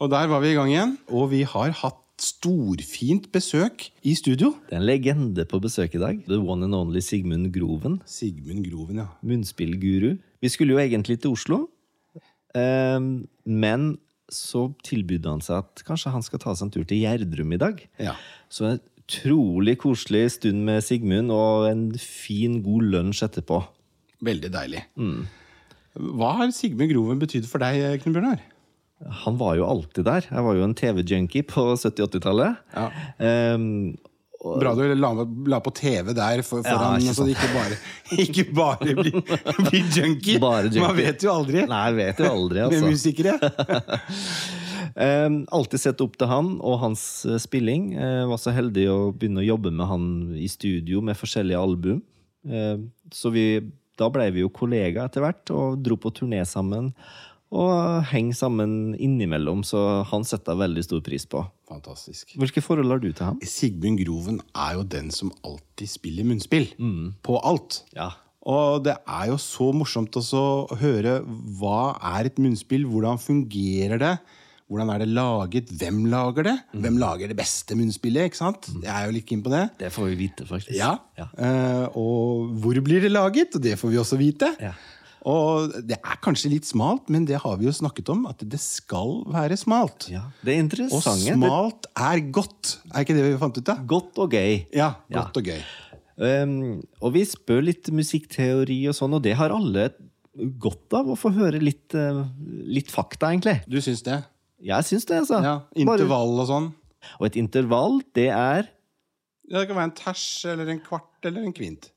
Og 0.00 0.08
der 0.08 0.30
var 0.32 0.40
vi 0.40 0.54
i 0.54 0.56
gang 0.56 0.70
igjen. 0.72 0.94
Og 1.12 1.28
vi 1.34 1.42
har 1.44 1.74
hatt 1.82 1.98
storfint 2.20 3.26
besøk 3.32 3.86
i 4.04 4.14
studio. 4.16 4.54
Det 4.68 4.76
er 4.76 4.80
en 4.80 4.88
legende 4.88 5.44
på 5.48 5.60
besøk 5.60 5.96
i 5.96 6.00
dag. 6.00 6.20
The 6.28 6.38
one 6.40 6.64
and 6.64 6.76
only 6.76 7.02
Sigmund 7.04 7.50
Groven. 7.52 7.98
Sigmund 8.08 8.64
Groven, 8.68 9.02
ja. 9.02 9.08
Munnspillguru. 9.24 10.14
Vi 10.40 10.52
skulle 10.52 10.76
jo 10.76 10.80
egentlig 10.80 11.18
til 11.20 11.34
Oslo, 11.36 11.66
eh, 12.56 13.00
men 13.44 13.90
så 14.30 14.68
tilbød 14.86 15.26
han 15.26 15.42
seg 15.44 15.64
at 15.64 15.82
kanskje 15.84 16.12
han 16.14 16.24
skal 16.24 16.40
ta 16.40 16.54
seg 16.54 16.68
en 16.68 16.72
tur 16.76 16.86
til 16.88 17.02
Gjerdrum 17.02 17.52
i 17.52 17.60
dag. 17.60 17.82
Ja. 18.00 18.14
Så 18.48 18.68
en 18.68 18.80
utrolig 19.02 19.76
koselig 19.82 20.36
stund 20.36 20.62
med 20.64 20.84
Sigmund 20.86 21.32
og 21.34 21.66
en 21.68 21.84
fin, 21.98 22.60
god 22.64 22.88
lunsj 22.94 23.24
etterpå. 23.26 23.64
Veldig 24.24 24.52
deilig. 24.54 24.84
Hva 25.98 26.36
har 26.38 26.54
Sigmund 26.54 26.92
Groven 26.92 27.20
betydd 27.20 27.48
for 27.50 27.60
deg, 27.64 28.00
Knut 28.04 28.16
Bjørnar? 28.16 28.44
Han 29.24 29.38
var 29.40 29.56
jo 29.56 29.64
alltid 29.64 30.04
der. 30.04 30.26
Jeg 30.28 30.44
var 30.44 30.56
jo 30.58 30.64
en 30.66 30.76
TV-junkie 30.76 31.46
på 31.48 31.72
70-80-tallet. 31.80 32.60
Ja. 32.76 32.88
Um, 33.56 33.96
Bra 34.40 34.72
du 34.74 34.94
la, 34.94 35.10
la 35.52 35.58
på 35.60 35.70
TV 35.76 36.14
der 36.16 36.40
for, 36.46 36.64
Ja, 36.64 36.78
han, 36.80 37.02
så 37.12 37.26
det 37.28 37.34
ikke 37.34 37.50
bare, 37.52 37.76
ikke 38.24 38.44
bare 38.56 38.94
blir, 38.96 39.18
blir 39.66 39.90
junkie. 39.92 40.38
Bare 40.40 40.70
junkie. 40.70 40.84
Man 40.84 40.96
vet 40.96 41.24
jo 41.26 41.32
aldri 41.34 41.66
nei, 41.68 41.80
jeg 41.90 41.98
vet 41.98 42.22
jo 42.24 42.30
aldri, 42.30 42.62
med 42.62 42.78
altså. 42.78 42.92
musikere. 42.94 43.34
Um, 44.96 45.42
alltid 45.58 45.84
sett 45.84 46.00
opp 46.00 46.16
til 46.16 46.30
han 46.32 46.54
og 46.56 46.80
hans 46.86 47.04
eh, 47.28 47.36
spilling. 47.42 47.92
Eh, 47.92 48.22
var 48.30 48.40
så 48.40 48.54
heldig 48.56 48.86
å 48.88 48.98
begynne 49.12 49.44
å 49.44 49.48
jobbe 49.50 49.74
med 49.76 49.92
han 49.92 50.06
i 50.40 50.48
studio 50.48 51.04
med 51.04 51.20
forskjellige 51.20 51.60
album. 51.60 52.00
Eh, 52.48 52.80
så 53.12 53.32
vi, 53.34 53.44
da 54.00 54.08
ble 54.08 54.30
vi 54.32 54.46
jo 54.46 54.54
kollegaer 54.56 55.10
etter 55.10 55.26
hvert 55.26 55.52
og 55.52 55.84
dro 55.84 56.00
på 56.00 56.14
turné 56.16 56.40
sammen. 56.48 56.94
Og 57.50 58.04
heng 58.12 58.30
sammen 58.36 58.94
innimellom, 58.94 59.64
så 59.66 60.04
han 60.06 60.26
setter 60.26 60.54
jeg 60.54 60.62
veldig 60.62 60.84
stor 60.86 61.00
pris 61.06 61.26
på. 61.26 61.42
Fantastisk. 61.70 62.36
Hvilke 62.38 62.62
forhold 62.62 62.94
har 62.94 63.02
du 63.02 63.10
til 63.10 63.26
ham? 63.26 63.40
Sigmund 63.42 63.98
Groven 63.98 64.38
er 64.54 64.76
jo 64.78 64.84
den 64.86 65.10
som 65.14 65.32
alltid 65.42 65.90
spiller 65.90 66.28
munnspill. 66.28 66.68
Mm. 66.78 67.16
På 67.26 67.40
alt. 67.42 67.82
Ja. 67.96 68.12
Og 68.50 68.84
det 68.86 68.94
er 69.02 69.32
jo 69.32 69.40
så 69.42 69.68
morsomt 69.76 70.14
å 70.16 70.44
høre 70.80 71.18
hva 71.58 71.96
er 72.14 72.30
et 72.30 72.38
munnspill, 72.40 72.86
hvordan 72.88 73.20
fungerer 73.20 74.00
det? 74.00 74.14
Hvordan 74.70 74.92
er 74.94 75.02
det 75.02 75.08
laget? 75.10 75.70
Hvem 75.74 76.04
lager 76.12 76.46
det? 76.46 76.54
Mm. 76.70 76.82
Hvem 76.84 76.98
lager 77.02 77.32
det 77.32 77.36
beste 77.40 77.74
munnspillet? 77.74 78.30
ikke 78.30 78.38
sant? 78.38 78.70
Jeg 78.78 78.92
er 78.94 79.08
jo 79.08 79.16
litt 79.16 79.26
keen 79.26 79.42
på 79.42 79.50
det. 79.50 79.64
Det 79.80 79.90
får 79.90 80.12
vi 80.12 80.18
vite, 80.22 80.46
faktisk. 80.46 80.76
Ja. 80.78 80.92
Ja. 81.18 81.26
Uh, 81.34 81.98
og 81.98 82.54
hvor 82.62 82.78
blir 82.86 83.02
det 83.02 83.10
laget? 83.10 83.58
Og 83.58 83.64
det 83.66 83.74
får 83.80 83.90
vi 83.90 83.98
også 83.98 84.20
vite. 84.20 84.52
Ja. 84.62 84.70
Og 85.28 85.74
det 85.84 85.98
er 85.98 86.20
kanskje 86.24 86.48
litt 86.54 86.64
smalt, 86.68 87.10
men 87.12 87.26
det 87.28 87.36
har 87.42 87.56
vi 87.60 87.66
jo 87.66 87.74
snakket 87.76 88.08
om, 88.12 88.22
at 88.30 88.40
det 88.48 88.60
skal 88.62 89.20
være 89.28 89.56
smalt. 89.60 90.08
Ja, 90.12 90.22
Det 90.42 90.54
er 90.54 90.58
Og 90.60 90.64
interessant. 90.64 91.26
Smalt 91.26 91.86
er 91.96 92.22
godt. 92.32 92.78
Er 92.94 93.04
ikke 93.04 93.16
det 93.18 93.26
vi 93.26 93.36
fant 93.40 93.58
ut 93.58 93.68
av? 93.68 93.78
er 93.82 93.86
godt 93.86 94.18
og 94.18 94.30
gøy. 94.32 94.66
Ja, 94.72 94.94
Ja. 95.10 95.22
godt 95.22 95.36
og 95.36 95.44
gøy. 95.44 95.60
Um, 96.20 96.82
og 97.00 97.14
vi 97.14 97.24
spør 97.24 97.62
litt 97.64 97.88
musikkteori 97.90 98.86
og 98.88 98.94
sånn, 98.94 99.14
og 99.14 99.22
det 99.22 99.36
har 99.36 99.50
alle 99.50 99.90
godt 100.60 100.92
av 100.94 101.06
å 101.08 101.16
få 101.16 101.32
høre 101.32 101.60
litt, 101.60 101.94
uh, 101.94 102.24
litt 102.68 102.90
fakta, 102.92 103.32
egentlig. 103.32 103.62
Du 103.68 103.80
syns 103.80 104.02
det? 104.04 104.22
Jeg 104.60 104.84
syns 104.84 105.06
det, 105.08 105.20
altså. 105.22 105.42
Ja, 105.42 105.54
Intervall 105.74 106.38
og 106.40 106.46
sånn? 106.48 106.74
Og 107.18 107.26
et 107.30 107.36
intervall, 107.40 108.02
det 108.14 108.28
er 108.28 108.68
Ja, 109.50 109.58
det 109.60 109.68
kan 109.68 109.76
være 109.76 109.88
en 109.90 109.96
ters 109.96 110.44
eller 110.46 110.68
en 110.68 110.80
kvart 110.84 111.24
eller 111.24 111.42
en 111.42 111.52
kvint. 111.52 111.90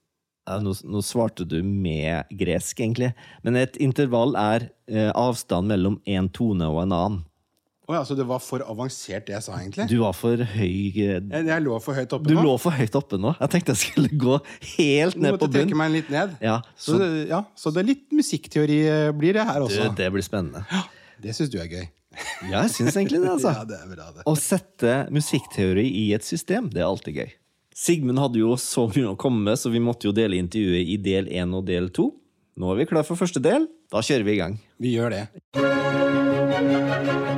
Ja, 0.48 0.58
nå, 0.60 0.74
nå 0.84 1.02
svarte 1.06 1.46
du 1.48 1.60
med 1.64 2.30
gresk, 2.36 2.80
egentlig. 2.84 3.14
Men 3.46 3.56
et 3.62 3.78
intervall 3.84 4.36
er 4.40 4.70
eh, 4.92 5.12
avstand 5.16 5.70
mellom 5.72 6.00
én 6.10 6.28
tone 6.36 6.68
og 6.68 6.82
en 6.84 6.92
annen. 6.98 7.22
Oh, 7.84 7.92
ja, 7.98 8.06
så 8.08 8.16
det 8.16 8.24
var 8.24 8.40
for 8.40 8.64
avansert, 8.64 9.26
det 9.28 9.34
jeg 9.36 9.44
sa, 9.44 9.58
egentlig? 9.60 9.90
Du 9.92 9.98
var 10.00 10.14
for 10.16 10.40
høy 10.40 10.70
eh, 11.04 11.18
Jeg, 11.20 11.48
jeg 11.50 11.64
lå 11.66 11.80
for 11.84 11.98
høyt 12.00 12.14
oppe 12.16 12.30
Du 12.32 12.38
nå. 12.38 12.44
lå 12.46 12.54
for 12.64 12.72
høyt 12.80 12.96
oppe 12.96 13.20
nå. 13.20 13.34
Jeg 13.42 13.52
tenkte 13.52 13.76
jeg 13.76 13.82
skulle 13.82 14.20
gå 14.22 14.38
helt 14.78 15.18
ned 15.20 15.26
ned 15.26 15.36
bunn. 15.36 15.42
på 15.42 15.50
måtte 15.50 15.58
trekke 15.58 15.80
meg 15.82 15.92
litt 15.98 16.12
ned. 16.14 16.38
Ja, 16.44 16.62
Så, 16.78 16.94
så 16.94 17.02
det, 17.02 17.10
ja, 17.34 17.42
så 17.60 17.74
det 17.76 17.84
er 17.84 17.90
litt 17.92 18.06
musikkteori 18.16 18.80
eh, 18.88 19.10
blir 19.20 19.36
det 19.36 19.44
her 19.50 19.60
du, 19.60 19.68
også. 19.68 19.90
det 20.00 20.08
blir 20.16 20.24
spennende. 20.24 20.64
Det 21.24 21.36
syns 21.36 21.52
du 21.52 21.60
er 21.60 21.68
gøy. 21.72 21.84
Ja, 22.48 22.62
jeg 22.62 22.72
syns 22.78 22.96
egentlig 22.96 23.20
det, 23.24 23.32
altså. 23.36 23.52
Ja, 23.60 23.68
det 23.68 23.82
er 23.82 23.92
bra, 23.92 24.08
det. 24.16 24.24
Å 24.32 24.36
sette 24.40 24.96
musikkteori 25.12 25.84
i 26.06 26.06
et 26.16 26.24
system, 26.28 26.72
det 26.72 26.86
er 26.86 26.88
alltid 26.88 27.20
gøy. 27.20 27.36
Sigmund 27.84 28.22
hadde 28.22 28.40
jo 28.40 28.54
så 28.56 28.86
mye 28.88 29.10
å 29.12 29.18
komme 29.20 29.42
med, 29.44 29.60
så 29.60 29.68
vi 29.74 29.82
måtte 29.84 30.08
jo 30.08 30.14
dele 30.16 30.38
intervjuet 30.40 30.88
i 30.94 30.96
del 31.04 31.28
én 31.28 31.52
og 31.58 31.66
del 31.68 31.92
to. 31.92 32.14
Nå 32.56 32.72
er 32.72 32.80
vi 32.80 32.88
klar 32.94 33.04
for 33.04 33.20
første 33.20 33.44
del. 33.44 33.68
Da 33.92 34.00
kjører 34.00 34.30
vi 34.30 34.38
i 34.38 34.40
gang. 34.40 34.56
Vi 34.80 34.96
gjør 34.96 35.18
det. 35.18 37.33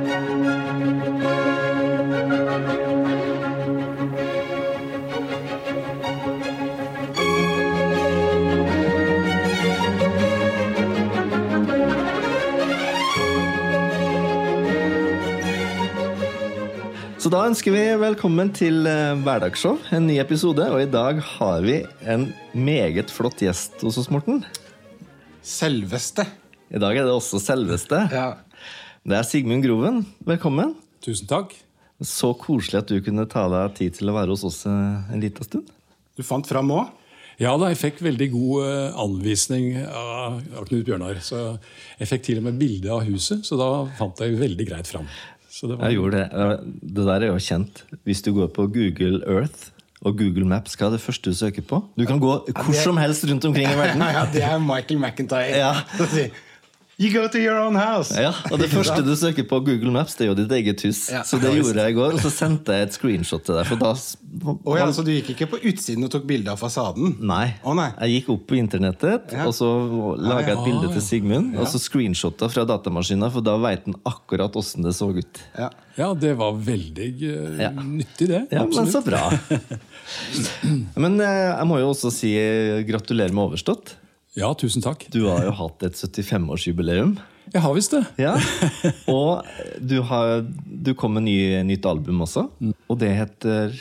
Så 17.26 17.30
da 17.34 17.40
ønsker 17.42 17.74
vi 17.74 17.80
velkommen 17.98 18.52
til 18.54 18.84
eh, 18.86 19.16
Hverdagsshow, 19.18 19.80
en 19.96 20.04
ny 20.06 20.20
episode. 20.22 20.62
Og 20.70 20.78
i 20.78 20.86
dag 20.86 21.16
har 21.26 21.64
vi 21.64 21.80
en 22.06 22.28
meget 22.54 23.10
flott 23.10 23.42
gjest 23.42 23.82
hos 23.82 23.96
oss, 23.98 24.06
Morten. 24.14 24.44
Selveste. 25.42 26.22
I 26.70 26.78
dag 26.78 26.94
er 26.94 27.08
det 27.08 27.16
også 27.16 27.40
selveste. 27.42 28.04
Ja. 28.14 28.28
Det 29.02 29.18
er 29.18 29.26
Sigmund 29.26 29.66
Groven. 29.66 30.04
Velkommen. 30.22 30.76
Tusen 31.02 31.26
takk. 31.26 31.56
Så 31.98 32.30
koselig 32.38 32.84
at 32.84 32.94
du 32.94 33.02
kunne 33.02 33.26
ta 33.26 33.48
deg 33.50 33.74
tid 33.80 33.98
til 33.98 34.12
å 34.12 34.14
være 34.20 34.30
hos 34.36 34.46
oss 34.46 34.62
eh, 34.70 35.10
en 35.10 35.26
liten 35.26 35.50
stund. 35.50 35.74
Du 36.14 36.22
fant 36.22 36.46
fram 36.46 36.70
òg? 36.78 36.94
Ja 37.42 37.50
da, 37.58 37.72
jeg 37.74 37.82
fikk 37.82 38.04
veldig 38.06 38.30
god 38.32 38.68
eh, 38.70 39.00
anvisning 39.02 39.72
av, 39.82 40.38
av 40.56 40.70
Knut 40.70 40.86
Bjørnar. 40.86 41.18
Så 41.26 41.42
jeg 41.98 42.08
fikk 42.14 42.30
til 42.30 42.38
og 42.38 42.46
med 42.46 42.62
bilde 42.62 42.94
av 42.94 43.02
huset, 43.10 43.42
så 43.42 43.58
da 43.58 43.72
fant 43.98 44.22
jeg 44.22 44.38
veldig 44.38 44.70
greit 44.70 44.94
fram. 44.94 45.10
Så 45.56 45.70
det 45.70 45.78
var, 45.78 45.88
Jeg 45.88 45.96
gjorde 45.96 46.18
det. 46.20 46.58
Det 46.96 47.06
der 47.06 47.24
er 47.24 47.30
jo 47.32 47.38
kjent. 47.40 47.84
Hvis 48.04 48.20
du 48.22 48.34
går 48.36 48.50
på 48.52 48.66
Google 48.68 49.22
Earth 49.24 49.70
og 50.04 50.18
Google 50.18 50.44
Maps, 50.44 50.74
hva 50.76 50.90
er 50.90 50.96
det 50.98 51.00
første 51.00 51.32
du 51.32 51.36
søker 51.38 51.64
på? 51.64 51.80
Du 51.96 52.04
kan 52.04 52.20
gå 52.20 52.34
hvor 52.50 52.76
som 52.76 52.98
helst 53.00 53.24
rundt 53.30 53.44
omkring 53.48 53.70
i 53.70 53.78
verden. 53.78 54.04
Ja, 54.16 54.26
det 54.32 54.42
er 54.44 54.58
Michael 54.60 55.00
McIntyre. 55.00 55.56
Ja. 55.56 55.72
You 56.96 57.10
go 57.12 57.28
to 57.28 57.36
your 57.36 57.58
own 57.60 57.76
house! 57.76 58.14
Ja, 58.16 58.30
og 58.48 58.56
det 58.56 58.70
første 58.72 59.02
du 59.04 59.10
søker 59.20 59.44
på 59.44 59.58
Google 59.60 59.90
Maps, 59.92 60.14
det 60.16 60.24
er 60.24 60.30
jo 60.30 60.36
ditt 60.38 60.52
eget 60.56 60.80
hus. 60.86 61.02
Ja. 61.12 61.20
Så 61.28 61.36
det 61.42 61.50
gjorde 61.52 61.82
jeg 61.84 61.92
i 61.92 61.96
går, 61.98 62.14
og 62.16 62.22
så 62.24 62.30
sendte 62.32 62.72
jeg 62.72 62.86
et 62.86 62.94
screenshot 62.96 63.42
til 63.44 63.58
deg. 63.58 63.66
For 63.68 63.82
da 63.82 63.90
oh, 63.92 64.78
ja, 64.78 64.86
så 64.96 65.04
du 65.04 65.10
gikk 65.12 65.34
ikke 65.34 65.48
på 65.52 65.60
utsiden 65.68 66.06
og 66.08 66.14
tok 66.14 66.24
bilde 66.30 66.54
av 66.54 66.62
fasaden? 66.62 67.18
Nei. 67.20 67.50
Oh, 67.68 67.74
nei. 67.76 67.90
Jeg 68.00 68.22
gikk 68.22 68.30
opp 68.32 68.46
på 68.48 68.56
internettet, 68.56 69.34
Ja. 69.36 69.44
og 69.44 69.52
så 69.58 69.68
laga 70.16 70.54
jeg 70.54 70.56
et 70.56 70.70
bilde 70.70 70.94
til 70.94 71.04
Sigmund. 71.04 71.52
Og 71.60 71.68
så 71.68 71.82
screenshotta 71.84 72.48
fra 72.54 72.64
datamaskinen, 72.72 73.28
for 73.34 73.44
da 73.44 73.58
veit 73.60 73.84
han 73.84 73.98
akkurat 74.08 74.56
åssen 74.56 74.88
det 74.88 74.94
så 74.96 75.10
ut. 75.12 75.42
Ja. 75.58 75.68
ja, 76.00 76.08
det 76.16 76.32
var 76.40 76.56
veldig 76.56 77.10
uh, 77.26 77.60
Ja. 77.60 77.74
nyttig, 77.76 78.30
det. 78.32 78.42
Ja, 78.56 78.64
men 78.64 78.88
så 78.88 79.04
bra. 79.04 79.26
Men 80.96 81.20
uh, 81.20 81.28
jeg 81.28 81.68
må 81.68 81.76
jo 81.82 81.92
også 81.92 82.08
si 82.14 82.32
eh, 82.40 82.80
gratulerer 82.88 83.36
med 83.36 83.50
overstått. 83.50 83.98
Ja, 84.36 84.50
tusen 84.58 84.84
takk. 84.84 85.06
Du 85.12 85.22
har 85.30 85.46
jo 85.46 85.52
hatt 85.56 85.82
et 85.86 85.96
75-årsjubileum. 85.96 87.14
Jeg 87.54 87.62
har 87.64 87.72
visst 87.76 87.94
det. 87.94 88.02
Ja. 88.20 88.34
Og 89.08 89.46
du, 89.80 90.00
har, 90.04 90.42
du 90.66 90.92
kom 90.98 91.16
med 91.16 91.24
ny, 91.24 91.36
nytt 91.64 91.86
album 91.88 92.20
også, 92.26 92.48
og 92.90 92.98
det 93.00 93.12
heter 93.16 93.72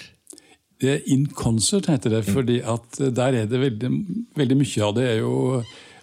Det 0.79 0.91
er 0.93 1.09
In 1.11 1.25
Concert 1.27 1.89
heter 1.91 2.13
det, 2.17 2.21
fordi 2.29 2.61
at 2.61 2.99
der 2.99 3.41
er 3.41 3.49
det 3.51 3.59
veldig, 3.59 3.91
veldig 4.37 4.57
mye 4.59 4.85
av 4.85 4.95
det 4.95 5.05
er 5.09 5.19
jo 5.23 5.35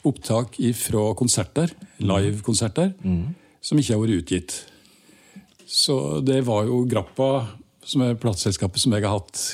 opptak 0.08 0.56
fra 0.74 1.02
konserter, 1.14 1.72
live-konserter, 2.02 2.92
som 3.62 3.78
ikke 3.78 3.94
har 3.94 4.02
vært 4.02 4.22
utgitt. 4.24 4.56
Så 5.64 6.20
det 6.24 6.40
var 6.48 6.66
jo 6.66 6.82
Grappa, 6.90 7.46
som 7.84 8.02
er 8.04 8.18
plateselskapet 8.20 8.82
som 8.82 8.96
jeg 8.96 9.06
har 9.06 9.20
hatt 9.20 9.44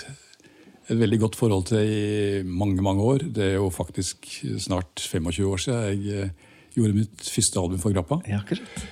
et 0.89 0.99
veldig 0.99 1.19
godt 1.21 1.37
forhold 1.37 1.67
til 1.71 1.83
i 1.85 2.43
mange, 2.45 2.83
mange 2.85 3.05
år. 3.05 3.27
Det 3.35 3.45
er 3.45 3.57
jo 3.59 3.69
faktisk 3.73 4.31
snart 4.61 5.03
25 5.05 5.49
år 5.49 5.65
siden 5.65 6.07
jeg 6.07 6.23
eh, 6.29 6.55
gjorde 6.77 6.97
mitt 6.97 7.29
første 7.35 7.61
album 7.61 7.83
for 7.83 7.95
Grappa. 7.95 8.23
Ja, 8.29 8.41
akkurat. 8.41 8.87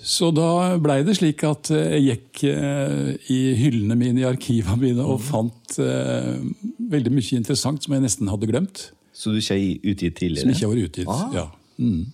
Så 0.00 0.30
da 0.32 0.78
blei 0.80 1.02
det 1.04 1.18
slik 1.18 1.42
at 1.44 1.70
eh, 1.74 1.98
jeg 1.98 2.06
gikk 2.06 2.44
eh, 2.48 3.10
i 3.32 3.40
hyllene 3.60 3.96
mine, 4.00 4.22
i 4.22 4.28
arkivene 4.28 4.80
mine, 4.80 5.04
og 5.04 5.20
fant 5.24 5.76
eh, 5.82 6.40
veldig 6.90 7.12
mye 7.12 7.40
interessant 7.40 7.84
som 7.84 7.96
jeg 7.96 8.04
nesten 8.06 8.30
hadde 8.32 8.48
glemt. 8.48 8.88
Så 9.12 9.34
du 9.34 9.40
ikke 9.40 9.58
er 9.58 9.92
utgitt 9.92 10.16
tidligere? 10.22 10.46
Som 10.46 10.54
ikke 10.54 10.66
har 10.66 10.74
vært 10.74 10.88
utgitt. 10.88 11.12
Ah. 11.12 11.26
Ja. 11.36 11.46
Mm. 11.80 12.10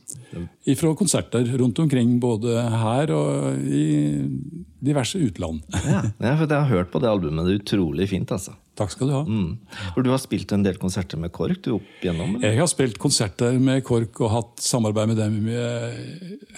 Fra 0.78 0.92
konserter 0.98 1.46
rundt 1.58 1.78
omkring, 1.82 2.18
både 2.22 2.54
her 2.70 3.10
og 3.14 3.64
i 3.66 3.86
diverse 4.86 5.18
utland. 5.22 5.62
Ja, 5.74 6.04
ja, 6.06 6.34
for 6.38 6.46
jeg 6.46 6.54
har 6.54 6.70
hørt 6.70 6.92
på 6.92 7.02
det 7.02 7.10
albumet. 7.10 7.46
Det 7.46 7.54
er 7.54 7.62
utrolig 7.62 8.10
fint, 8.10 8.34
altså. 8.34 8.54
Takk 8.76 8.92
skal 8.92 9.08
du 9.08 9.14
ha. 9.16 9.22
For 9.94 10.04
du 10.04 10.10
har 10.12 10.20
spilt 10.20 10.52
en 10.52 10.64
del 10.66 10.76
konserter 10.80 11.20
med 11.20 11.32
KORK 11.34 11.62
du 11.64 11.70
opp 11.78 12.04
igjennom? 12.04 12.34
eller? 12.36 12.50
Jeg 12.50 12.60
har 12.60 12.68
spilt 12.68 12.98
konserter 13.00 13.56
med 13.62 13.80
KORK 13.86 14.20
og 14.26 14.32
hatt 14.34 14.64
samarbeid 14.66 15.12
med 15.14 15.20
dem 15.22 15.38
eh, 15.48 15.96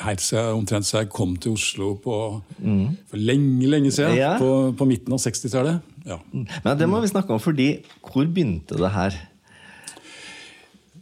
helt 0.02 0.24
siden 0.24 0.58
omtrent 0.58 0.88
så 0.88 1.04
jeg 1.04 1.12
kom 1.14 1.36
til 1.38 1.54
Oslo 1.54 1.92
på, 2.02 2.18
for 2.58 3.22
lenge 3.30 3.70
lenge 3.70 3.94
siden. 3.94 4.16
Ja. 4.18 4.34
På, 4.40 4.72
på 4.74 4.88
midten 4.90 5.14
av 5.14 5.22
60-tallet. 5.22 5.94
Ja. 6.08 6.18
Men 6.32 6.78
det 6.80 6.88
må 6.90 7.00
vi 7.04 7.10
snakke 7.12 7.34
om, 7.34 7.42
fordi 7.42 7.70
hvor 8.02 8.26
begynte 8.26 8.78
det 8.80 8.92
her? 8.94 9.18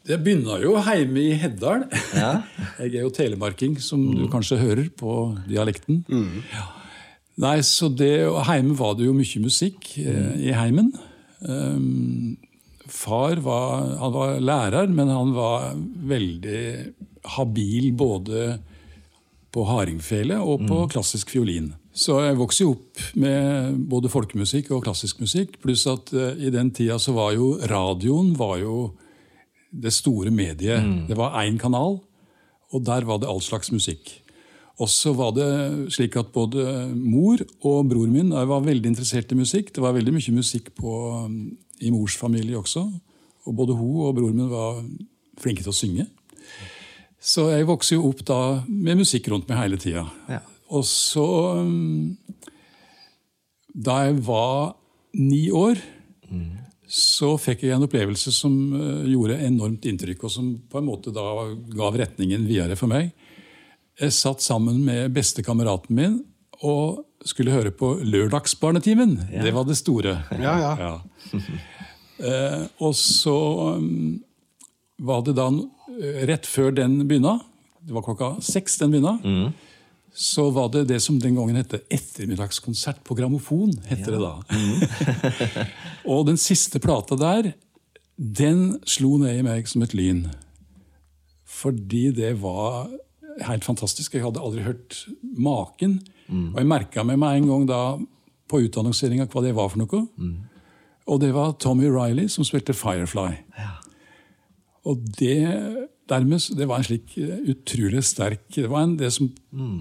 Det 0.07 0.21
begynner 0.23 0.63
jo 0.63 0.77
hjemme 0.79 1.19
i 1.19 1.35
Heddal. 1.41 1.87
Ja. 2.15 2.33
Jeg 2.83 2.93
er 3.01 3.07
jo 3.07 3.11
telemarking, 3.15 3.81
som 3.83 4.05
du 4.15 4.27
kanskje 4.31 4.61
hører 4.61 4.91
på 4.95 5.17
dialekten. 5.49 6.05
Ja. 6.53 6.67
Nei, 7.43 7.59
så 7.67 7.91
det, 7.93 8.25
og 8.31 8.41
Hjemme 8.49 8.77
var 8.79 8.95
det 8.97 9.09
jo 9.09 9.17
mye 9.17 9.43
musikk 9.45 9.91
eh, 10.01 10.37
i 10.49 10.55
heimen. 10.57 10.89
Um, 11.45 12.37
far 12.89 13.43
var, 13.45 13.91
han 14.01 14.15
var 14.15 14.39
lærer, 14.41 14.89
men 14.89 15.13
han 15.13 15.35
var 15.37 15.75
veldig 16.09 16.63
habil 17.37 17.91
både 17.99 18.47
på 19.53 19.65
hardingfele 19.69 20.39
og 20.41 20.65
på 20.69 20.81
klassisk 20.93 21.35
fiolin. 21.35 21.75
Så 21.97 22.19
jeg 22.25 22.37
vokste 22.37 22.65
jo 22.65 22.75
opp 22.75 23.05
med 23.21 23.77
både 23.89 24.11
folkemusikk 24.13 24.73
og 24.77 24.85
klassisk 24.85 25.21
musikk. 25.25 25.57
Pluss 25.63 25.87
at 25.93 26.13
eh, 26.17 26.41
i 26.49 26.53
den 26.53 26.73
tida 26.77 26.99
så 27.01 27.13
var 27.17 27.37
jo 27.37 27.55
radioen 27.69 28.33
var 28.37 28.59
jo 28.65 28.77
det 29.77 29.93
store 29.93 30.33
mediet. 30.33 30.85
Det 31.09 31.17
var 31.19 31.37
én 31.43 31.59
kanal, 31.61 31.99
og 32.73 32.85
der 32.85 33.05
var 33.05 33.21
det 33.21 33.29
all 33.29 33.43
slags 33.45 33.73
musikk. 33.73 34.23
Og 34.77 34.91
så 34.93 35.13
var 35.17 35.33
det 35.33 35.49
slik 35.95 36.19
at 36.21 36.35
både 36.35 36.63
mor 36.93 37.41
og 37.65 37.87
bror 37.89 38.11
min 38.13 38.35
var 38.35 38.65
veldig 38.65 38.91
interessert 38.93 39.33
i 39.33 39.39
musikk. 39.39 39.73
Det 39.73 39.81
var 39.81 39.97
veldig 39.97 40.13
mye 40.13 40.35
musikk 40.37 40.69
på, 40.77 40.93
i 41.81 41.93
mors 41.95 42.17
familie 42.21 42.59
også. 42.61 42.85
Og 43.47 43.57
både 43.57 43.77
hun 43.79 44.03
og 44.05 44.19
bror 44.19 44.35
min 44.35 44.51
var 44.53 44.83
flinke 45.41 45.65
til 45.65 45.73
å 45.73 45.77
synge. 45.77 46.07
Så 47.27 47.49
jeg 47.55 47.67
vokste 47.67 47.97
jo 47.97 48.11
opp 48.11 48.21
da 48.29 48.41
med 48.69 49.01
musikk 49.01 49.31
rundt 49.33 49.49
meg 49.49 49.63
hele 49.63 49.81
tida. 49.81 50.05
Ja. 50.29 50.43
Og 50.77 50.85
så 50.89 51.25
um, 51.63 52.17
Da 53.71 54.01
jeg 54.07 54.21
var 54.27 54.77
ni 55.17 55.47
år, 55.55 55.81
så 56.87 57.33
fikk 57.41 57.65
jeg 57.65 57.75
en 57.77 57.85
opplevelse 57.87 58.31
som 58.35 58.53
eh, 58.77 59.09
gjorde 59.11 59.39
enormt 59.43 59.87
inntrykk, 59.89 60.27
og 60.27 60.33
som 60.33 60.51
på 60.71 60.79
en 60.81 60.87
måte 60.87 61.13
da 61.15 61.25
gav 61.73 61.97
retningen 61.99 62.45
videre 62.47 62.77
for 62.79 62.91
meg. 62.91 63.11
Jeg 63.97 64.13
satt 64.13 64.43
sammen 64.45 64.83
med 64.85 65.15
bestekameraten 65.17 65.97
min 65.97 66.17
og 66.65 67.05
skulle 67.25 67.55
høre 67.55 67.73
på 67.73 67.95
Lørdagsbarnetimen. 68.05 69.15
Det 69.33 69.53
var 69.57 69.65
det 69.65 69.77
store. 69.79 70.19
Ja, 70.37 70.57
ja. 70.61 70.73
Ja. 70.81 71.41
Eh, 72.17 72.63
og 72.81 72.95
så 72.97 73.37
um, 73.77 74.15
var 75.05 75.21
det 75.27 75.35
da 75.37 75.51
eh, 75.53 76.23
rett 76.31 76.47
før 76.49 76.71
den 76.73 77.03
begynna, 77.09 77.35
det 77.85 77.93
var 77.93 78.05
klokka 78.07 78.31
seks 78.41 78.79
den 78.81 78.95
begynna, 78.95 79.51
så 80.17 80.47
var 80.49 80.71
det 80.73 80.87
det 80.89 81.03
som 81.05 81.19
den 81.21 81.37
gangen 81.37 81.59
hette 81.61 81.83
ettermiddagskonsert 81.93 83.03
på 83.05 83.19
grammofon. 83.19 83.75
hette 83.85 84.15
det 84.15 84.21
da. 84.23 84.33
og 86.13 86.25
den 86.31 86.41
siste 86.41 86.81
plata 86.81 87.21
der, 87.21 87.51
den 88.17 88.79
slo 88.89 89.19
ned 89.21 89.43
i 89.43 89.45
meg 89.45 89.69
som 89.69 89.85
et 89.85 89.93
lyn. 89.93 90.25
Fordi 91.45 92.09
det 92.17 92.33
var 92.41 92.89
helt 93.45 93.65
fantastisk. 93.67 94.15
Jeg 94.15 94.25
hadde 94.25 94.43
aldri 94.43 94.65
hørt 94.67 95.05
maken. 95.23 96.01
Og 96.55 96.61
jeg 96.61 96.69
merka 96.71 97.05
med 97.07 97.21
meg 97.23 97.41
en 97.41 97.49
gang 97.51 97.67
da 97.69 97.81
på 98.51 98.63
utannonseringa 98.63 99.27
hva 99.31 99.43
det 99.45 99.55
var 99.57 99.71
for 99.73 99.83
noe. 99.83 100.05
Og 101.07 101.21
det 101.23 101.33
var 101.35 101.55
Tommy 101.63 101.91
Riley 101.91 102.31
som 102.33 102.47
spilte 102.47 102.75
Firefly. 102.75 103.33
Og 104.87 105.03
det, 105.19 105.39
dermed, 106.11 106.43
det 106.59 106.69
var 106.71 106.79
en 106.79 106.87
slik 106.87 107.17
eh, 107.19 107.41
utrolig 107.51 108.05
sterk 108.07 108.45
Det 108.55 108.69
var 108.71 108.85
en, 108.87 108.93
det 109.01 109.09
som 109.17 109.33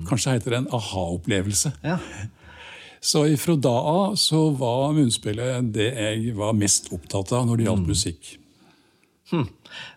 kanskje 0.09 0.33
heter 0.39 0.57
en 0.57 0.71
aha-opplevelse. 0.73 1.75
Ja. 1.85 1.99
Så 3.05 3.27
ifra 3.29 3.53
da 3.61 3.69
av 3.69 4.15
så 4.17 4.47
var 4.57 4.95
munnspillet 4.95 5.67
det 5.75 5.91
jeg 5.93 6.31
var 6.33 6.55
mest 6.57 6.87
opptatt 6.95 7.35
av 7.37 7.43
når 7.45 7.59
det 7.59 7.67
gjaldt 7.67 7.91
musikk. 7.91 8.29
Hm. 9.29 9.43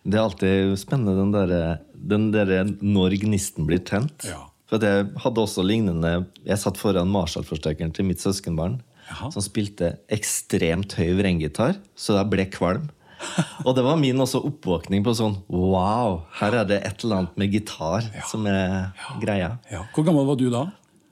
Det 0.05 0.19
er 0.19 0.25
alltid 0.27 0.75
spennende 0.77 1.15
den 1.17 1.33
derre 1.33 1.79
den 2.11 2.31
derre 2.35 2.62
når 2.81 3.17
gnisten 3.25 3.67
blir 3.69 3.83
tent. 3.87 4.27
Ja. 4.29 4.45
For 4.69 4.85
jeg 4.85 5.06
hadde 5.23 5.41
også 5.41 5.62
lignende 5.65 6.27
Jeg 6.45 6.61
satt 6.61 6.77
foran 6.77 7.09
Marshall-forsterkeren 7.09 7.95
til 7.97 8.05
mitt 8.05 8.21
søskenbarn, 8.21 8.79
Jaha. 9.09 9.31
som 9.33 9.45
spilte 9.45 9.95
ekstremt 10.12 10.93
høy 10.99 11.15
vrengitar, 11.17 11.79
så 11.97 12.19
jeg 12.19 12.31
ble 12.35 12.45
kvalm. 12.53 12.91
Og 13.67 13.73
det 13.75 13.83
var 13.83 13.97
min 13.99 14.21
også 14.23 14.43
oppvåkning 14.47 15.03
på 15.03 15.15
sånn 15.19 15.41
Wow, 15.50 16.21
her 16.39 16.61
er 16.61 16.69
det 16.69 16.83
et 16.87 17.03
eller 17.03 17.25
annet 17.25 17.41
med 17.41 17.56
gitar 17.56 18.06
som 18.29 18.47
er 18.47 18.93
greia. 19.23 19.56
Ja. 19.73 19.87
Hvor 19.95 20.06
gammel 20.06 20.29
var 20.29 20.39
du 20.39 20.47
da? 20.53 20.69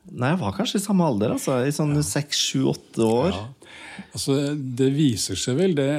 Nei, 0.07 0.31
jeg 0.31 0.39
var 0.39 0.55
kanskje 0.55 0.79
i 0.79 0.85
samme 0.85 1.03
alder, 1.09 1.33
altså. 1.35 1.57
I 1.67 1.73
sånn 1.75 1.97
seks, 2.07 2.39
sju, 2.53 2.61
åtte 2.71 3.03
år. 3.03 3.33
Ja. 3.35 4.05
Altså, 4.13 4.37
det 4.55 4.93
viser 4.95 5.39
seg 5.41 5.59
vel 5.59 5.75
det 5.75 5.91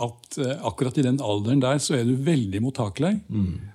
at 0.00 0.38
eh, 0.40 0.56
akkurat 0.64 0.96
i 0.98 1.04
den 1.04 1.20
alderen 1.20 1.60
der 1.60 1.80
så 1.82 1.98
er 1.98 2.06
du 2.08 2.14
veldig 2.24 2.62
mottakelig. 2.64 3.12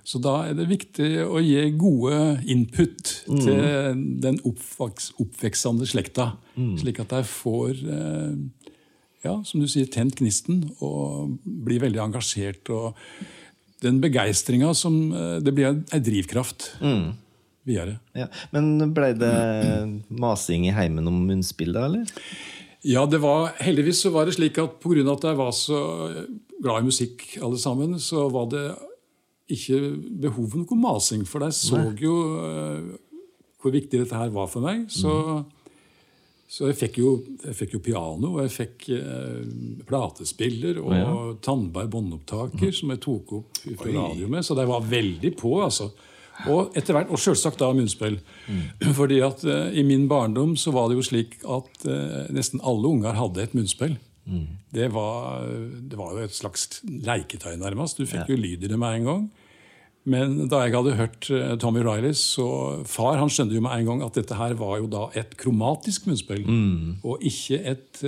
Så 0.04 0.18
da 0.22 0.48
er 0.48 0.56
det 0.58 0.68
viktig 0.70 1.10
å 1.24 1.38
gi 1.42 1.68
gode 1.78 2.40
input 2.50 3.14
til 3.28 4.02
den 4.24 4.40
oppveksende 4.42 5.86
slekta. 5.86 6.32
Slik 6.80 6.98
at 7.04 7.14
de 7.14 7.22
får, 7.22 7.82
eh, 7.86 8.72
ja, 9.26 9.38
som 9.44 9.62
du 9.62 9.68
sier, 9.70 9.86
tent 9.86 10.18
gnisten 10.18 10.64
og 10.80 11.38
blir 11.44 11.80
veldig 11.86 12.02
engasjert. 12.08 12.70
og 12.70 12.94
den 13.80 14.00
begeistringa 14.02 14.72
som 14.74 15.12
eh, 15.12 15.38
Det 15.38 15.54
blir 15.54 15.84
ei 15.94 16.00
drivkraft 16.02 16.72
videre. 17.68 17.98
Ja. 18.16 18.26
Men 18.50 18.94
blei 18.96 19.12
det 19.12 19.34
masing 20.08 20.66
i 20.66 20.72
heimen 20.72 21.06
om 21.06 21.26
munnspill, 21.28 21.74
da, 21.76 21.84
eller? 21.84 22.08
Ja, 22.86 23.06
det 23.10 23.18
var, 23.18 23.52
heldigvis 23.58 24.04
så 24.04 24.12
var 24.14 24.28
det 24.28 24.36
slik 24.36 24.58
at 24.62 24.78
pga. 24.82 25.02
at 25.12 25.24
jeg 25.24 25.38
var 25.38 25.50
så 25.56 25.80
glad 26.62 26.82
i 26.82 26.86
musikk, 26.86 27.24
alle 27.42 27.58
sammen, 27.58 27.98
så 27.98 28.28
var 28.30 28.46
det 28.52 28.64
ikke 29.48 29.80
behov 30.22 30.50
for 30.52 30.62
noe 30.62 30.80
masing. 30.80 31.24
For 31.26 31.44
jeg 31.46 31.56
så 31.56 31.84
jo 31.98 32.16
uh, 32.38 32.96
hvor 33.58 33.74
viktig 33.74 34.02
dette 34.02 34.18
her 34.18 34.30
var 34.34 34.50
for 34.50 34.64
meg. 34.64 34.86
Så, 34.92 35.12
så 36.48 36.68
jeg, 36.68 36.78
fikk 36.78 37.00
jo, 37.02 37.14
jeg 37.44 37.56
fikk 37.58 37.78
jo 37.78 37.82
piano, 37.84 38.34
og 38.36 38.44
jeg 38.44 38.54
fikk 38.54 38.88
uh, 38.94 39.42
platespiller 39.88 40.78
og 40.82 41.40
tannbar 41.44 41.90
båndopptaker 41.90 42.74
som 42.74 42.94
jeg 42.94 43.02
tok 43.04 43.34
opp 43.40 43.60
fra 43.80 43.96
radio 43.96 44.30
med. 44.30 44.46
Så 44.46 44.58
det 44.58 44.68
var 44.70 44.86
veldig 44.86 45.34
på, 45.38 45.56
altså. 45.64 45.90
Og 46.46 46.76
etter 46.78 46.94
hvert, 46.94 47.10
og 47.10 47.20
selvsagt 47.20 47.58
da 47.58 47.72
munnspill. 47.74 48.20
Fordi 48.94 49.22
at 49.26 49.42
uh, 49.48 49.66
i 49.74 49.82
min 49.86 50.06
barndom 50.10 50.54
så 50.60 50.74
var 50.74 50.90
det 50.90 51.00
jo 51.00 51.08
slik 51.08 51.40
at 51.42 51.88
uh, 51.88 52.28
nesten 52.34 52.62
alle 52.62 52.94
unger 52.94 53.18
hadde 53.18 53.42
et 53.42 53.58
munnspill. 53.58 53.98
Det, 54.76 54.90
var, 54.92 55.46
det 55.88 55.96
var 55.96 56.12
jo 56.12 56.24
et 56.26 56.36
slags 56.36 56.82
leketøy, 56.84 57.54
nærmest. 57.56 57.96
Du 57.96 58.04
fikk 58.06 58.28
jo 58.28 58.36
lyd 58.36 58.66
i 58.66 58.68
det 58.70 58.78
med 58.78 59.00
en 59.00 59.06
gang. 59.08 59.28
Men 60.08 60.46
da 60.48 60.60
jeg 60.62 60.72
hadde 60.76 60.94
hørt 60.96 61.26
uh, 61.32 61.56
Tommy 61.60 61.82
Riley, 61.84 62.14
så 62.16 62.46
far 62.88 63.18
han 63.20 63.32
skjønte 63.32 63.56
jo 63.56 63.64
med 63.64 63.74
en 63.74 63.88
gang 63.88 64.04
at 64.06 64.20
dette 64.20 64.36
her 64.38 64.54
var 64.60 64.78
jo 64.78 64.86
da 64.92 65.08
et 65.18 65.34
kromatisk 65.40 66.06
munnspill. 66.08 66.46
Og 67.02 67.24
ikke 67.28 67.58
et 67.74 68.04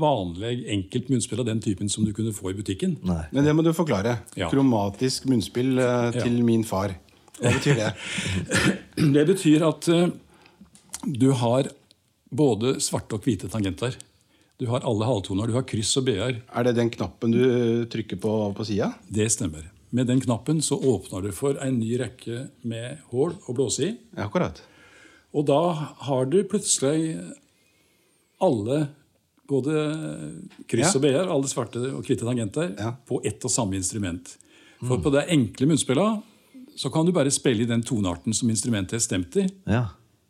vanlig 0.00 0.54
enkelt 0.78 1.10
munnspill 1.10 1.42
av 1.42 1.50
den 1.50 1.60
typen 1.64 1.90
som 1.92 2.06
du 2.06 2.14
kunne 2.16 2.36
få 2.36 2.54
i 2.54 2.58
butikken. 2.60 3.00
Nei. 3.02 3.24
Men 3.34 3.48
det 3.48 3.56
må 3.56 3.66
du 3.66 3.74
forklare. 3.76 4.20
Ja. 4.38 4.52
Kromatisk 4.52 5.26
munnspill 5.32 5.80
til 6.20 6.44
min 6.46 6.68
far. 6.68 6.94
Hva 7.40 7.52
betyr 7.56 7.78
det? 7.80 7.90
Det 9.16 9.24
betyr 9.30 9.62
at 9.68 9.88
eh, 9.88 10.08
du 11.06 11.30
har 11.40 11.68
både 12.30 12.76
svarte 12.84 13.16
og 13.16 13.24
hvite 13.24 13.48
tangenter. 13.50 13.96
Du 14.60 14.66
har 14.68 14.84
alle 14.84 15.06
halvtoner. 15.08 15.48
Du 15.48 15.54
har 15.56 15.64
kryss 15.64 15.94
og 15.96 16.04
BR. 16.04 16.36
Er 16.44 16.66
det 16.68 16.74
den 16.76 16.90
knappen 16.92 17.32
du 17.32 17.40
eh, 17.40 17.84
trykker 17.90 18.20
på 18.20 18.34
på 18.56 18.66
sida? 18.68 18.90
Det 19.08 19.30
stemmer. 19.32 19.70
Med 19.90 20.06
den 20.06 20.20
knappen 20.22 20.60
så 20.62 20.76
åpner 20.76 21.24
du 21.24 21.32
for 21.34 21.56
en 21.64 21.80
ny 21.80 21.96
rekke 21.98 22.44
med 22.68 23.00
hull 23.10 23.32
å 23.48 23.54
blåse 23.56 23.88
i. 23.88 23.94
Ja, 24.14 24.28
akkurat. 24.28 24.60
Og 25.34 25.46
da 25.48 25.56
har 26.06 26.28
du 26.30 26.42
plutselig 26.44 27.16
alle, 28.42 28.88
både 29.50 29.74
kryss 30.70 30.92
Ja. 30.92 30.98
og 30.98 31.02
BR, 31.02 31.26
alle 31.34 31.48
svarte 31.50 31.80
og 31.94 32.04
hvite 32.06 32.24
tangenter, 32.28 32.74
Ja. 32.78 32.92
på 33.06 33.20
ett 33.24 33.42
og 33.44 33.50
samme 33.50 33.74
instrument. 33.76 34.36
For 34.86 34.98
på 34.98 35.10
det 35.12 35.26
enkle 35.28 35.66
munnspillet 35.66 36.22
så 36.76 36.90
kan 36.92 37.06
du 37.08 37.12
bare 37.16 37.30
spille 37.34 37.64
i 37.64 37.70
den 37.70 37.82
tonearten 37.86 38.34
som 38.36 38.50
instrumentet 38.52 38.98
er 39.00 39.04
stemt 39.04 39.36
i. 39.40 39.48
Ja. 39.70 39.88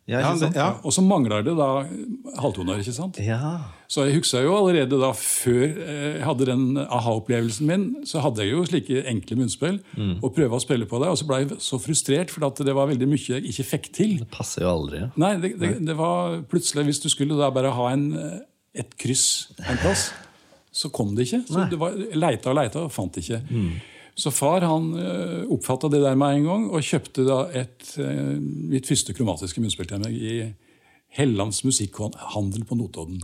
Ja, 0.09 0.33
Ja. 0.55 0.65
Og 0.83 0.91
så 0.91 0.99
mangler 1.05 1.43
det 1.45 1.53
da 1.55 1.85
halvtoner, 2.41 2.79
ikke 2.81 2.91
sant? 2.95 3.19
Ja. 3.21 3.61
Så 3.87 4.03
jeg 4.07 4.17
husker 4.17 4.43
jo 4.43 4.55
allerede 4.57 4.97
da 4.99 5.11
før 5.15 5.61
jeg 5.77 6.23
hadde 6.25 6.47
den 6.49 6.63
aha-opplevelsen 6.81 7.67
min, 7.69 7.85
så 8.09 8.19
hadde 8.23 8.43
jeg 8.43 8.51
jo 8.55 8.63
slike 8.67 9.03
enkle 9.07 9.37
munnspill 9.39 9.77
og 10.21 10.33
prøvde 10.35 10.57
å 10.57 10.63
spille 10.63 10.87
på 10.89 10.99
det. 11.03 11.11
Og 11.13 11.19
så 11.21 11.27
ble 11.29 11.39
jeg 11.43 11.59
så 11.63 11.79
frustrert, 11.79 12.33
for 12.33 12.47
at 12.49 12.59
det 12.65 12.75
var 12.75 12.89
veldig 12.91 13.07
mye 13.07 13.37
jeg 13.37 13.45
ikke 13.53 13.67
fikk 13.75 13.91
til. 13.95 14.17
Det 14.23 14.27
passer 14.33 14.65
jo 14.65 14.73
aldri. 14.73 15.03
Ja. 15.05 15.11
Nei, 15.21 15.31
det, 15.43 15.53
det, 15.61 15.71
det 15.87 15.95
var 15.99 16.41
plutselig 16.49 16.87
Hvis 16.89 17.03
du 17.05 17.07
skulle 17.13 17.37
da 17.39 17.51
bare 17.53 17.71
ha 17.77 17.87
en, 17.93 18.09
et 18.75 18.97
kryss 18.99 19.51
en 19.63 19.79
plass, 19.85 20.09
så 20.71 20.89
kom 20.91 21.15
det 21.15 21.29
ikke. 21.29 21.43
Så 21.47 21.69
det 21.71 21.79
var, 21.79 21.95
leita 22.15 22.51
og 22.51 22.57
leita 22.57 22.83
og 22.87 22.91
fant 22.95 23.15
det 23.15 23.23
ikke. 23.27 23.41
Så 24.21 24.31
far 24.33 24.65
han 24.67 24.91
uh, 24.93 25.51
oppfatta 25.53 25.89
det 25.91 26.03
der 26.03 26.17
med 26.19 26.39
en 26.39 26.49
gang 26.49 26.65
og 26.69 26.85
kjøpte 26.85 27.25
da 27.25 27.43
et, 27.57 27.93
eh, 28.01 28.35
mitt 28.41 28.89
første 28.89 29.15
kromatiske 29.17 29.63
munnspill 29.63 29.89
til 29.89 30.03
meg 30.03 30.13
i 30.17 30.35
Hellands 31.11 31.59
musikkhandel 31.67 32.63
på 32.63 32.77
Notodden. 32.79 33.17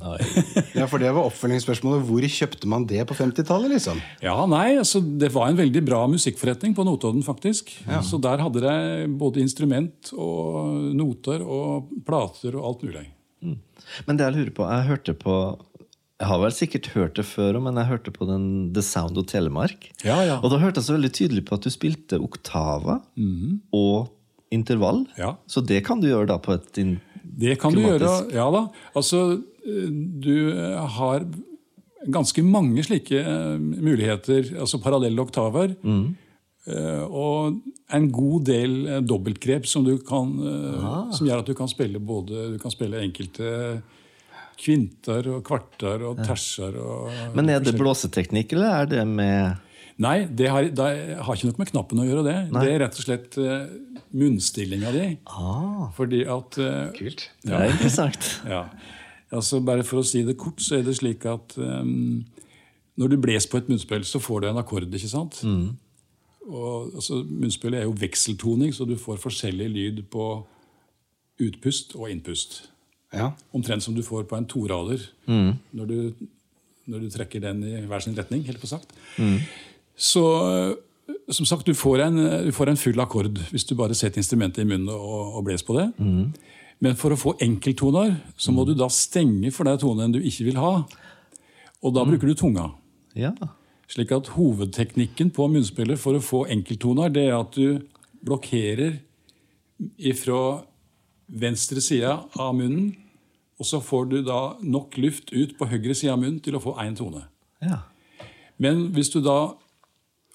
Ja, 0.76 0.88
for 0.92 1.00
det 1.00 1.14
var 1.16 1.30
oppfølgingsspørsmålet. 1.30 2.04
Hvor 2.10 2.26
kjøpte 2.34 2.68
man 2.68 2.84
det 2.90 3.06
på 3.08 3.16
50-tallet? 3.16 3.72
liksom? 3.78 4.02
Ja, 4.24 4.36
nei, 4.50 4.76
altså 4.82 5.00
Det 5.00 5.30
var 5.32 5.48
en 5.48 5.60
veldig 5.60 5.86
bra 5.88 6.02
musikkforretning 6.12 6.76
på 6.76 6.84
Notodden, 6.84 7.24
faktisk. 7.24 7.72
Så 8.04 8.20
der 8.20 8.44
hadde 8.44 8.66
de 8.66 9.08
både 9.08 9.40
instrument 9.40 10.12
og 10.18 10.92
noter 11.00 11.46
og 11.46 11.94
plater 12.08 12.60
og 12.60 12.68
alt 12.74 12.84
mulig. 12.90 13.06
Men 14.04 14.20
det 14.20 14.28
jeg 14.28 14.36
lurer 14.36 14.54
på, 14.60 14.68
jeg 14.68 14.90
hørte 14.92 15.16
på 15.24 15.38
Jeg 16.18 16.30
har 16.32 16.40
vel 16.42 16.54
sikkert 16.56 16.88
hørt 16.96 17.18
det 17.20 17.28
før, 17.30 17.60
men 17.62 17.78
jeg 17.78 17.92
hørte 17.92 18.12
på 18.14 18.26
den 18.26 18.46
The 18.74 18.82
Sound 18.82 19.20
of 19.22 19.28
Telemark. 19.30 19.92
Ja, 20.02 20.18
ja. 20.26 20.40
Og 20.42 20.50
da 20.50 20.58
hørte 20.58 20.82
jeg 20.82 20.88
så 20.88 20.96
veldig 20.96 21.12
tydelig 21.14 21.44
på 21.46 21.58
at 21.60 21.68
du 21.68 21.70
spilte 21.70 22.18
oktaver 22.18 23.04
og 23.78 24.08
intervall. 24.54 25.04
Ja. 25.20 25.36
Så 25.46 25.62
det 25.62 25.84
kan 25.86 26.02
du 26.02 26.08
gjøre 26.10 26.32
da 26.32 26.40
på 26.42 26.56
et 26.56 26.72
Det 26.74 27.60
kan 27.62 27.76
du 27.76 27.84
gjøre. 27.84 28.32
Ja 28.34 28.48
da. 28.50 28.64
Altså, 28.98 29.44
eh, 29.68 29.92
du 30.24 30.50
eh, 30.56 30.88
har 30.98 31.28
ganske 32.08 32.42
mange 32.42 32.82
slike 32.88 33.20
eh, 33.22 33.58
muligheter, 33.60 34.56
altså 34.58 34.82
parallelle 34.82 35.22
oktaver. 35.22 35.76
Mm. 35.84 36.16
Og 36.68 37.62
en 37.96 38.08
god 38.12 38.42
del 38.44 38.74
dobbeltgrep 39.08 39.68
som, 39.70 39.86
du 39.88 39.98
kan, 40.04 40.34
eh, 40.44 41.14
som 41.16 41.28
gjør 41.30 41.44
at 41.44 41.48
du 41.48 41.54
kan 41.56 41.70
spille 41.72 42.02
både 42.04 42.50
du 42.56 42.58
kan 42.60 42.74
spille 42.74 43.00
enkelte 43.06 43.52
kvinter 44.58 45.30
og 45.36 45.44
kvarter 45.48 46.04
og 46.08 46.20
terser. 46.26 46.76
Og 46.82 47.36
Men 47.38 47.50
er 47.54 47.64
det 47.64 47.76
blåseteknikk, 47.78 48.58
eller 48.58 48.84
er 48.84 48.92
det 48.96 49.08
med 49.08 49.64
Nei, 49.98 50.28
det 50.30 50.50
har, 50.54 50.68
det 50.78 50.88
har 51.26 51.34
ikke 51.34 51.48
noe 51.50 51.58
med 51.58 51.70
knappen 51.72 52.02
å 52.04 52.06
gjøre. 52.06 52.22
Det 52.28 52.34
Det 52.54 52.70
er 52.70 52.84
rett 52.84 53.00
og 53.00 53.06
slett 53.08 53.38
uh, 53.42 53.66
munnstillinga 54.14 54.92
di. 54.94 55.06
ah, 55.26 55.88
Fordi 55.98 56.20
at 56.30 56.60
uh, 56.62 56.92
Kult. 56.94 57.24
Det 57.42 57.54
er 57.54 57.74
interessant. 57.74 58.28
Ja. 58.54 58.68
Altså, 59.34 59.60
bare 59.60 59.84
for 59.84 60.00
å 60.00 60.06
si 60.08 60.22
det 60.24 60.38
kort, 60.40 60.62
så 60.64 60.78
er 60.78 60.86
det 60.86 60.94
slik 61.00 61.26
at 61.28 61.58
um, 61.58 62.22
når 62.96 63.10
du 63.12 63.18
bles 63.20 63.50
på 63.50 63.58
et 63.60 63.68
munnspill, 63.68 64.06
så 64.08 64.22
får 64.24 64.46
du 64.46 64.48
en 64.52 64.62
akkord. 64.62 64.86
ikke 64.88 65.10
sant? 65.12 65.42
Og, 66.48 66.94
altså, 66.96 67.20
munnspillet 67.28 67.82
er 67.82 67.90
jo 67.90 67.98
vekseltoning, 67.98 68.72
så 68.72 68.86
du 68.88 68.96
får 69.02 69.20
forskjellig 69.20 69.68
lyd 69.74 70.00
på 70.14 70.30
utpust 71.44 71.98
og 71.98 72.08
innpust. 72.14 72.62
Ja. 73.16 73.32
Omtrent 73.56 73.84
som 73.86 73.96
du 73.96 74.02
får 74.04 74.26
på 74.28 74.36
en 74.36 74.46
torader 74.50 75.00
når, 75.28 75.86
du, 75.88 76.28
når 76.92 77.06
du 77.06 77.10
trekker 77.14 77.40
den 77.44 77.64
i 77.64 77.86
hver 77.88 78.04
sin 78.04 78.18
retning. 78.18 78.44
helt 78.44 78.60
på 78.60 78.68
sagt. 78.68 78.92
Så 79.96 80.24
eh, 80.48 80.74
som 81.32 81.48
sagt, 81.48 81.66
du 81.66 81.74
får, 81.76 82.02
en, 82.04 82.18
du 82.48 82.52
får 82.52 82.70
en 82.74 82.80
full 82.80 83.00
akkord 83.00 83.40
hvis 83.52 83.64
du 83.68 83.76
bare 83.80 83.96
setter 83.96 84.20
instrumentet 84.20 84.66
i 84.66 84.68
munnen 84.68 84.92
og, 84.92 85.38
og 85.40 85.46
bles 85.48 85.64
på 85.64 85.78
det. 85.78 85.88
Men 86.84 86.98
for 87.00 87.16
å 87.16 87.18
få 87.18 87.36
enkelttoner 87.42 88.18
så 88.38 88.52
må 88.54 88.66
du 88.68 88.76
da 88.78 88.90
stenge 88.94 89.50
for 89.56 89.66
den 89.66 89.80
tonen 89.82 90.14
du 90.14 90.20
ikke 90.20 90.50
vil 90.52 90.60
ha. 90.62 90.74
Og 91.82 91.96
da 91.96 92.04
bruker 92.06 92.28
du 92.30 92.36
tunga. 92.38 92.68
Ja. 93.18 93.32
Slik 93.88 94.12
at 94.12 94.34
Hovedteknikken 94.36 95.32
på 95.34 95.48
munnspillet 95.50 95.98
for 96.02 96.18
å 96.18 96.22
få 96.24 96.44
enkelttoner 96.52 97.10
det 97.16 97.30
er 97.30 97.38
at 97.40 97.56
du 97.56 97.80
blokkerer 98.28 99.00
ifra 99.98 100.66
venstre 101.28 101.82
side 101.84 102.10
av 102.40 102.56
munnen, 102.56 102.96
og 103.58 103.66
så 103.66 103.82
får 103.82 104.10
du 104.12 104.18
da 104.26 104.56
nok 104.62 104.98
luft 105.02 105.32
ut 105.34 105.56
på 105.58 105.68
høyre 105.68 105.96
side 105.98 106.14
av 106.14 106.20
munnen 106.22 106.42
til 106.44 106.56
å 106.58 106.64
få 106.64 106.76
én 106.84 106.98
tone. 106.98 107.28
ja. 107.62 107.84
Men 108.58 108.88
hvis 108.96 109.12
du 109.14 109.20
da 109.22 109.54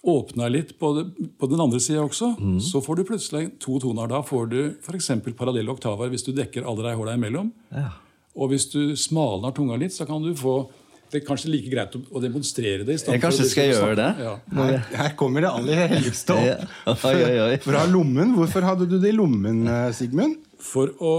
åpner 0.07 0.51
litt 0.51 0.77
på, 0.79 0.93
det, 0.95 1.31
på 1.39 1.47
den 1.51 1.59
andre 1.63 1.81
sida 1.83 2.05
også, 2.05 2.37
så 2.63 2.79
får 2.83 3.01
du 3.01 3.03
plutselig 3.09 3.49
to 3.63 3.81
toner. 3.83 4.07
Da 4.11 4.21
får 4.23 4.47
du 4.51 4.59
f.eks. 4.79 5.11
parallelle 5.35 5.71
oktaver 5.71 6.11
hvis 6.11 6.23
du 6.27 6.31
dekker 6.35 6.63
alle 6.63 6.87
de 6.87 6.95
hullene 6.99 7.19
imellom. 7.19 7.53
ja. 7.75 7.91
Og 8.33 8.49
hvis 8.49 8.65
du 8.73 8.95
smalner 8.97 9.53
tunga 9.53 9.77
litt, 9.77 9.93
så 9.93 10.07
kan 10.09 10.23
du 10.25 10.31
få 10.39 10.71
Det 11.12 11.21
er 11.21 11.25
kanskje 11.26 11.50
like 11.52 11.69
greit 11.69 11.97
å, 11.99 12.21
demonstrere 12.25 12.87
det. 12.88 12.95
i 12.97 13.12
Jeg 13.12 13.21
kanskje 13.21 13.45
skal 13.50 13.66
snakke. 13.69 13.75
gjøre 13.76 13.97
det? 13.99 14.09
Ja. 14.25 14.33
Her, 14.57 14.78
her 14.97 15.11
kommer 15.21 15.45
det 15.45 15.50
aller 15.52 15.83
helligste 15.90 16.37
opp. 16.38 17.04
Oi. 17.11 17.59
Fra 17.66 17.83
lommen. 17.90 18.33
Hvorfor 18.38 18.64
hadde 18.64 18.87
du 18.88 18.97
det 18.97 19.11
i 19.12 19.16
lommen, 19.16 19.66
eh, 19.69 19.90
Sigmund? 19.97 20.38
For 20.62 20.95
å 21.04 21.12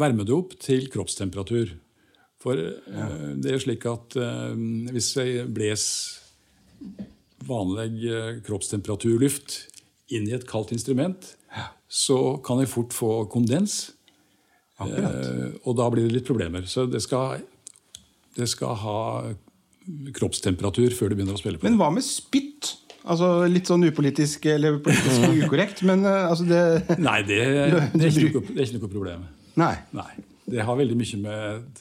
varme 0.00 0.26
det 0.26 0.34
opp 0.34 0.56
til 0.58 0.88
kroppstemperatur. 0.90 1.76
For 2.42 2.58
eh, 2.58 3.14
det 3.38 3.54
er 3.54 3.62
slik 3.62 3.86
at 3.86 4.18
uh, 4.18 4.50
hvis 4.90 5.12
jeg 5.20 5.46
bles 5.54 5.86
vanlig 7.46 8.10
uh, 8.10 8.32
kroppstemperaturluft 8.46 9.60
inn 10.16 10.26
i 10.26 10.34
et 10.34 10.48
kaldt 10.48 10.74
instrument, 10.74 11.36
så 11.90 12.18
kan 12.42 12.62
jeg 12.62 12.70
fort 12.72 12.94
få 12.94 13.12
kondens. 13.30 13.92
Eh, 14.80 15.50
og 15.68 15.76
da 15.76 15.88
blir 15.92 16.06
det 16.06 16.14
litt 16.14 16.28
problemer. 16.28 16.64
Så 16.70 16.86
det 16.88 17.02
skal, 17.04 17.42
det 18.36 18.46
skal 18.50 18.76
ha 18.82 19.00
kroppstemperatur 20.16 20.94
før 20.96 21.10
du 21.10 21.18
begynner 21.18 21.36
å 21.36 21.40
spille 21.40 21.58
på. 21.58 21.66
Men 21.66 21.78
hva 21.80 21.90
med 21.94 22.04
spytt? 22.06 22.76
Altså 23.00 23.46
Litt 23.48 23.70
sånn 23.70 23.86
upolitisk 23.88 24.44
eller 24.52 24.76
politisk 24.84 25.38
ukorrekt, 25.40 25.84
men 25.88 26.04
eh, 26.04 26.26
altså 26.28 26.44
det 26.48 26.64
Nei, 27.08 27.20
det, 27.26 27.38
det, 27.94 28.02
er 28.02 28.10
ikke 28.10 28.34
noe, 28.34 28.50
det 28.50 28.58
er 28.58 28.66
ikke 28.66 28.76
noe 28.76 28.90
problem. 28.90 29.24
Nei. 29.60 29.72
Nei. 29.96 30.10
Det 30.50 30.66
har 30.66 30.76
veldig 30.76 30.98
mye 30.98 31.22
med, 31.22 31.80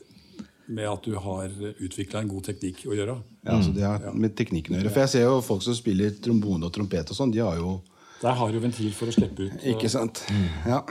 med 0.69 0.87
at 0.89 1.05
du 1.05 1.17
har 1.19 1.51
utvikla 1.75 2.23
en 2.23 2.31
god 2.31 2.47
teknikk 2.51 2.85
å 2.87 2.95
gjøre. 2.95 3.17
Ja, 3.43 3.57
altså 3.57 3.73
Det 3.75 3.85
har 3.85 4.15
med 4.15 4.35
teknikken 4.37 4.77
å 4.77 4.79
gjøre. 4.79 4.93
For 4.95 5.05
jeg 5.05 5.13
ser 5.15 5.27
jo 5.27 5.37
folk 5.43 5.65
som 5.65 5.77
spiller 5.77 6.15
trombone 6.23 6.69
og 6.69 6.73
trompet 6.75 7.11
og 7.11 7.19
sånn, 7.19 7.33
de 7.35 7.43
har 7.43 7.59
jo 7.59 7.79
Der 8.21 8.35
har 8.39 8.51
du 8.51 8.59
ventil 8.63 8.91
for 8.95 9.11
å 9.11 9.15
slippe 9.15 9.47
ut. 9.49 9.61
Ikke 9.73 9.91
sant? 9.91 10.23
Ja. 10.67 10.83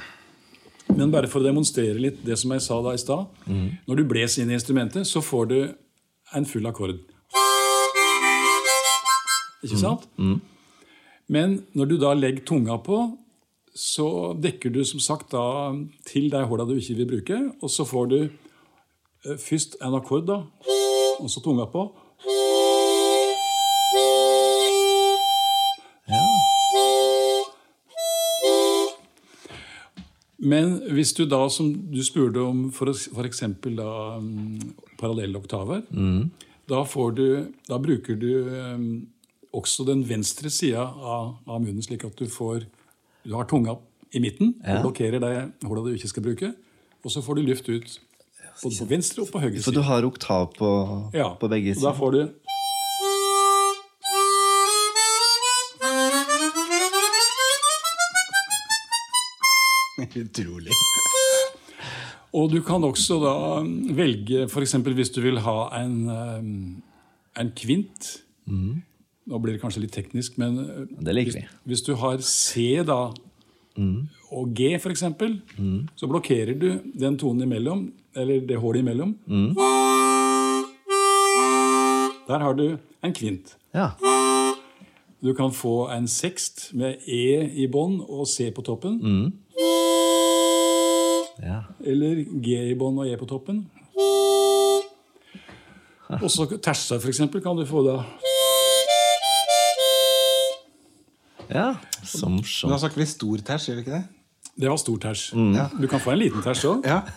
Men 0.97 1.13
bare 1.13 1.29
for 1.31 1.41
å 1.43 1.47
demonstrere 1.47 1.99
litt 2.01 2.23
det 2.27 2.37
som 2.41 2.53
jeg 2.55 2.63
sa 2.65 2.81
da 2.83 2.95
i 2.97 3.01
stad. 3.01 3.27
Når 3.87 4.01
du 4.01 4.05
bles 4.09 4.39
inn 4.39 4.51
i 4.51 4.57
instrumentet, 4.57 5.07
så 5.07 5.21
får 5.23 5.47
du 5.53 5.59
en 6.35 6.47
full 6.49 6.67
akkord. 6.69 6.99
Ikke 9.65 9.79
sant? 9.81 10.09
Men 11.29 11.59
når 11.77 11.91
du 11.91 11.97
da 12.01 12.15
legger 12.17 12.45
tunga 12.49 12.79
på, 12.83 12.99
så 13.79 14.35
dekker 14.35 14.73
du 14.75 14.81
som 14.87 14.99
sagt 15.03 15.31
da 15.37 15.71
til 16.09 16.31
de 16.33 16.41
hulla 16.51 16.65
du 16.67 16.75
ikke 16.79 16.97
vil 16.99 17.11
bruke. 17.13 17.39
Og 17.63 17.71
så 17.71 17.85
får 17.87 18.09
du 18.11 18.19
eh, 18.25 19.37
først 19.39 19.77
en 19.85 19.95
akkord, 19.95 20.27
da, 20.27 20.41
og 21.21 21.29
så 21.31 21.43
tunga 21.45 21.69
på. 21.71 21.85
Men 30.49 30.79
hvis 30.95 31.13
du 31.17 31.25
da, 31.29 31.41
som 31.53 31.71
du 31.93 32.01
spurte 32.07 32.41
om, 32.45 32.69
for, 32.75 32.91
for 33.15 33.27
eksempel 33.29 33.77
mm, 33.79 34.73
parallelle 35.01 35.39
oktaver, 35.41 35.83
da, 36.69 36.83
får 36.89 37.15
du, 37.19 37.27
da 37.69 37.79
bruker 37.83 38.19
du 38.21 38.31
um, 38.49 38.89
også 39.57 39.87
den 39.89 40.03
venstre 40.09 40.51
sida 40.53 40.85
av, 40.85 41.35
av 41.49 41.63
munnen, 41.65 41.83
slik 41.85 42.05
at 42.09 42.19
du 42.21 42.27
får 42.33 42.67
Du 43.25 43.35
har 43.35 43.49
tunga 43.51 43.77
i 44.15 44.21
midten 44.25 44.55
Ja. 44.65 44.79
og 44.79 44.89
blokkerer 44.89 45.21
det 45.21 45.33
hullet 45.67 45.91
du 45.91 45.97
ikke 45.99 46.09
skal 46.15 46.25
bruke. 46.25 46.53
Og 47.05 47.13
så 47.13 47.21
får 47.25 47.39
du 47.39 47.43
luft 47.49 47.69
ut 47.69 47.99
både 48.63 48.79
på 48.81 48.87
venstre 48.91 49.23
og 49.23 49.33
på 49.33 49.41
høyre 49.43 49.63
For 49.63 49.75
du 49.75 49.83
har 49.87 50.07
oktav 50.07 50.49
på, 50.57 50.71
Ja, 51.15 51.35
på 51.39 51.51
begge 51.51 51.77
og 51.77 51.85
da 51.85 51.93
får 51.97 52.15
du 52.17 52.23
Utrolig. 60.23 60.73
Og 62.37 62.51
du 62.53 62.59
kan 62.63 62.85
også 62.85 63.17
da 63.23 63.35
velge 63.97 64.45
f.eks. 64.51 64.75
hvis 64.85 65.11
du 65.15 65.21
vil 65.25 65.39
ha 65.45 65.59
en, 65.81 65.95
eh, 66.13 67.41
en 67.41 67.53
kvint. 67.57 68.19
Nå 69.29 69.39
blir 69.45 69.55
det 69.57 69.61
kanskje 69.63 69.83
litt 69.85 69.93
teknisk, 69.97 70.39
men 70.41 70.57
vi. 70.57 70.99
hvis, 71.35 71.37
hvis 71.69 71.83
du 71.85 71.95
har 72.01 72.19
C 72.25 72.83
da, 72.85 73.13
og 74.33 74.55
G 74.57 74.75
f.eks., 74.79 75.05
så 75.97 76.09
blokkerer 76.09 76.55
du 76.59 76.69
den 76.99 77.17
tonen 77.21 77.43
imellom, 77.47 77.93
eller 78.17 78.41
det 78.49 78.57
hullet 78.61 78.81
imellom. 78.85 79.15
Der 82.29 82.39
har 82.45 82.55
du 82.55 82.77
en 83.05 83.13
kvint. 83.15 83.55
Ja. 83.75 83.93
Du 85.23 85.33
kan 85.35 85.51
få 85.53 85.89
en 85.91 86.07
sekst 86.09 86.71
med 86.75 87.01
E 87.09 87.49
i 87.63 87.67
bånn 87.67 88.01
og 88.05 88.27
C 88.31 88.51
på 88.55 88.63
toppen. 88.67 88.99
Ja. 91.43 91.61
Eller 91.85 92.25
G 92.43 92.57
i 92.71 92.75
bånn 92.79 92.99
og 92.99 93.07
E 93.09 93.17
på 93.21 93.27
toppen. 93.31 93.65
Og 96.23 96.31
så 96.33 96.47
terser, 96.57 96.99
for 97.03 97.09
eksempel, 97.13 97.43
kan 97.45 97.57
du 97.59 97.67
få 97.69 97.83
da 97.85 97.99
ja. 101.49 101.75
Så 102.03 102.29
Men 102.29 102.39
da 102.39 102.43
morsomt. 102.43 102.81
snakker 102.81 103.01
vi 103.03 103.07
stor 103.09 103.39
ters, 103.45 103.69
gjør 103.69 103.79
vi 103.81 103.85
ikke 103.87 103.97
det? 103.99 104.05
Det 104.59 104.69
var 104.69 104.77
stor 104.81 104.99
ters. 105.01 105.29
Mm. 105.37 105.55
Du 105.81 105.87
kan 105.89 106.01
få 106.03 106.11
en 106.13 106.19
liten 106.21 106.43
ters 106.45 106.65
òg. 106.69 106.87
Ja. 106.89 107.01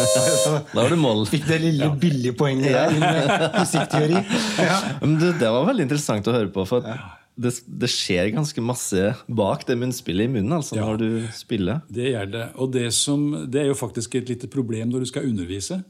Da 0.00 0.80
har 0.82 0.88
du 0.92 0.96
mål. 1.00 1.22
Fikk 1.28 1.46
det 1.48 1.56
lille 1.60 1.86
billige 2.00 2.32
poenget 2.36 2.72
der 2.72 2.90
Ja. 2.96 3.48
musikkteori. 3.60 4.18
Ja. 4.60 4.76
Men 5.00 5.14
det, 5.20 5.34
det 5.40 5.48
var 5.52 5.64
veldig 5.68 5.84
interessant 5.88 6.28
å 6.28 6.34
høre 6.36 6.48
på. 6.52 6.64
For 6.68 6.84
at 6.84 7.19
det, 7.38 7.52
det 7.80 7.88
skjer 7.88 8.32
ganske 8.34 8.60
masse 8.64 9.14
bak 9.28 9.62
det 9.68 9.76
munnspillet 9.78 10.26
i 10.28 10.32
munnen 10.32 10.52
altså, 10.58 10.76
Ja. 10.76 10.86
når 10.88 10.98
du 10.98 11.28
spiller. 11.36 11.80
Det 11.88 12.10
gjør 12.12 12.30
det. 12.32 12.44
Og 12.56 12.72
det, 12.74 12.88
som, 12.92 13.30
det 13.50 13.62
er 13.62 13.70
jo 13.70 13.78
faktisk 13.78 14.14
et 14.18 14.28
lite 14.28 14.48
problem 14.50 14.90
når 14.90 15.00
du 15.06 15.06
skal 15.12 15.28
undervise. 15.30 15.82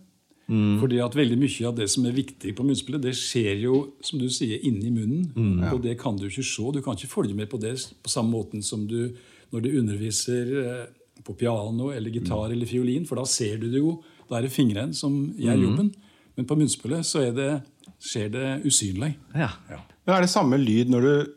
Fordi 0.51 0.97
at 0.99 1.15
veldig 1.15 1.37
mye 1.39 1.67
av 1.69 1.77
det 1.79 1.85
som 1.93 2.07
er 2.09 2.15
viktig 2.17 2.57
på 2.59 2.65
munnspillet, 2.67 3.03
det 3.05 3.13
skjer 3.15 3.61
jo 3.63 3.75
som 4.03 4.19
du 4.19 4.27
sier, 4.35 4.59
inni 4.67 4.91
munnen. 4.91 5.61
Og 5.71 5.79
det 5.85 5.93
kan 6.01 6.17
du 6.19 6.25
ikke 6.27 6.43
se. 6.43 6.65
Du 6.75 6.81
kan 6.83 6.97
ikke 6.99 7.07
følge 7.13 7.37
med 7.39 7.47
på 7.53 7.61
det 7.63 7.77
på 8.03 8.11
samme 8.11 8.33
måten 8.35 8.63
som 8.67 8.83
du 8.91 9.13
når 9.53 9.63
du 9.63 9.69
underviser 9.79 10.51
eh, 10.65 10.83
på 11.23 11.35
piano 11.39 11.91
eller 11.95 12.11
gitar 12.11 12.51
eller 12.51 12.67
fiolin, 12.67 13.07
for 13.07 13.19
da 13.19 13.25
ser 13.31 13.59
du 13.63 13.69
det 13.71 13.79
jo. 13.79 13.97
Da 14.31 14.39
er 14.39 14.47
det 14.47 14.53
fingrene 14.55 14.95
som 14.95 15.21
gjør 15.39 15.63
jobben. 15.69 15.93
Men 16.37 16.47
på 16.51 16.59
munnspillet 16.59 17.07
så 17.07 17.23
er 17.29 17.33
det, 17.35 17.49
skjer 18.03 18.31
det 18.35 18.49
usynlig. 18.67 19.13
Ja. 19.35 19.53
Ja. 19.71 19.81
Men 20.11 20.19
er 20.19 20.27
det 20.27 20.33
samme 20.33 20.59
lyd 20.59 20.91
når 20.91 21.05
du 21.07 21.35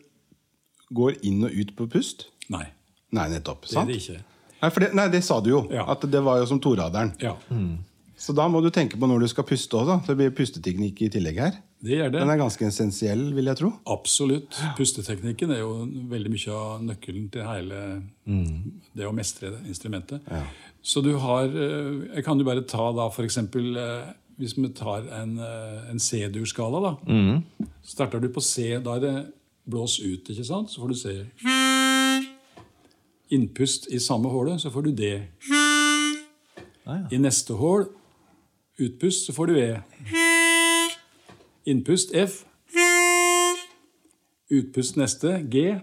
går 0.98 1.20
inn 1.30 1.44
og 1.46 1.54
ut 1.54 1.76
på 1.78 1.86
pust? 1.94 2.28
Nei, 2.50 2.66
Nei, 3.14 3.28
nettopp. 3.30 3.68
det 3.70 3.78
er 3.78 3.86
det 3.92 3.98
ikke. 4.02 4.20
Nei, 4.64 4.70
for 4.74 4.82
det, 4.82 4.88
nei, 4.98 5.06
det 5.14 5.20
sa 5.26 5.38
du 5.46 5.52
jo. 5.52 5.60
Ja. 5.70 5.84
At 5.94 6.02
det 6.10 6.22
var 6.26 6.40
jo 6.42 6.48
som 6.50 6.58
toraderen. 6.64 7.12
Ja, 7.22 7.36
Så 8.18 8.34
da 8.34 8.46
må 8.48 8.62
du 8.64 8.70
tenke 8.74 8.98
på 8.98 9.06
når 9.10 9.20
du 9.22 9.28
skal 9.30 9.44
puste 9.46 9.76
òg. 9.78 9.92
Det 10.08 10.16
blir 10.18 10.32
pusteteknikk 10.34 11.02
i 11.06 11.10
tillegg 11.14 11.38
her. 11.44 11.58
det 11.84 11.98
gjør 12.00 12.12
det. 12.14 12.22
Den 12.24 12.30
er 12.34 12.40
ganske 12.40 12.66
essensiell, 12.66 13.24
vil 13.36 13.46
jeg 13.52 13.60
tro. 13.60 13.70
Absolutt. 13.92 14.58
Pusteteknikken 14.78 15.52
er 15.52 15.60
jo 15.62 15.74
veldig 16.10 16.32
mye 16.34 16.56
av 16.58 16.82
nøkkelen 16.88 17.30
til 17.34 17.44
hele 17.46 17.82
det 18.96 19.06
å 19.06 19.14
mestre 19.14 19.52
det 19.54 19.62
instrumentet. 19.68 20.26
Så 20.82 21.04
du 21.04 21.14
har 21.22 21.46
eh, 21.46 22.16
Jeg 22.16 22.24
kan 22.26 22.40
jo 22.40 22.48
bare 22.48 22.64
ta 22.66 22.90
da 22.96 23.10
f.eks. 23.14 23.38
Hvis 24.40 24.56
vi 24.58 24.70
tar 24.74 25.06
en, 25.20 25.38
eh, 25.38 25.92
en 25.92 26.00
C-dur-skala, 26.02 26.80
da. 26.82 26.94
Starter 27.84 28.20
du 28.20 28.30
på 28.32 28.42
C, 28.42 28.78
da 28.80 28.96
er 28.96 29.02
det 29.04 29.16
blås 29.68 29.98
ut, 30.00 30.30
ikke 30.32 30.46
sant? 30.48 30.72
Så 30.72 30.80
får 30.82 30.94
du 30.94 30.96
C. 30.96 31.16
Innpust 33.34 33.90
i 33.92 34.00
samme 34.00 34.30
hullet, 34.32 34.62
så 34.62 34.72
får 34.72 34.88
du 34.88 34.92
D. 34.96 35.10
I 37.12 37.20
neste 37.20 37.56
hull, 37.60 37.88
utpust, 38.80 39.26
så 39.28 39.36
får 39.36 39.52
du 39.52 39.60
E. 39.60 39.70
Innpust 41.68 42.14
F. 42.16 42.44
Utpust 44.54 44.98
neste 45.00 45.40
G. 45.52 45.80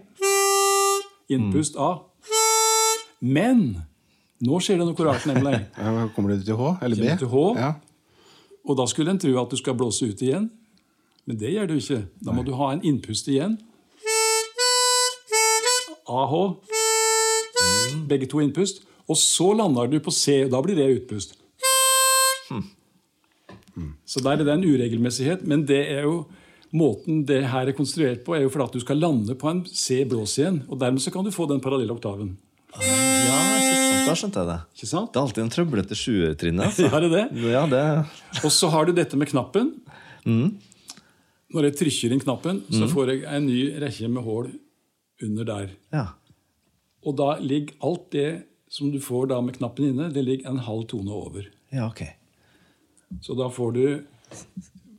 Innpust 1.29 1.77
A. 1.77 1.91
Men 3.21 3.65
nå 4.41 4.57
skjer 4.63 4.81
det 4.81 4.87
noe 4.89 5.05
rart, 5.05 5.27
nemlig. 5.29 5.59
Ja, 5.77 6.07
Kommer 6.15 6.33
du 6.33 6.45
til 6.45 6.57
H? 6.57 6.73
Eller 6.81 6.97
B? 6.97 7.13
Til 7.21 7.29
H? 7.29 7.43
Ja. 7.61 7.73
Og 8.65 8.77
da 8.77 8.85
skulle 8.89 9.13
en 9.13 9.21
tro 9.21 9.33
at 9.41 9.53
du 9.53 9.57
skal 9.59 9.77
blåse 9.77 10.05
ut 10.09 10.21
igjen. 10.21 10.49
Men 11.31 11.39
det 11.39 11.53
gjør 11.53 11.69
du 11.69 11.77
ikke. 11.79 11.97
Da 12.19 12.33
må 12.35 12.41
du 12.43 12.51
ha 12.59 12.73
en 12.75 12.81
innpust 12.83 13.29
igjen. 13.31 13.53
AH. 16.11 16.33
Begge 18.09 18.27
to 18.27 18.41
innpust. 18.43 18.81
Og 19.07 19.15
så 19.15 19.53
lander 19.55 19.87
du 19.87 19.95
på 20.03 20.11
C. 20.11 20.41
og 20.43 20.51
Da 20.51 20.59
blir 20.65 20.75
det 20.75 20.89
utpust. 20.97 21.37
Så 24.03 24.19
der 24.19 24.33
er 24.41 24.43
det 24.43 24.51
en 24.51 24.65
uregelmessighet. 24.67 25.45
Men 25.47 25.63
det 25.69 25.79
er 25.93 26.03
jo 26.03 26.25
måten 26.75 27.21
det 27.29 27.45
her 27.53 27.71
er 27.71 27.77
konstruert 27.77 28.25
på, 28.25 28.35
er 28.35 28.43
jo 28.43 28.51
for 28.51 28.65
at 28.65 28.75
du 28.75 28.83
skal 28.83 28.99
lande 28.99 29.31
på 29.39 29.47
en 29.47 29.61
C-blås 29.63 30.33
igjen. 30.41 30.65
Og 30.67 30.81
dermed 30.83 30.99
så 30.99 31.13
kan 31.15 31.23
du 31.23 31.31
få 31.31 31.47
den 31.47 31.63
parallelle 31.63 31.95
oktaven. 31.95 32.33
ja, 32.75 33.37
ikke 33.55 33.77
sant. 33.77 34.09
Da 34.09 34.17
skjønte 34.19 34.43
jeg 34.43 34.51
det. 34.51 34.57
Ikke 34.75 34.91
sant? 34.91 35.13
Det 35.13 35.21
er 35.21 35.29
alltid 35.29 35.45
en 35.45 35.53
trøblete 35.55 35.95
sjuertrinne. 35.95 36.67
Altså. 36.67 36.89
Ja, 36.91 36.99
det 36.99 37.13
det. 37.15 37.23
Ja, 37.55 37.63
det 37.71 38.43
Og 38.43 38.51
så 38.51 38.67
har 38.75 38.91
du 38.91 38.91
dette 38.99 39.15
med 39.15 39.31
knappen. 39.31 39.71
Når 41.51 41.67
jeg 41.67 41.75
trykker 41.81 42.13
inn 42.15 42.21
knappen, 42.23 42.61
så 42.71 42.87
får 42.87 43.09
jeg 43.11 43.23
en 43.27 43.45
ny 43.47 43.59
rekke 43.81 44.07
med 44.07 44.23
hull 44.23 44.51
under 45.23 45.43
der. 45.49 45.73
Ja. 45.91 46.05
Og 47.05 47.17
da 47.19 47.33
ligger 47.41 47.75
alt 47.83 48.07
det 48.15 48.29
som 48.71 48.91
du 48.93 48.99
får 49.03 49.27
da 49.33 49.41
med 49.43 49.57
knappen 49.57 49.89
inne, 49.89 50.07
det 50.15 50.23
ligger 50.23 50.49
en 50.49 50.61
halv 50.63 50.85
tone 50.87 51.11
over. 51.11 51.49
ja, 51.71 51.87
ok. 51.89 52.03
Så 53.21 53.35
da 53.35 53.49
får 53.51 53.71
du 53.75 53.83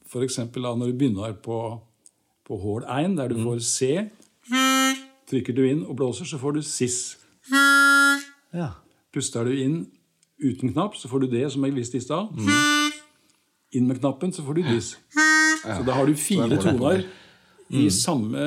f.eks. 0.05 0.39
når 0.57 0.87
du 0.91 0.93
begynner 0.93 1.33
på, 1.33 1.81
på 2.45 2.59
hull 2.61 2.85
1, 2.85 3.17
der 3.17 3.29
du 3.33 3.39
får 3.41 3.63
C. 3.65 4.11
Trykker 5.31 5.57
du 5.57 5.63
inn 5.65 5.81
og 5.89 5.97
blåser, 5.97 6.29
så 6.29 6.37
får 6.39 6.59
du 6.59 6.63
sis. 6.63 7.17
Ja. 8.53 8.75
Puster 9.15 9.49
du 9.49 9.57
inn 9.57 9.87
uten 10.45 10.75
knapp, 10.75 10.97
så 11.01 11.09
får 11.09 11.25
du 11.25 11.31
det, 11.33 11.47
som 11.55 11.65
jeg 11.65 11.73
viste 11.79 11.97
i 11.97 12.05
stad. 12.05 12.29
Inn 13.73 13.89
med 13.89 14.03
knappen, 14.03 14.33
så 14.37 14.45
får 14.45 14.61
du 14.61 14.63
dis. 14.69 14.93
Så 15.63 15.83
da 15.87 15.97
har 15.97 16.07
du 16.11 16.15
fire 16.19 16.59
toner 16.63 17.05
i 17.73 17.87
samme 17.95 18.47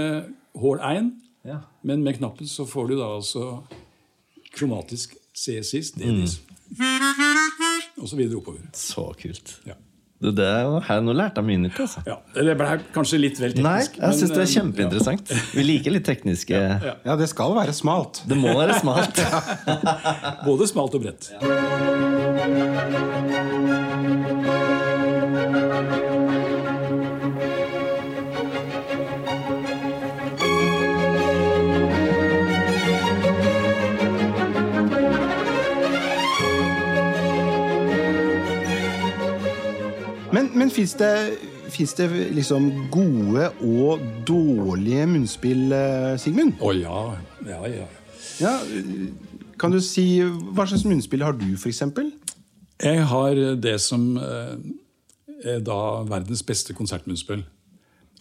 hull 0.61 0.79
1, 0.79 1.11
men 1.85 2.03
med 2.03 2.17
knappen 2.19 2.47
så 2.49 2.65
får 2.69 2.91
du 2.91 2.97
da 2.99 3.13
altså 3.17 3.63
kromatisk 4.55 5.15
C 5.35 5.59
sist, 5.67 5.97
D-dis. 5.99 6.39
Og 7.99 8.07
så 8.07 8.15
videre 8.19 8.39
oppover. 8.39 8.61
Så 8.75 9.09
kult. 9.19 9.57
Ja. 9.67 9.75
Det, 10.21 10.31
det 10.37 10.47
var 10.71 10.85
her, 10.87 11.01
Nå 11.03 11.11
lærte 11.13 11.41
jeg 11.43 11.47
mye 11.49 11.61
nytt. 11.65 11.79
altså. 11.83 12.01
Ja, 12.07 12.15
Det 12.33 12.55
ble 12.57 12.69
kanskje 12.95 13.19
litt 13.19 13.41
vel 13.41 13.51
teknisk. 13.51 13.97
Nei, 13.99 14.07
jeg 14.07 14.19
syns 14.21 14.31
det 14.31 14.41
er 14.45 14.51
kjempeinteressant. 14.53 15.33
Ja. 15.35 15.41
Vi 15.57 15.65
liker 15.67 15.91
litt 15.91 16.07
tekniske 16.07 16.61
ja, 17.09 17.17
det 17.19 17.27
skal 17.31 17.55
være 17.57 17.75
smalt. 17.75 18.23
Det 18.29 18.39
må 18.39 18.55
være 18.55 18.79
smalt. 18.79 19.19
både 20.47 20.71
smalt 20.71 20.95
og 20.95 21.05
bredt. 21.05 21.29
Men, 40.65 40.71
fins 40.73 40.95
det, 40.97 42.07
det 42.09 42.23
liksom 42.33 42.63
gode 42.89 43.51
og 43.61 44.01
dårlige 44.25 45.03
munnspill, 45.05 45.67
eh, 45.75 46.15
Sigmund? 46.17 46.55
Å 46.57 46.71
ja. 46.73 47.01
Ja, 47.45 47.59
ja. 47.69 47.85
Ja, 48.41 48.53
kan 49.61 49.71
du 49.71 49.77
si 49.79 50.19
Hva 50.25 50.65
slags 50.65 50.83
munnspill 50.83 51.21
har 51.23 51.37
du, 51.37 51.45
f.eks.? 51.53 51.83
Jeg 52.81 53.03
har 53.11 53.41
det 53.61 53.75
som 53.83 54.17
eh, 54.17 54.55
er 55.53 55.61
da 55.61 55.77
verdens 56.09 56.41
beste 56.43 56.73
konsertmunnspill. 56.73 57.45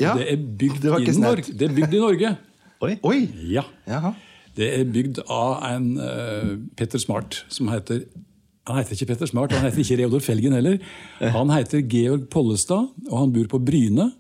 Ja, 0.03 0.13
det 0.19 0.29
er 0.35 0.45
bygd 0.45 0.85
det 0.85 0.93
var 0.93 1.01
i. 1.01 1.17
Norge. 1.17 1.49
Det 1.49 1.71
er 1.71 1.75
bygd 1.81 1.97
i 1.97 2.03
Norge. 2.03 2.37
Oi. 2.85 2.93
Oi! 3.09 3.19
Ja. 3.55 3.65
Jaha. 3.89 4.13
Det 4.55 4.69
er 4.69 4.85
bygd 4.85 5.25
av 5.33 5.65
en 5.73 5.89
uh, 5.97 6.53
Petter 6.77 7.01
Smart 7.01 7.41
som 7.49 7.73
heter 7.73 8.05
Han 8.65 8.79
heter 8.81 8.97
ikke 8.97 9.11
Petter 9.13 9.29
Smart, 9.29 9.53
han 9.53 9.67
heter 9.67 9.83
ikke 9.83 9.99
Reodor 10.01 10.23
Felgen 10.25 10.55
heller. 10.57 10.79
Han 11.35 11.53
heter 11.53 11.83
Georg 11.85 12.29
Pollestad, 12.33 12.87
og 13.11 13.17
han 13.19 13.33
bor 13.35 13.51
på 13.53 13.61
Bryne. 13.61 14.11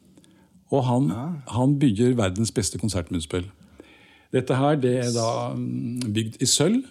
Og 0.74 0.82
han, 0.84 1.08
han 1.48 1.78
bygger 1.80 2.16
verdens 2.18 2.52
beste 2.52 2.80
konsertmunnspill. 2.80 3.46
Dette 4.34 4.56
her 4.58 4.76
det 4.80 4.96
er 4.98 5.10
da 5.14 5.28
mm, 5.54 6.10
bygd 6.14 6.40
i 6.42 6.48
sølv, 6.50 6.82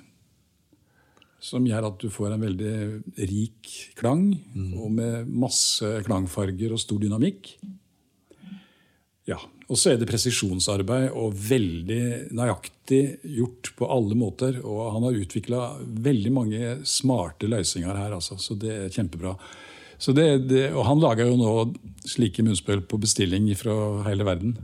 som 1.43 1.65
gjør 1.67 1.89
at 1.89 1.97
du 1.99 2.07
får 2.13 2.33
en 2.33 2.45
veldig 2.45 2.75
rik 3.27 3.71
klang, 3.99 4.29
og 4.79 4.93
med 4.95 5.27
masse 5.27 5.89
klangfarger 6.07 6.71
og 6.71 6.79
stor 6.79 7.01
dynamikk. 7.03 7.51
Ja, 9.27 9.41
Og 9.73 9.79
så 9.81 9.93
er 9.93 9.97
det 9.97 10.05
presisjonsarbeid 10.05 11.15
og 11.17 11.33
veldig 11.33 12.35
nøyaktig 12.37 13.01
gjort 13.39 13.71
på 13.79 13.89
alle 13.89 14.17
måter. 14.17 14.59
Og 14.61 14.91
han 14.93 15.07
har 15.07 15.17
utvikla 15.23 15.61
veldig 16.05 16.33
mange 16.35 16.75
smarte 16.85 17.49
løsninger 17.49 17.89
her, 17.89 18.13
altså, 18.13 18.37
så 18.37 18.53
det 18.59 18.73
er 18.75 18.93
kjempebra. 18.93 19.33
Så 19.97 20.13
det, 20.13 20.27
det, 20.51 20.67
og 20.75 20.85
han 20.85 21.01
lager 21.01 21.29
jo 21.31 21.37
nå 21.39 21.53
slike 22.05 22.45
munnspill 22.45 22.83
på 22.85 22.99
bestilling 23.01 23.47
fra 23.57 23.75
hele 24.05 24.27
verden. 24.27 24.57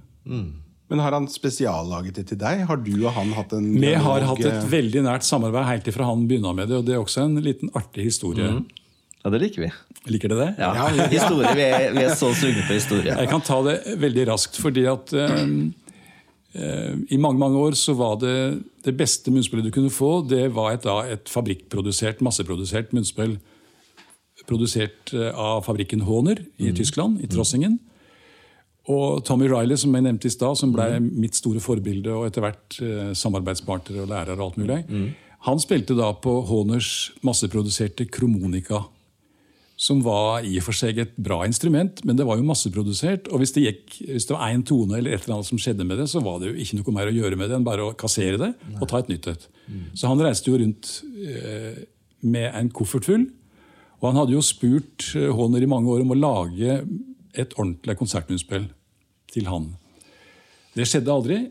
Men 0.90 1.02
har 1.06 1.14
han 1.18 1.28
spesiallaget 1.30 2.18
det 2.18 2.26
til 2.32 2.40
deg? 2.42 2.64
Har 2.70 2.80
du 2.82 2.94
og 2.98 3.14
han 3.14 3.34
hatt 3.38 3.54
en 3.58 3.68
Vi 3.78 3.94
har 3.94 4.26
hatt 4.26 4.42
et 4.42 4.56
eh, 4.58 4.70
veldig 4.72 5.04
nært 5.06 5.26
samarbeid 5.26 5.68
helt 5.68 5.90
ifra 5.92 6.08
han 6.10 6.26
begynte 6.30 6.54
med 6.58 6.72
det. 6.72 6.80
Og 6.82 6.88
det 6.88 6.96
er 6.96 7.02
også 7.02 7.28
en 7.28 7.38
liten 7.46 7.70
artig 7.78 8.08
historie. 8.10 8.50
Ja, 9.20 9.32
det 9.34 9.42
liker 9.44 9.66
vi. 9.66 9.70
Liker 10.14 10.32
dere 10.32 10.48
det? 10.48 10.64
Ja. 10.64 10.88
Historie, 11.12 11.52
vi, 11.58 11.68
er, 11.68 11.92
vi 11.96 12.06
er 12.08 12.16
så 12.16 12.32
sugne 12.38 12.64
på 12.64 12.78
historie. 12.78 13.12
Jeg 13.12 13.30
kan 13.32 13.44
ta 13.44 13.60
det 13.66 13.76
veldig 14.00 14.28
raskt, 14.32 14.60
fordi 14.64 14.86
at 14.88 15.12
um, 15.12 15.74
i 16.56 17.20
mange 17.20 17.38
mange 17.38 17.60
år 17.60 17.76
så 17.78 17.94
var 18.00 18.16
det 18.22 18.36
det 18.88 18.96
beste 18.98 19.32
munnspillet 19.34 19.68
du 19.68 19.74
kunne 19.76 19.92
få, 19.92 20.22
det 20.26 20.48
var 20.56 20.74
et, 20.74 20.86
da, 20.88 21.02
et 21.12 21.30
fabrikkprodusert, 21.30 22.24
masseprodusert 22.26 22.96
munnspill. 22.96 23.36
Produsert 24.50 25.12
eh, 25.14 25.30
av 25.36 25.62
fabrikken 25.68 26.02
Honer 26.08 26.40
i 26.58 26.72
Tyskland, 26.74 27.20
i 27.22 27.28
Trossingen. 27.30 27.76
Og 28.90 29.20
Tommy 29.28 29.46
Riley, 29.52 29.78
som 29.78 29.94
jeg 29.94 30.06
nevnte 30.08 30.26
i 30.26 30.34
stad, 30.34 30.58
som 30.58 30.72
ble 30.74 30.88
mitt 31.04 31.38
store 31.38 31.62
forbilde 31.62 32.16
og 32.16 32.26
etter 32.26 32.42
hvert 32.48 32.80
eh, 32.82 33.12
samarbeidspartner 33.20 34.00
og 34.02 34.10
lærer 34.10 34.40
og 34.40 34.48
alt 34.48 34.62
mulig, 34.64 34.80
han 35.46 35.62
spilte 35.62 35.94
da 36.00 36.10
på 36.24 36.34
Honers 36.50 37.12
masseproduserte 37.28 38.08
Kromonika 38.10 38.82
som 39.80 40.02
var 40.04 40.44
i 40.44 40.58
og 40.60 40.66
for 40.66 40.76
seg 40.76 40.98
et 41.00 41.14
bra 41.16 41.38
instrument, 41.48 42.02
men 42.04 42.18
det 42.20 42.26
var 42.28 42.36
jo 42.36 42.48
masseprodusert. 42.48 43.30
Og 43.32 43.40
hvis 43.40 43.54
det, 43.56 43.64
gikk, 43.64 43.94
hvis 44.10 44.28
det 44.28 44.36
var 44.36 44.52
én 44.52 44.66
tone 44.68 44.98
eller 44.98 45.16
et 45.16 45.24
eller 45.24 45.38
annet 45.38 45.48
som 45.48 45.62
skjedde 45.62 45.88
med 45.88 46.02
det, 46.02 46.10
så 46.12 46.20
var 46.24 46.42
det 46.42 46.50
jo 46.50 46.60
ikke 46.60 46.82
noe 46.82 46.96
mer 46.98 47.12
å 47.12 47.16
gjøre 47.16 47.40
med 47.40 47.48
det 47.48 47.56
enn 47.56 47.68
bare 47.68 47.86
å 47.88 47.96
kassere 47.96 48.42
det 48.42 48.52
og 48.76 48.84
ta 48.92 49.00
et 49.00 49.14
nytt 49.14 49.32
et. 49.32 49.48
Så 49.96 50.12
han 50.12 50.20
reiste 50.20 50.52
jo 50.52 50.60
rundt 50.60 50.92
eh, 51.24 51.80
med 52.28 52.50
en 52.52 52.74
koffert 52.76 53.08
full. 53.08 53.30
Og 54.02 54.10
han 54.10 54.20
hadde 54.20 54.36
jo 54.36 54.44
spurt 54.44 55.14
eh, 55.16 55.32
Håner 55.32 55.64
i 55.64 55.72
mange 55.72 55.96
år 55.96 56.04
om 56.04 56.12
å 56.12 56.20
lage 56.20 56.82
et 57.40 57.56
ordentlig 57.56 57.96
konsertmunnspill 58.02 58.68
til 59.32 59.48
han. 59.48 59.72
Det 60.76 60.88
skjedde 60.90 61.16
aldri. 61.16 61.42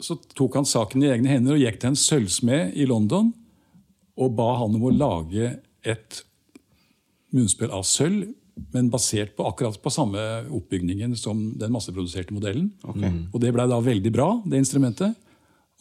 Så 0.00 0.16
tok 0.32 0.56
han 0.56 0.68
saken 0.68 1.04
i 1.04 1.12
egne 1.12 1.36
hender 1.36 1.58
og 1.58 1.62
gikk 1.66 1.82
til 1.82 1.92
en 1.92 2.00
sølvsmed 2.00 2.78
i 2.80 2.88
London 2.88 3.34
og 4.14 4.38
ba 4.38 4.54
han 4.62 4.76
om 4.78 4.88
å 4.88 4.94
lage 4.94 5.58
et 5.84 6.24
munnspill 7.34 7.72
av 7.74 7.84
sølv, 7.88 8.30
men 8.74 8.88
basert 8.92 9.34
på 9.34 9.46
akkurat 9.48 9.80
på 9.82 9.90
samme 9.90 10.20
oppbygningen 10.54 11.16
som 11.18 11.40
den 11.58 11.72
masseproduserte 11.74 12.34
modellen. 12.36 12.70
Og 13.34 13.40
det 13.42 13.50
blei 13.54 13.66
da 13.70 13.80
veldig 13.82 14.12
bra, 14.14 14.28
det 14.46 14.60
instrumentet. 14.62 15.16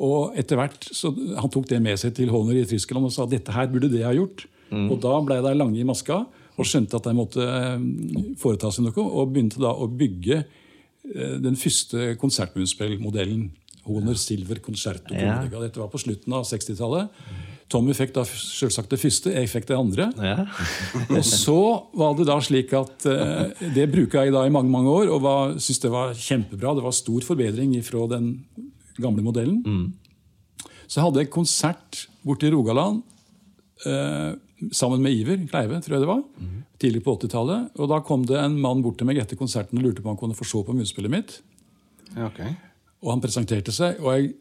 Og 0.02 0.34
etter 0.40 0.58
hvert, 0.58 0.88
så 0.90 1.12
Han 1.14 1.52
tok 1.54 1.68
det 1.70 1.78
med 1.82 2.00
seg 2.02 2.16
til 2.18 2.32
Holner 2.34 2.58
i 2.58 2.66
Tyskland 2.66 3.06
og 3.06 3.14
sa 3.14 3.28
dette 3.30 3.54
her 3.54 3.70
burde 3.70 3.92
det 3.94 4.02
ha 4.04 4.14
gjort. 4.16 4.48
Og 4.90 4.98
da 5.02 5.20
blei 5.22 5.38
de 5.46 5.54
lange 5.54 5.78
i 5.78 5.86
maska 5.86 6.24
og 6.54 6.68
skjønte 6.70 6.98
at 6.98 7.08
de 7.08 7.14
måtte 7.18 7.46
eh, 7.46 7.86
foreta 8.42 8.70
seg 8.74 8.86
noe, 8.86 9.04
og 9.04 9.32
begynte 9.34 9.62
da 9.62 9.72
å 9.74 9.88
bygge 9.90 10.40
eh, 10.44 11.38
den 11.42 11.58
første 11.60 12.14
konsertmunnspillmodellen. 12.22 13.52
Honer 13.84 14.16
Silver 14.16 14.62
Concerto. 14.64 15.12
Ja. 15.12 15.42
Dette 15.44 15.82
var 15.82 15.90
på 15.92 16.00
slutten 16.00 16.32
av 16.38 16.46
60-tallet. 16.48 17.10
Tommy 17.74 17.96
fikk 17.98 18.14
da 18.14 18.24
selvsagt 18.28 18.92
det 18.94 19.00
første, 19.02 19.32
jeg 19.34 19.50
fikk 19.50 19.66
det 19.72 19.78
andre. 19.78 20.10
Ja. 20.22 20.46
Og 21.18 21.24
så 21.26 21.58
var 21.98 22.14
det 22.18 22.28
da 22.30 22.38
slik 22.44 22.74
at 22.78 23.08
eh, 23.10 23.66
Det 23.74 23.88
bruka 23.92 24.26
jeg 24.26 24.36
da 24.36 24.46
i 24.46 24.54
mange 24.54 24.70
mange 24.74 24.94
år 24.94 25.10
og 25.14 25.26
syntes 25.58 25.82
det 25.82 25.94
var 25.94 26.14
kjempebra. 26.18 26.76
Det 26.78 26.86
var 26.86 26.96
stor 26.96 27.26
forbedring 27.26 27.74
fra 27.86 28.06
den 28.12 28.36
gamle 29.02 29.26
modellen. 29.26 29.64
Så 30.86 31.00
jeg 31.00 31.08
hadde 31.08 31.24
jeg 31.24 31.34
konsert 31.34 32.04
borte 32.26 32.46
i 32.48 32.54
Rogaland 32.54 33.02
eh, 33.90 34.36
sammen 34.72 35.02
med 35.02 35.16
Iver 35.16 35.42
Kleive, 35.50 35.82
tror 35.82 35.98
jeg 35.98 36.04
det 36.06 36.12
var. 36.12 36.22
Tidlig 36.82 37.02
på 37.06 37.16
80-tallet. 37.18 37.74
Og 37.80 37.90
da 37.90 38.00
kom 38.06 38.28
det 38.30 38.38
en 38.40 38.60
mann 38.62 38.84
bort 38.86 39.00
til 39.02 39.10
meg 39.10 39.18
etter 39.24 39.40
konserten 39.40 39.80
og 39.80 39.88
lurte 39.88 40.04
på 40.04 40.12
om 40.12 40.14
han 40.14 40.22
kunne 40.22 40.38
få 40.38 40.48
se 40.48 40.62
på 40.62 40.76
munnspillet 40.78 41.14
mitt. 41.14 41.40
Ja, 42.14 42.28
okay. 42.30 42.54
Og 43.04 43.16
han 43.16 43.24
presenterte 43.24 43.74
seg, 43.76 43.98
og 44.04 44.14
jeg 44.14 44.34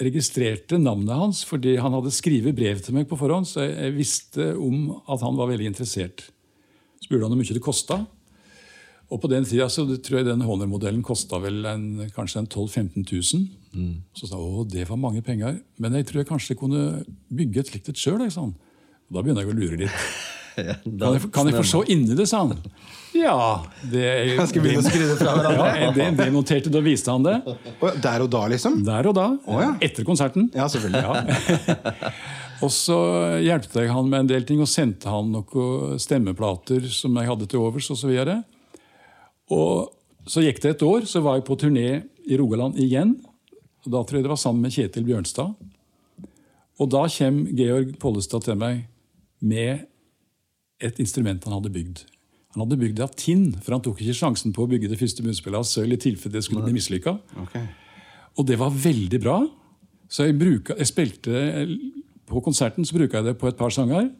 registrerte 0.00 0.78
navnet 0.80 1.12
hans 1.18 1.42
fordi 1.46 1.76
han 1.80 1.92
hadde 1.92 2.12
skrevet 2.14 2.56
brev 2.56 2.80
til 2.82 2.96
meg 2.96 3.08
på 3.10 3.18
forhånd, 3.20 3.48
så 3.48 3.64
jeg, 3.64 3.74
jeg 3.76 3.96
visste 3.98 4.50
om 4.56 4.90
at 5.04 5.24
han 5.24 5.38
var 5.38 5.50
veldig 5.52 5.68
interessert. 5.72 6.26
Spurte 7.04 7.26
han 7.26 7.34
hvor 7.34 7.40
mye 7.40 7.56
det 7.56 7.64
kosta. 7.64 8.00
Og 9.12 9.20
på 9.20 9.28
den 9.28 9.44
tida 9.44 9.66
så 9.70 9.84
tror 9.84 10.20
jeg 10.20 10.26
den 10.30 10.44
Honor-modellen 10.46 11.02
kosta 11.04 11.38
vel 11.42 11.60
en, 11.68 11.84
kanskje 12.16 12.40
en 12.40 12.48
12 12.48 12.70
000-15 12.72 13.04
000. 13.12 13.44
Så 14.16 14.26
sa 14.26 14.38
jeg 14.38 14.54
å, 14.62 14.64
det 14.68 14.86
var 14.88 15.00
mange 15.00 15.20
penger, 15.22 15.58
men 15.82 15.98
jeg 15.98 16.08
tror 16.08 16.22
jeg 16.22 16.30
kanskje 16.30 16.56
kunne 16.58 17.04
bygge 17.28 17.60
et 17.60 17.72
slikt 17.72 17.92
et 17.92 18.00
sjøl. 18.00 18.24
Og 18.24 18.54
Da 19.12 19.20
begynner 19.20 19.44
jeg 19.44 19.52
å 19.52 19.58
lure 19.58 19.82
litt. 19.84 20.00
Ja, 20.56 20.74
da- 20.84 21.06
Kan 21.06 21.14
jeg, 21.18 21.30
kan 21.34 21.48
jeg 21.50 21.54
få 21.58 21.64
se 21.70 21.80
inni 21.92 22.14
det, 22.18 22.26
sa 22.30 22.44
han. 22.44 22.56
Ja, 23.14 23.62
det, 23.92 24.02
Jeg 24.34 24.46
skal 24.50 24.62
begynne 24.64 24.82
å 24.82 24.86
skru 24.90 25.02
det 25.06 25.16
fra 25.20 25.32
hverandre. 25.38 25.66
ja, 25.80 25.90
det, 25.94 26.06
det 26.18 26.26
noterte, 26.34 26.70
da 26.74 26.80
viste 26.82 27.10
han 27.14 27.22
det. 27.26 27.34
Der 28.02 28.24
og 28.24 28.30
da, 28.32 28.40
liksom? 28.50 28.80
Der 28.86 29.06
og 29.10 29.14
da. 29.14 29.26
Oh, 29.46 29.60
ja. 29.62 29.72
Etter 29.86 30.06
konserten. 30.06 30.48
Ja, 30.54 30.66
selvfølgelig. 30.70 31.84
Og 32.64 32.70
så 32.72 32.96
hjelpte 33.44 33.82
jeg 33.82 33.90
han 33.92 34.06
med 34.08 34.20
en 34.24 34.28
del 34.30 34.44
ting 34.48 34.60
og 34.62 34.68
sendte 34.70 35.10
han 35.10 35.32
noen 35.34 35.98
stemmeplater 36.00 36.86
som 36.94 37.16
jeg 37.18 37.28
hadde 37.28 37.48
til 37.50 37.60
overs. 37.60 37.90
Og 37.92 37.98
så, 38.00 38.08
videre. 38.08 38.38
og 39.52 39.90
så 40.30 40.40
gikk 40.46 40.62
det 40.62 40.70
et 40.76 40.84
år, 40.86 41.04
så 41.10 41.20
var 41.20 41.36
jeg 41.40 41.44
på 41.50 41.56
turné 41.60 41.88
i 42.30 42.38
Rogaland 42.40 42.78
igjen. 42.80 43.16
Og 43.84 43.90
Da 43.92 44.00
tror 44.06 44.16
jeg 44.20 44.24
det 44.24 44.32
var 44.32 44.40
sammen 44.40 44.62
med 44.64 44.72
Kjetil 44.72 45.04
Bjørnstad. 45.04 45.52
Og 46.80 46.88
da 46.90 47.02
kommer 47.18 47.52
Georg 47.58 47.92
Pollestad 48.00 48.46
til 48.46 48.56
meg 48.58 48.86
med 49.44 49.84
et 50.82 51.00
instrument 51.02 51.44
han 51.46 51.56
hadde 51.56 51.72
bygd. 51.74 52.04
Han 52.54 52.62
hadde 52.64 52.78
bygd 52.78 52.98
det 52.98 53.04
av 53.06 53.14
tinn, 53.18 53.48
for 53.62 53.74
han 53.74 53.82
tok 53.82 54.00
ikke 54.02 54.14
sjansen 54.14 54.54
på 54.54 54.64
å 54.64 54.70
bygge 54.70 54.90
det 54.92 54.98
første 55.00 55.24
munnspillet 55.26 55.58
av 55.58 55.66
sølv 55.66 55.96
i 55.96 56.00
tilfelle 56.06 56.36
det 56.36 56.44
skulle 56.46 56.62
bli 56.66 56.76
mislykka. 56.76 57.16
Ok. 57.42 57.56
Og 58.38 58.46
det 58.46 58.58
var 58.60 58.74
veldig 58.74 59.20
bra. 59.22 59.38
Så 60.10 60.28
jeg, 60.28 60.36
bruka, 60.38 60.76
jeg 60.78 60.90
spilte 60.90 61.40
På 62.28 62.42
konserten 62.44 62.86
så 62.86 62.94
bruka 62.94 63.18
jeg 63.18 63.26
det 63.30 63.38
på 63.40 63.48
et 63.50 63.58
par 63.58 63.72
sanger. 63.74 64.10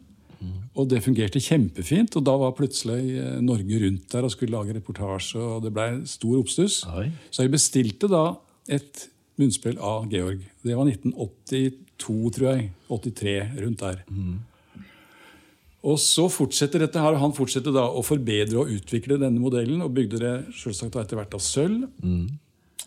Og 0.75 0.89
det 0.91 1.01
fungerte 1.05 1.39
kjempefint. 1.41 2.15
Og 2.19 2.25
da 2.27 2.35
var 2.39 2.55
plutselig 2.57 3.15
eh, 3.17 3.37
Norge 3.43 3.79
rundt 3.81 4.09
der 4.11 4.27
og 4.27 4.33
skulle 4.33 4.57
lage 4.57 4.75
reportasje, 4.75 5.39
og 5.39 5.63
det 5.63 5.71
ble 5.75 5.87
stor 6.09 6.41
oppstuss. 6.41 6.81
Oi. 6.91 7.07
Så 7.31 7.45
jeg 7.45 7.53
bestilte 7.55 8.09
da 8.11 8.25
et 8.67 9.07
munnspill 9.39 9.79
av 9.79 10.09
Georg. 10.11 10.43
Det 10.63 10.75
var 10.75 10.91
1982, 10.91 12.17
tror 12.35 12.49
jeg. 12.51 12.67
83, 12.91 13.37
rundt 13.63 13.85
der. 13.85 14.03
Og 15.85 15.99
så 16.01 16.25
fortsetter 16.33 16.81
dette 16.81 17.01
her, 17.01 17.13
og 17.13 17.21
Han 17.21 17.35
fortsetter 17.37 17.73
da 17.75 17.83
å 17.93 18.01
forbedre 18.05 18.63
og 18.63 18.71
utvikle 18.73 19.19
denne 19.21 19.41
modellen, 19.41 19.83
og 19.85 19.93
bygde 19.93 20.21
det 20.21 20.33
selvsagt 20.57 20.97
etter 20.97 21.19
hvert 21.19 21.35
av 21.37 21.43
sølv. 21.45 21.85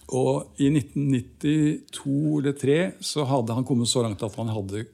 Og 0.08 0.58
i 0.58 0.70
1992 0.72 2.40
eller 2.40 2.56
2003 2.56 2.78
så 3.04 3.26
hadde 3.28 3.54
han 3.54 3.66
kommet 3.68 3.90
så 3.90 4.02
langt 4.02 4.22
at 4.24 4.34
han 4.40 4.50
hadde 4.54 4.86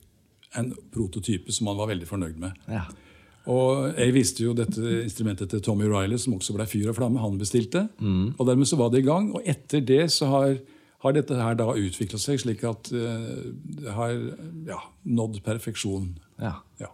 en 0.59 0.73
prototype 0.95 1.53
som 1.55 1.71
han 1.71 1.79
var 1.79 1.91
veldig 1.93 2.09
fornøyd 2.09 2.37
med. 2.43 2.59
Ja. 2.71 2.85
Og 3.51 3.93
Jeg 3.99 4.15
viste 4.17 4.45
jo 4.45 4.55
dette 4.57 4.81
instrumentet 5.05 5.51
til 5.53 5.61
Tommy 5.63 5.85
Riley, 5.85 6.19
som 6.19 6.35
også 6.37 6.55
ble 6.57 6.67
fyr 6.67 6.89
og 6.91 6.97
flamme. 6.97 7.21
Han 7.21 7.39
bestilte. 7.39 7.87
Og 8.39 8.47
dermed 8.49 8.67
så 8.67 8.79
var 8.81 8.91
det 8.91 9.03
i 9.03 9.09
gang. 9.09 9.31
Og 9.37 9.43
etter 9.45 9.81
det 9.85 10.11
så 10.15 10.27
har, 10.33 10.59
har 11.05 11.13
dette 11.17 11.37
her 11.37 11.55
da 11.59 11.71
utvikla 11.77 12.19
seg 12.19 12.41
slik 12.41 12.65
at 12.65 12.91
eh, 12.93 13.49
det 13.85 13.93
har 13.97 14.15
ja, 14.69 14.81
nådd 15.05 15.43
perfeksjon. 15.47 16.15
ja. 16.41 16.59
Ja. 16.81 16.91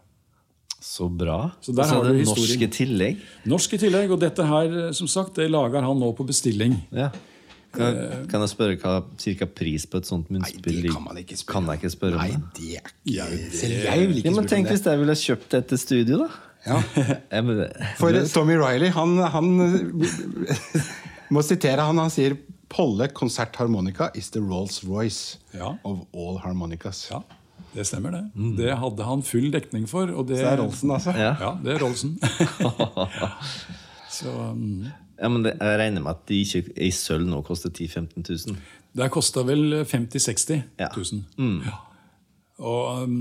Så 0.80 1.08
bra. 1.12 1.50
Så 1.60 1.74
der 1.76 1.84
så 1.84 1.98
har 1.98 2.04
du 2.06 2.14
det 2.14 2.22
historien. 2.24 2.46
norske 2.48 2.68
tillegg. 2.72 3.18
Norsk 3.52 3.74
i 3.76 3.78
tillegg. 3.82 4.10
Og 4.14 4.20
dette 4.22 4.46
her, 4.48 4.78
som 4.96 5.08
sagt, 5.12 5.34
det 5.36 5.50
lager 5.52 5.84
han 5.84 5.98
nå 6.00 6.08
på 6.16 6.24
bestilling. 6.28 6.78
Ja. 6.96 7.10
Kan, 7.70 7.98
kan 8.26 8.40
jeg 8.42 8.50
spørre 8.50 8.74
hva 8.82 8.94
cirka 9.20 9.46
pris 9.46 9.84
på 9.86 10.00
et 10.00 10.08
sånt 10.08 10.26
Nei, 10.34 10.48
det 10.58 10.88
kan 10.90 11.04
man 11.04 11.20
ikke 11.20 11.36
spørre 11.38 11.52
Kan 11.54 11.68
jeg 11.70 11.78
ikke 11.78 11.90
spørre 11.94 12.16
Nei, 12.18 12.32
om 12.34 12.48
det? 12.56 12.80
det 13.06 13.18
er 13.22 13.34
ikke 13.36 13.52
Selv 13.60 13.74
jeg 13.84 14.00
vil 14.08 14.16
Ja, 14.16 14.18
ikke 14.18 14.32
men 14.32 14.34
spørre 14.40 14.50
tenk 14.50 14.70
hvis 14.72 14.82
jeg 14.88 14.98
ville 15.04 15.14
kjøpt 15.20 15.54
dette 15.54 15.78
studio, 15.78 16.18
da. 16.24 16.26
Ja. 16.66 16.80
Ja, 17.36 17.42
men 17.46 17.60
For 18.00 18.18
Tommy 18.34 18.56
Riley, 18.58 18.90
han, 18.96 19.14
han 19.36 19.52
må 21.34 21.44
sitere 21.46 21.86
han. 21.86 22.02
Han 22.02 22.10
sier 22.10 22.34
Polle 22.70 23.06
konsertharmonika 23.14 24.10
is 24.18 24.32
the 24.34 24.42
Rolls-Royce 24.42 25.38
Ja. 25.54 25.72
of 25.84 26.02
all 26.14 26.38
harmonicas. 26.42 27.04
Ja, 27.10 27.22
det 27.74 27.84
stemmer, 27.86 28.10
det. 28.16 28.24
Det 28.58 28.72
hadde 28.80 29.04
han 29.06 29.22
full 29.22 29.50
dekning 29.54 29.86
for. 29.90 30.10
Og 30.10 30.26
det, 30.26 30.40
Så 30.40 30.46
det 30.46 30.52
er 30.52 30.62
Rolsen, 30.64 30.90
altså? 30.96 31.14
Ja. 31.14 31.34
Ja, 31.40 31.50
det 31.62 31.76
er 31.76 31.84
Rolsen. 31.84 32.16
Så 34.10 34.32
um, 34.50 34.88
ja, 35.20 35.28
men 35.28 35.44
det, 35.44 35.54
jeg 35.60 35.78
regner 35.78 36.02
med 36.02 36.16
at 36.16 36.24
de 36.28 36.40
ikke 36.42 36.72
ei 36.80 36.90
sølv 36.94 37.28
nå 37.28 37.42
koster 37.46 37.70
10 37.70 37.86
000-15 37.92 38.26
000. 38.50 38.58
det 38.98 39.06
kosta 39.14 39.44
vel 39.46 39.82
50 39.84 40.18
000-60 40.18 40.62
Ja. 40.80 40.88
Mm. 41.38 41.60
Ja. 41.68 41.76
Og 42.60 43.04
um, 43.06 43.20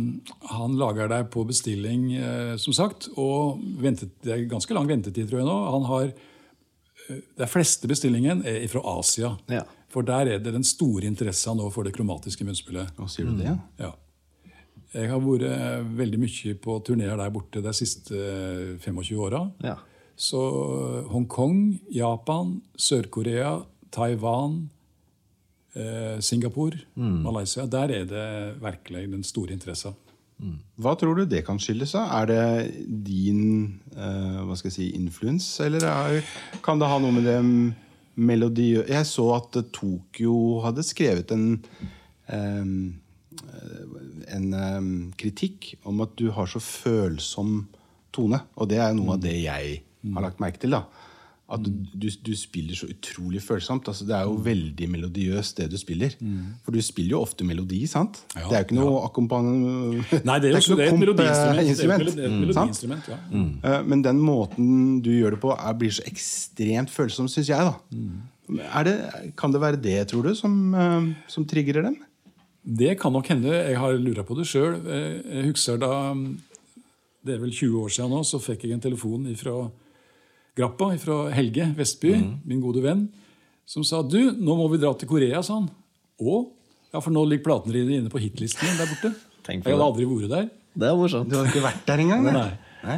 han 0.52 0.74
lager 0.80 1.08
deg 1.12 1.30
på 1.32 1.46
bestilling, 1.48 2.10
eh, 2.18 2.56
som 2.60 2.76
sagt. 2.76 3.08
Og 3.16 3.62
ventet, 3.80 4.12
det 4.26 4.34
er 4.36 4.48
ganske 4.52 4.74
lang 4.76 4.90
ventetid, 4.90 5.30
tror 5.30 5.40
jeg 5.44 5.48
nå. 5.48 5.58
Han 5.78 5.86
har 5.88 6.10
eh, 6.10 7.22
De 7.40 7.48
fleste 7.48 7.88
bestillingen 7.88 8.44
er 8.48 8.66
fra 8.72 8.82
Asia. 8.98 9.36
Ja. 9.52 9.64
For 9.94 10.06
der 10.06 10.34
er 10.36 10.44
det 10.44 10.52
den 10.54 10.66
store 10.68 11.08
interessen 11.08 11.58
nå 11.58 11.70
for 11.74 11.88
det 11.88 11.96
kromatiske 11.96 12.44
munnspillet. 12.46 12.92
Hva 12.98 13.08
sier 13.10 13.30
du 13.30 13.40
det? 13.40 13.56
Ja. 13.80 13.94
Jeg 14.95 15.12
har 15.12 15.21
vært 15.21 15.45
eh, 15.45 15.84
veldig 15.99 16.19
mye 16.23 16.56
på 16.63 16.80
turneer 16.86 17.19
der 17.19 17.32
borte 17.34 17.62
de 17.62 17.73
siste 17.78 18.17
eh, 18.17 18.75
25 18.82 19.21
åra. 19.21 19.43
Ja. 19.62 19.78
Så 20.19 20.41
eh, 20.41 21.10
Hongkong, 21.13 21.80
Japan, 21.93 22.58
Sør-Korea, 22.75 23.60
Taiwan, 23.93 24.69
eh, 25.75 26.19
Singapore, 26.19 26.82
Malaysia 26.95 27.65
Der 27.65 27.93
er 28.02 28.06
det 28.10 28.30
virkelig 28.62 29.12
den 29.12 29.23
store 29.23 29.54
interessen. 29.54 29.93
Hva 30.80 30.93
tror 30.95 31.17
du 31.19 31.25
det 31.28 31.41
kan 31.47 31.60
skyldes? 31.60 31.93
Er 31.99 32.30
det 32.30 32.43
din 32.88 33.82
eh, 33.91 34.39
hva 34.47 34.56
skal 34.56 34.69
jeg 34.71 34.78
si, 34.78 34.88
influens, 34.95 35.47
eller 35.65 35.84
er, 35.84 36.21
kan 36.63 36.80
det 36.80 36.88
ha 36.88 36.99
noe 37.04 37.12
med 37.12 37.28
det 37.28 37.39
melodi 38.19 38.71
Jeg 38.78 39.08
så 39.08 39.25
at 39.36 39.60
eh, 39.60 39.67
Tokyo 39.75 40.62
hadde 40.63 40.86
skrevet 40.88 41.34
en 41.36 41.45
eh, 42.32 42.63
en 44.36 44.48
eh, 44.54 44.88
kritikk 45.20 45.74
om 45.89 46.02
at 46.06 46.15
du 46.20 46.30
har 46.36 46.50
så 46.50 46.62
følsom 46.63 47.68
tone. 48.15 48.42
Og 48.58 48.72
det 48.72 48.82
er 48.82 48.96
noe 48.98 49.18
av 49.18 49.24
det 49.24 49.36
jeg 49.42 49.80
har 50.15 50.26
lagt 50.26 50.42
merke 50.44 50.62
til. 50.62 50.76
da. 50.78 50.86
at 51.50 51.65
du, 51.65 52.08
du, 52.22 52.34
spiller 52.38 52.78
så 52.78 52.88
utrolig 52.92 53.42
følsomt. 53.42 53.88
Altså, 53.89 54.06
det 54.06 54.13
er 54.15 54.28
jo 54.28 54.36
veldig 54.46 54.89
melodiøst, 54.94 55.58
det 55.58 55.70
du 55.72 55.78
spiller. 55.82 56.13
For 56.65 56.76
du 56.76 56.82
spiller 56.86 57.15
jo 57.18 57.22
ofte 57.26 57.48
melodi, 57.48 57.82
sant? 57.89 58.22
Ja, 58.36 58.46
det 58.46 58.56
er 58.56 58.63
jo 58.63 58.68
ikke 58.68 58.78
noe 58.78 59.04
akkompagnement... 59.08 60.13
Nei, 60.30 60.39
det 60.44 60.52
er 60.52 60.58
jo 60.62 60.78
det 60.78 60.86
er 60.86 60.94
et 60.94 61.02
melodiinstrument. 61.02 62.06
Det 62.06 62.26
er 62.26 62.30
et 62.30 62.39
melodiinstrument, 62.44 63.10
ja. 63.10 63.20
Mm. 63.34 63.88
Men 63.89 64.06
den 64.06 64.22
måten 64.22 65.00
du 65.06 65.10
gjør 65.15 65.38
det 65.38 65.42
på, 65.46 65.56
er, 65.56 65.80
blir 65.82 65.96
så 65.98 66.06
ekstremt 66.10 66.94
følsom, 66.94 67.32
syns 67.32 67.50
jeg. 67.50 67.72
da. 67.72 68.06
Er 68.50 68.86
det, 68.86 68.96
kan 69.38 69.54
det 69.54 69.62
være 69.62 69.82
det, 69.82 69.98
tror 70.10 70.30
du, 70.30 70.36
som, 70.38 70.54
eh, 70.74 71.10
som 71.30 71.46
triggerer 71.50 71.86
dem? 71.86 72.00
Det 72.63 72.95
kan 73.00 73.13
nok 73.15 73.28
hende. 73.32 73.54
Jeg 73.54 73.78
har 73.80 73.95
lura 74.00 74.26
på 74.28 74.36
det 74.38 74.48
sjøl. 74.50 74.80
Jeg 74.84 75.45
husker 75.48 75.80
da 75.80 75.91
Det 77.26 77.36
er 77.36 77.41
vel 77.41 77.52
20 77.52 77.78
år 77.84 77.89
siden 77.91 78.13
nå, 78.15 78.24
så 78.24 78.39
fikk 78.39 78.63
jeg 78.63 78.78
en 78.78 78.84
telefon 78.84 79.26
fra 79.39 79.56
Grappa, 80.60 80.91
fra 81.00 81.17
Helge 81.36 81.67
Vestby, 81.78 82.13
min 82.48 82.62
gode 82.63 82.82
venn, 82.84 83.06
som 83.69 83.84
sa 83.86 84.02
du, 84.04 84.32
nå 84.36 84.56
må 84.60 84.65
vi 84.72 84.80
dra 84.82 84.91
til 84.98 85.08
Korea, 85.08 85.43
sa 85.45 85.60
han. 85.60 85.67
Å? 86.19 86.39
Ja, 86.89 87.02
for 87.04 87.13
nå 87.13 87.22
ligger 87.28 87.45
platene 87.52 87.76
dine 87.76 88.00
inne 88.00 88.12
på 88.12 88.22
hitlisten 88.24 88.80
der 88.80 88.89
borte. 88.89 89.13
Tenk 89.45 89.67
Jeg 89.67 89.76
hadde 89.76 89.86
aldri 89.86 90.08
vært 90.10 90.34
der. 90.34 90.50
Det 90.80 90.89
er 90.89 90.98
morsomt. 90.98 91.30
Du 91.30 91.38
har 91.38 91.48
ikke 91.50 91.63
vært 91.63 91.86
der 91.88 92.04
engang? 92.04 92.28
Nei. 92.28 92.50
Nei. 92.84 92.98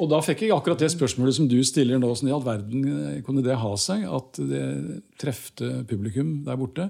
Og 0.00 0.08
da 0.08 0.20
fikk 0.24 0.46
jeg 0.46 0.54
akkurat 0.54 0.80
det 0.80 0.90
spørsmålet 0.92 1.36
som 1.36 1.48
du 1.48 1.58
stiller 1.66 2.00
nå. 2.00 2.12
Sånn, 2.16 2.30
I 2.30 2.34
all 2.36 2.44
verden 2.44 2.86
eh, 2.88 3.18
kunne 3.24 3.44
det 3.44 3.58
ha 3.60 3.72
seg 3.80 4.06
at 4.08 4.40
det 4.50 4.64
trefte 5.20 5.82
publikum 5.88 6.38
der 6.46 6.60
borte. 6.60 6.88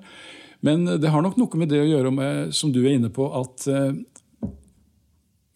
Men 0.67 0.85
det 1.01 1.09
har 1.09 1.25
nok 1.25 1.39
noe 1.41 1.61
med 1.61 1.71
det 1.73 1.81
å 1.81 1.89
gjøre 1.89 2.11
med, 2.13 2.55
som 2.57 2.73
du 2.73 2.83
er 2.83 2.97
inne 2.99 3.09
på, 3.13 3.27
at 3.33 3.67
eh, 3.71 3.95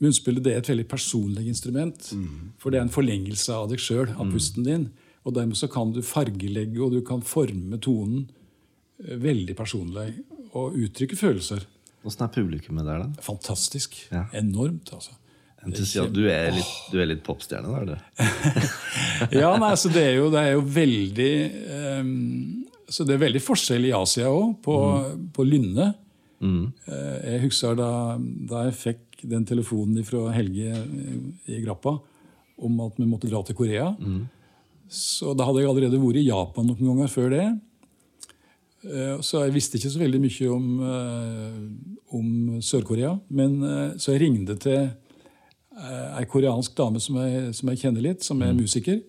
munnspillet 0.05 0.45
det 0.45 0.55
er 0.55 0.62
et 0.62 0.71
veldig 0.73 0.87
personlig 0.88 1.47
instrument. 1.51 2.12
For 2.61 2.73
det 2.73 2.81
er 2.81 2.87
en 2.87 2.95
forlengelse 2.95 3.53
av 3.57 3.69
deg 3.73 3.83
sjøl, 3.83 4.14
av 4.17 4.33
pusten 4.33 4.64
din. 4.67 4.88
Og 5.25 5.37
dermed 5.37 5.57
så 5.61 5.69
kan 5.73 5.93
du 5.95 6.01
fargelegge 6.05 6.81
og 6.85 6.97
du 6.97 7.03
kan 7.07 7.25
forme 7.25 7.81
tonen 7.85 8.27
eh, 9.05 9.17
veldig 9.21 9.57
personlig 9.59 10.11
og 10.55 10.77
uttrykke 10.79 11.19
følelser. 11.19 11.64
Åssen 12.05 12.27
er 12.27 12.33
publikummet 12.33 12.85
der, 12.85 13.05
da? 13.05 13.25
Fantastisk. 13.25 13.97
Ja. 14.12 14.27
Enormt, 14.37 14.93
altså. 14.93 15.17
Entusiast. 15.64 16.12
Du 16.12 16.27
er 16.29 16.51
litt, 16.53 16.73
du 16.93 16.99
er 17.01 17.09
litt 17.09 17.23
popstjerne, 17.25 17.85
da? 17.88 17.97
Ja, 19.40 19.55
nei, 19.61 19.73
så 19.81 19.88
det 19.93 20.03
er 20.11 20.19
jo, 20.19 20.29
det 20.33 20.43
er 20.43 20.57
jo 20.59 20.64
veldig 20.75 21.33
ehm, 21.79 22.11
Så 22.88 23.05
det 23.07 23.14
er 23.16 23.23
veldig 23.27 23.40
forskjell 23.42 23.87
i 23.88 23.94
Asia 23.97 24.29
òg, 24.29 24.57
på, 24.64 24.75
på 25.33 25.47
lynne. 25.47 25.94
Mm. 26.44 26.73
jeg 27.25 27.40
husker 27.47 27.77
da, 27.79 28.18
da 28.20 28.66
jeg 28.66 28.75
fikk 28.77 29.23
den 29.31 29.47
telefonen 29.49 30.05
fra 30.05 30.27
Helge 30.35 30.75
eh, 30.77 31.20
i 31.55 31.61
Grappa 31.64 31.94
om 32.64 32.81
at 32.85 32.99
vi 33.01 33.07
måtte 33.09 33.31
dra 33.31 33.40
til 33.47 33.57
Korea. 33.57 33.87
Så 34.92 35.33
Da 35.35 35.47
hadde 35.49 35.62
jeg 35.62 35.70
allerede 35.70 36.01
vært 36.03 36.20
i 36.20 36.27
Japan 36.29 36.68
noen 36.68 36.90
ganger 36.90 37.09
før 37.11 37.33
det. 37.33 37.47
Eh, 38.85 39.16
Så 39.25 39.40
jeg 39.47 39.55
visste 39.57 39.79
ikke 39.81 39.94
så 39.94 40.03
veldig 40.05 40.20
mye 40.27 40.51
om, 40.53 40.68
eh, 40.90 41.59
om 42.18 42.61
Sør-Korea. 42.61 43.14
Men 43.31 43.57
eh, 43.64 43.97
så 43.97 44.12
jeg 44.12 44.27
ringte 44.27 44.59
til 44.61 44.83
eh, 44.85 46.18
ei 46.20 46.25
koreansk 46.31 46.77
dame 46.77 47.01
som 47.01 47.16
jeg, 47.23 47.55
som 47.57 47.73
jeg 47.73 47.81
kjenner 47.87 48.05
litt, 48.05 48.23
som 48.23 48.42
er 48.44 48.53
musiker, 48.55 49.01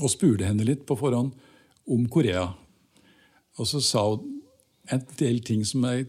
og 0.00 0.10
spurte 0.10 0.48
henne 0.48 0.64
litt 0.66 0.86
på 0.88 0.96
forhånd 0.98 1.34
om 1.90 2.06
Korea. 2.08 2.48
Og 3.58 3.68
så 3.68 3.80
sa 3.84 4.04
hun 4.08 4.30
en 4.92 5.02
del 5.18 5.40
ting 5.44 5.64
som 5.64 5.84
jeg 5.88 6.08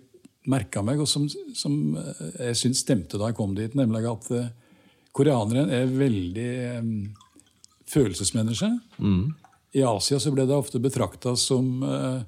merka 0.52 0.84
meg, 0.86 1.00
og 1.02 1.08
som, 1.10 1.26
som 1.56 1.96
eh, 1.98 2.50
jeg 2.50 2.60
syntes 2.60 2.84
stemte 2.86 3.20
da 3.20 3.32
jeg 3.32 3.38
kom 3.38 3.56
dit. 3.58 3.76
Nemlig 3.78 4.06
at 4.10 4.30
koreaneren 4.30 4.54
koreanere 5.16 5.66
er 5.72 5.92
veldig 5.96 6.52
følelsesmennesker. 7.88 8.74
Mm. 9.00 9.34
I 9.76 9.84
Asia 9.88 10.20
så 10.20 10.32
ble 10.34 10.46
det 10.48 10.56
ofte 10.56 10.82
betrakta 10.84 11.36
som 11.40 11.84
uh, 11.84 12.22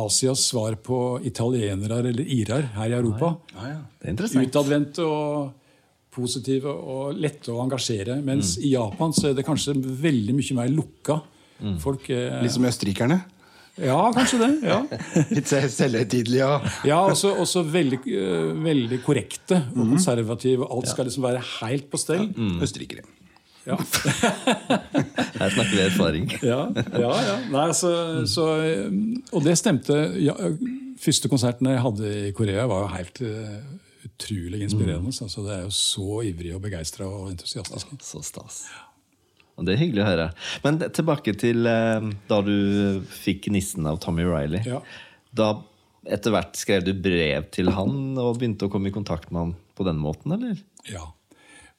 Asias 0.00 0.44
svar 0.50 0.76
på 0.84 1.20
italienere 1.26 1.98
eller 2.02 2.20
irer 2.20 2.68
her 2.76 2.92
i 2.92 2.98
Europa. 2.98 3.34
Ah, 3.56 3.68
ja. 3.72 3.80
Er 4.02 4.12
interessant. 4.12 4.46
Utadvendte 4.46 5.06
og 5.06 5.50
positive 6.14 6.70
og 6.70 7.18
lette 7.18 7.52
å 7.52 7.60
engasjere. 7.64 8.18
Mens 8.24 8.56
i 8.58 8.74
Japan 8.74 9.14
så 9.16 9.30
er 9.30 9.38
det 9.38 9.46
kanskje 9.46 9.76
veldig 9.78 10.36
mye 10.36 10.58
mer 10.58 10.72
lukka. 10.74 11.20
Folk 11.82 12.10
eh, 12.10 12.40
Litt 12.42 12.52
som 12.56 12.64
østerrikerne? 12.64 13.20
Ja, 13.80 14.00
kanskje 14.12 14.38
det. 14.42 14.48
ja. 14.66 14.80
Litt 15.36 15.48
se- 15.48 15.68
selvhøytidelige 15.72 16.44
og 16.44 16.66
Ja, 16.84 16.98
også, 17.08 17.30
også 17.40 17.62
veldig, 17.64 18.00
øh, 18.12 18.50
veldig 18.64 18.98
korrekte 19.06 19.62
og 19.76 19.86
konservative. 19.94 20.66
Alt 20.74 20.88
skal 20.90 21.04
liksom 21.08 21.24
være 21.24 21.40
helt 21.60 21.86
på 21.90 21.96
stell. 22.02 22.28
Østerrikere. 22.60 23.06
Ja. 23.66 23.76
Her 25.40 25.50
snakker 25.54 25.74
vi 25.76 25.82
erfaring. 25.84 26.26
Ja, 26.50 26.60
ja, 26.96 27.10
ja. 27.28 27.36
Nei, 27.52 27.66
så, 27.76 27.90
så, 28.28 28.46
øh, 28.64 28.92
og 29.32 29.44
det 29.44 29.56
stemte. 29.60 29.96
Ja, 30.20 30.34
første 31.00 31.28
konserten 31.32 31.68
jeg 31.70 31.80
hadde 31.84 32.12
i 32.28 32.32
Korea, 32.36 32.66
var 32.70 32.84
jo 32.86 32.92
helt 32.96 33.20
øh, 33.24 33.56
utrolig 34.08 34.62
inspirerende. 34.66 35.12
Altså, 35.12 35.44
det 35.46 35.56
er 35.58 35.62
jo 35.68 35.70
så 35.76 36.20
ivrige 36.28 36.56
og 36.58 36.62
begeistra 36.64 37.04
og 37.08 37.30
entusiastiske. 37.32 37.96
Så 38.04 38.22
stas. 38.26 38.62
Og 39.60 39.68
Det 39.68 39.74
er 39.74 39.82
hyggelig 39.82 40.04
å 40.04 40.08
høre. 40.08 40.26
Men 40.64 40.80
tilbake 40.96 41.34
til 41.38 41.68
eh, 41.68 42.10
da 42.30 42.40
du 42.46 43.04
fikk 43.12 43.50
nissen 43.52 43.86
av 43.90 44.00
Tommy 44.00 44.24
Riley. 44.24 44.64
Ja. 44.64 44.80
Da 45.36 45.52
etter 46.08 46.32
hvert 46.32 46.56
skrev 46.56 46.86
du 46.86 46.94
brev 46.96 47.50
til 47.52 47.68
han 47.76 48.16
og 48.18 48.38
begynte 48.40 48.66
å 48.66 48.72
komme 48.72 48.88
i 48.88 48.94
kontakt 48.94 49.28
med 49.28 49.42
han 49.42 49.56
på 49.76 49.84
den 49.84 50.00
måten, 50.00 50.32
eller? 50.32 50.56
Ja. 50.88 51.10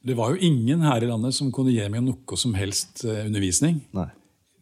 Det 0.06 0.14
var 0.18 0.34
jo 0.34 0.46
ingen 0.46 0.86
her 0.86 1.04
i 1.04 1.10
landet 1.10 1.36
som 1.38 1.50
kunne 1.54 1.74
gi 1.74 1.84
meg 1.90 2.06
noe 2.06 2.38
som 2.40 2.54
helst 2.58 3.04
eh, 3.06 3.26
undervisning. 3.26 3.82
Nei. 3.98 4.10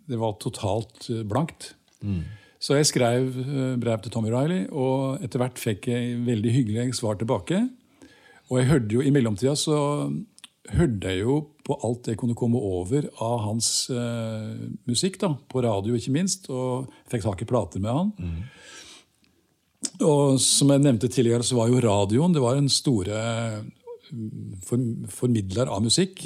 Det 0.10 0.18
var 0.18 0.40
totalt 0.42 1.06
blankt. 1.28 1.74
blankt. 2.02 2.38
Så 2.60 2.76
jeg 2.76 2.90
skrev 2.90 3.36
eh, 3.40 3.76
brev 3.80 4.02
til 4.04 4.12
Tommy 4.12 4.32
Riley, 4.34 4.66
og 4.72 5.24
etter 5.24 5.40
hvert 5.42 5.60
fikk 5.60 5.88
jeg 5.92 6.18
veldig 6.28 6.56
hyggelige 6.58 6.98
svar 6.98 7.20
tilbake. 7.20 7.62
Og 8.50 8.60
jeg 8.60 8.70
hørte 8.72 8.98
jo 8.98 9.04
i 9.06 9.14
mellomtida 9.14 9.54
så 9.58 9.78
hørte 10.68 11.12
jeg 11.12 11.24
jo 11.24 11.36
på 11.66 11.78
alt 11.86 12.10
jeg 12.10 12.20
kunne 12.20 12.38
komme 12.38 12.60
over 12.60 13.08
av 13.24 13.44
hans 13.46 13.70
uh, 13.94 14.56
musikk, 14.90 15.20
da, 15.22 15.34
på 15.50 15.64
radio 15.66 15.98
ikke 15.98 16.14
minst, 16.16 16.50
og 16.52 16.90
fikk 17.12 17.26
tak 17.26 17.44
i 17.46 17.50
plater 17.50 17.84
med 17.84 17.94
han. 17.94 18.10
Og 20.04 20.40
som 20.44 20.72
jeg 20.74 20.84
nevnte 20.84 21.10
tidligere, 21.12 21.46
så 21.46 21.60
var 21.60 21.70
jo 21.72 21.84
radioen 21.84 22.36
det 22.36 22.44
var 22.44 22.60
en 22.60 22.70
store 22.72 23.20
mm, 24.12 24.60
for, 24.66 24.90
formidler 25.22 25.72
av 25.72 25.84
musikk. 25.86 26.26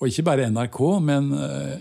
Og 0.00 0.10
ikke 0.10 0.26
bare 0.26 0.48
NRK, 0.52 0.80
men 1.04 1.30
uh, 1.34 1.76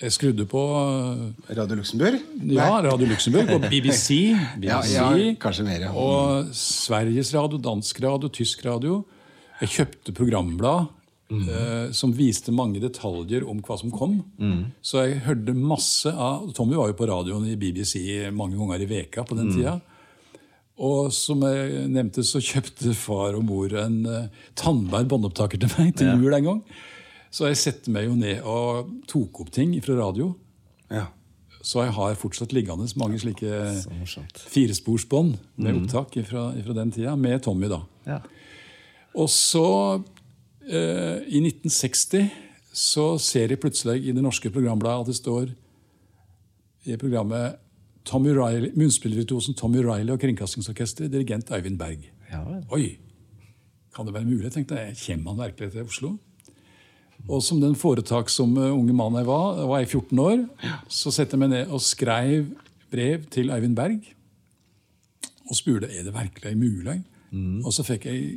jeg 0.00 0.14
skrudde 0.16 0.46
på 0.48 0.60
uh, 0.60 1.26
Radio 1.56 1.80
Luxembourg? 1.80 2.22
ja, 2.48 2.70
Radio 2.86 3.10
Luxembourg 3.10 3.50
og 3.56 3.66
BBC. 3.72 4.22
Ja, 4.62 4.80
BBC 4.80 4.94
ja, 4.96 5.10
kanskje 5.40 5.66
mer, 5.66 5.88
ja. 5.88 5.92
Og 5.92 6.54
Sveriges 6.56 7.34
Radio, 7.36 7.60
dansk 7.60 8.00
radio, 8.04 8.32
tysk 8.32 8.64
radio. 8.68 9.02
Jeg 9.60 9.74
kjøpte 9.76 10.16
programblad 10.16 10.88
eh, 11.30 11.92
som 11.96 12.14
viste 12.16 12.52
mange 12.54 12.82
detaljer 12.82 13.46
om 13.48 13.62
hva 13.64 13.78
som 13.80 13.92
kom. 13.94 14.18
Så 14.82 15.04
jeg 15.04 15.22
hørte 15.26 15.54
masse 15.56 16.10
av 16.10 16.50
Tommy 16.56 16.78
var 16.78 16.90
jo 16.90 16.98
på 16.98 17.08
radioen 17.10 17.46
i 17.48 17.58
BBC 17.60 18.30
mange 18.34 18.58
ganger 18.58 18.82
i 18.82 18.90
veka 18.90 19.24
på 19.28 19.38
den 19.38 19.52
tida. 19.54 19.78
Og 20.80 21.10
som 21.12 21.42
jeg 21.44 21.88
nevnte, 21.92 22.24
så 22.24 22.40
kjøpte 22.40 22.94
far 22.96 23.36
og 23.36 23.44
mor 23.44 23.72
en 23.76 23.98
uh, 24.08 24.44
tannbær 24.56 25.04
båndopptaker 25.10 25.60
til 25.60 25.72
meg 25.76 25.92
til 26.00 26.14
jul 26.16 26.36
en 26.38 26.46
gang. 26.46 26.62
Så 27.30 27.50
jeg 27.50 27.60
setter 27.60 27.92
meg 27.94 28.08
jo 28.08 28.16
ned 28.18 28.40
og 28.48 28.88
tok 29.10 29.42
opp 29.44 29.52
ting 29.54 29.74
fra 29.84 29.98
radio. 30.00 30.32
Ja. 30.90 31.10
Så 31.60 31.84
jeg 31.84 31.92
har 31.94 32.16
fortsatt 32.16 32.54
liggende 32.56 32.88
mange 32.98 33.20
slike 33.20 33.60
firesporsbånd 34.48 35.36
med 35.60 35.82
opptak 35.82 36.16
fra, 36.26 36.48
den 36.56 36.94
tida, 36.94 37.12
med 37.20 37.42
Tommy. 37.44 37.68
da. 37.68 37.82
Ja. 38.08 38.18
Og 39.20 39.28
så, 39.28 39.66
eh, 40.00 40.19
i 40.70 41.40
1960, 41.42 42.30
så 42.72 43.06
ser 43.18 43.50
jeg 43.50 43.58
plutselig 43.58 44.04
i 44.06 44.14
det 44.14 44.22
norske 44.22 44.52
programbladet 44.54 45.02
at 45.02 45.10
det 45.10 45.16
står 45.18 45.50
i 46.86 46.96
programmet 47.00 47.58
Tommy 48.06 48.32
Riley, 48.32 48.70
munnspillvirtuosen 48.78 49.56
Tommy 49.58 49.82
Riley 49.84 50.14
og 50.14 50.20
Kringkastingsorkesteret, 50.22 51.12
dirigent 51.12 51.50
Øyvind 51.52 51.78
Berg. 51.78 52.06
Ja. 52.30 52.40
Oi! 52.72 52.96
Kan 53.94 54.06
det 54.06 54.14
være 54.14 54.28
mulig? 54.28 54.44
Jeg 54.46 54.52
tenkte 54.54 54.78
jeg. 54.78 54.94
Kommer 55.02 55.34
han 55.34 55.42
virkelig 55.48 55.72
til 55.74 55.82
Oslo? 55.82 56.12
Og 57.28 57.42
som 57.44 57.60
den 57.60 57.74
foretaksomme 57.76 58.70
unge 58.72 58.94
mann 58.96 59.18
jeg 59.18 59.26
var, 59.28 59.58
var 59.68 59.82
jeg 59.82 59.90
14 59.90 60.22
år, 60.24 60.46
så 60.88 61.12
satte 61.12 61.36
jeg 61.36 61.42
meg 61.42 61.50
ned 61.52 61.74
og 61.74 61.82
skrev 61.84 62.46
brev 62.90 63.26
til 63.34 63.50
Øyvind 63.52 63.76
Berg. 63.76 64.06
Og 65.50 65.58
spurte 65.58 65.90
er 65.90 66.06
det 66.06 66.14
virkelig 66.14 66.54
mulig. 66.56 66.96
Og 67.66 67.74
så 67.74 67.84
fikk 67.86 68.06
jeg 68.08 68.30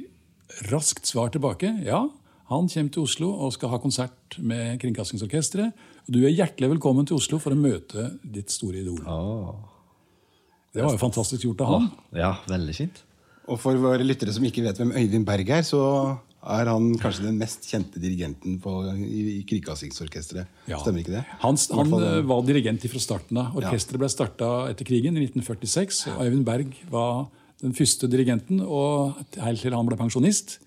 raskt 0.74 1.08
svar 1.08 1.32
tilbake. 1.34 1.70
Ja, 1.86 2.04
han 2.52 2.68
kommer 2.68 2.92
til 2.92 3.06
Oslo 3.06 3.30
og 3.46 3.54
skal 3.56 3.72
ha 3.72 3.80
konsert 3.80 4.38
med 4.44 4.82
Kringkastingsorkesteret. 4.82 5.72
Du 6.12 6.20
er 6.26 6.34
hjertelig 6.34 6.74
velkommen 6.74 7.08
til 7.08 7.16
Oslo 7.16 7.40
for 7.40 7.56
å 7.56 7.60
møte 7.60 8.10
ditt 8.24 8.52
store 8.52 8.82
idol. 8.82 9.00
Oh. 9.08 9.54
Det 10.74 10.84
var 10.84 10.96
jo 10.96 11.02
fantastisk 11.02 11.46
gjort 11.46 11.64
av 11.64 11.72
han. 11.72 11.90
Ja, 12.18 12.34
veldig 12.50 12.76
fint. 12.76 13.04
Og 13.52 13.60
for 13.62 13.78
våre 13.80 14.04
lyttere 14.04 14.34
som 14.36 14.44
ikke 14.48 14.64
vet 14.66 14.80
hvem 14.80 14.92
Øyvind 14.96 15.28
Berg 15.28 15.52
er, 15.54 15.64
så 15.68 15.84
er 16.44 16.68
han 16.68 16.90
kanskje 17.00 17.28
den 17.28 17.38
mest 17.40 17.68
kjente 17.70 18.02
dirigenten 18.04 18.58
på, 18.64 18.74
i, 18.92 19.22
i 19.38 19.44
Kringkastingsorkesteret. 19.48 20.50
Ja. 20.68 20.82
Stemmer 20.82 21.04
ikke 21.04 21.16
det? 21.16 21.24
Han, 21.46 21.60
han 21.78 21.94
fall, 21.94 22.06
eh, 22.10 22.20
var 22.28 22.44
dirigent 22.48 22.84
fra 22.92 23.04
starten 23.04 23.40
av. 23.40 23.56
Orkesteret 23.60 24.02
ble 24.02 24.12
starta 24.12 24.52
etter 24.72 24.88
krigen 24.88 25.16
i 25.16 25.24
1946. 25.30 26.04
og 26.16 26.26
Øyvind 26.26 26.48
Berg 26.48 26.76
var 26.92 27.30
den 27.64 27.76
første 27.78 28.10
dirigenten 28.12 28.60
og 28.66 29.16
helt 29.40 29.64
til 29.64 29.76
han 29.76 29.88
ble 29.88 30.00
pensjonist. 30.00 30.58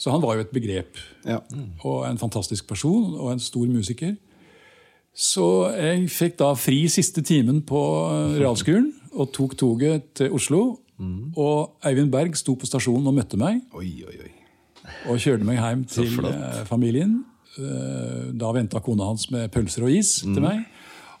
Så 0.00 0.08
han 0.14 0.22
var 0.24 0.38
jo 0.38 0.46
et 0.46 0.52
begrep. 0.54 0.96
Ja. 1.28 1.42
Og 1.84 2.06
en 2.08 2.16
fantastisk 2.20 2.66
person 2.70 3.12
og 3.20 3.34
en 3.34 3.42
stor 3.42 3.66
musiker. 3.68 4.14
Så 5.12 5.44
jeg 5.74 6.06
fikk 6.12 6.38
da 6.40 6.52
fri 6.56 6.84
siste 6.88 7.20
timen 7.26 7.60
på 7.66 7.80
eh, 8.08 8.38
realskolen 8.40 8.92
og 9.12 9.32
tok 9.36 9.56
toget 9.58 10.06
til 10.16 10.32
Oslo. 10.36 10.62
Og 11.00 11.78
Eivind 11.88 12.10
Berg 12.12 12.34
sto 12.36 12.52
på 12.60 12.68
stasjonen 12.68 13.06
og 13.08 13.14
møtte 13.16 13.38
meg 13.40 13.62
Oi, 13.72 14.02
oi, 14.04 14.16
oi. 14.20 14.32
og 15.08 15.16
kjørte 15.22 15.46
meg 15.48 15.56
hjem 15.56 15.84
til 15.88 16.18
eh, 16.28 16.60
familien. 16.68 17.14
Eh, 17.56 18.30
Da 18.36 18.50
venta 18.52 18.80
kona 18.84 19.08
hans 19.08 19.26
med 19.32 19.48
pølser 19.52 19.84
og 19.88 19.94
is 19.96 20.18
til 20.22 20.40
meg. 20.44 20.62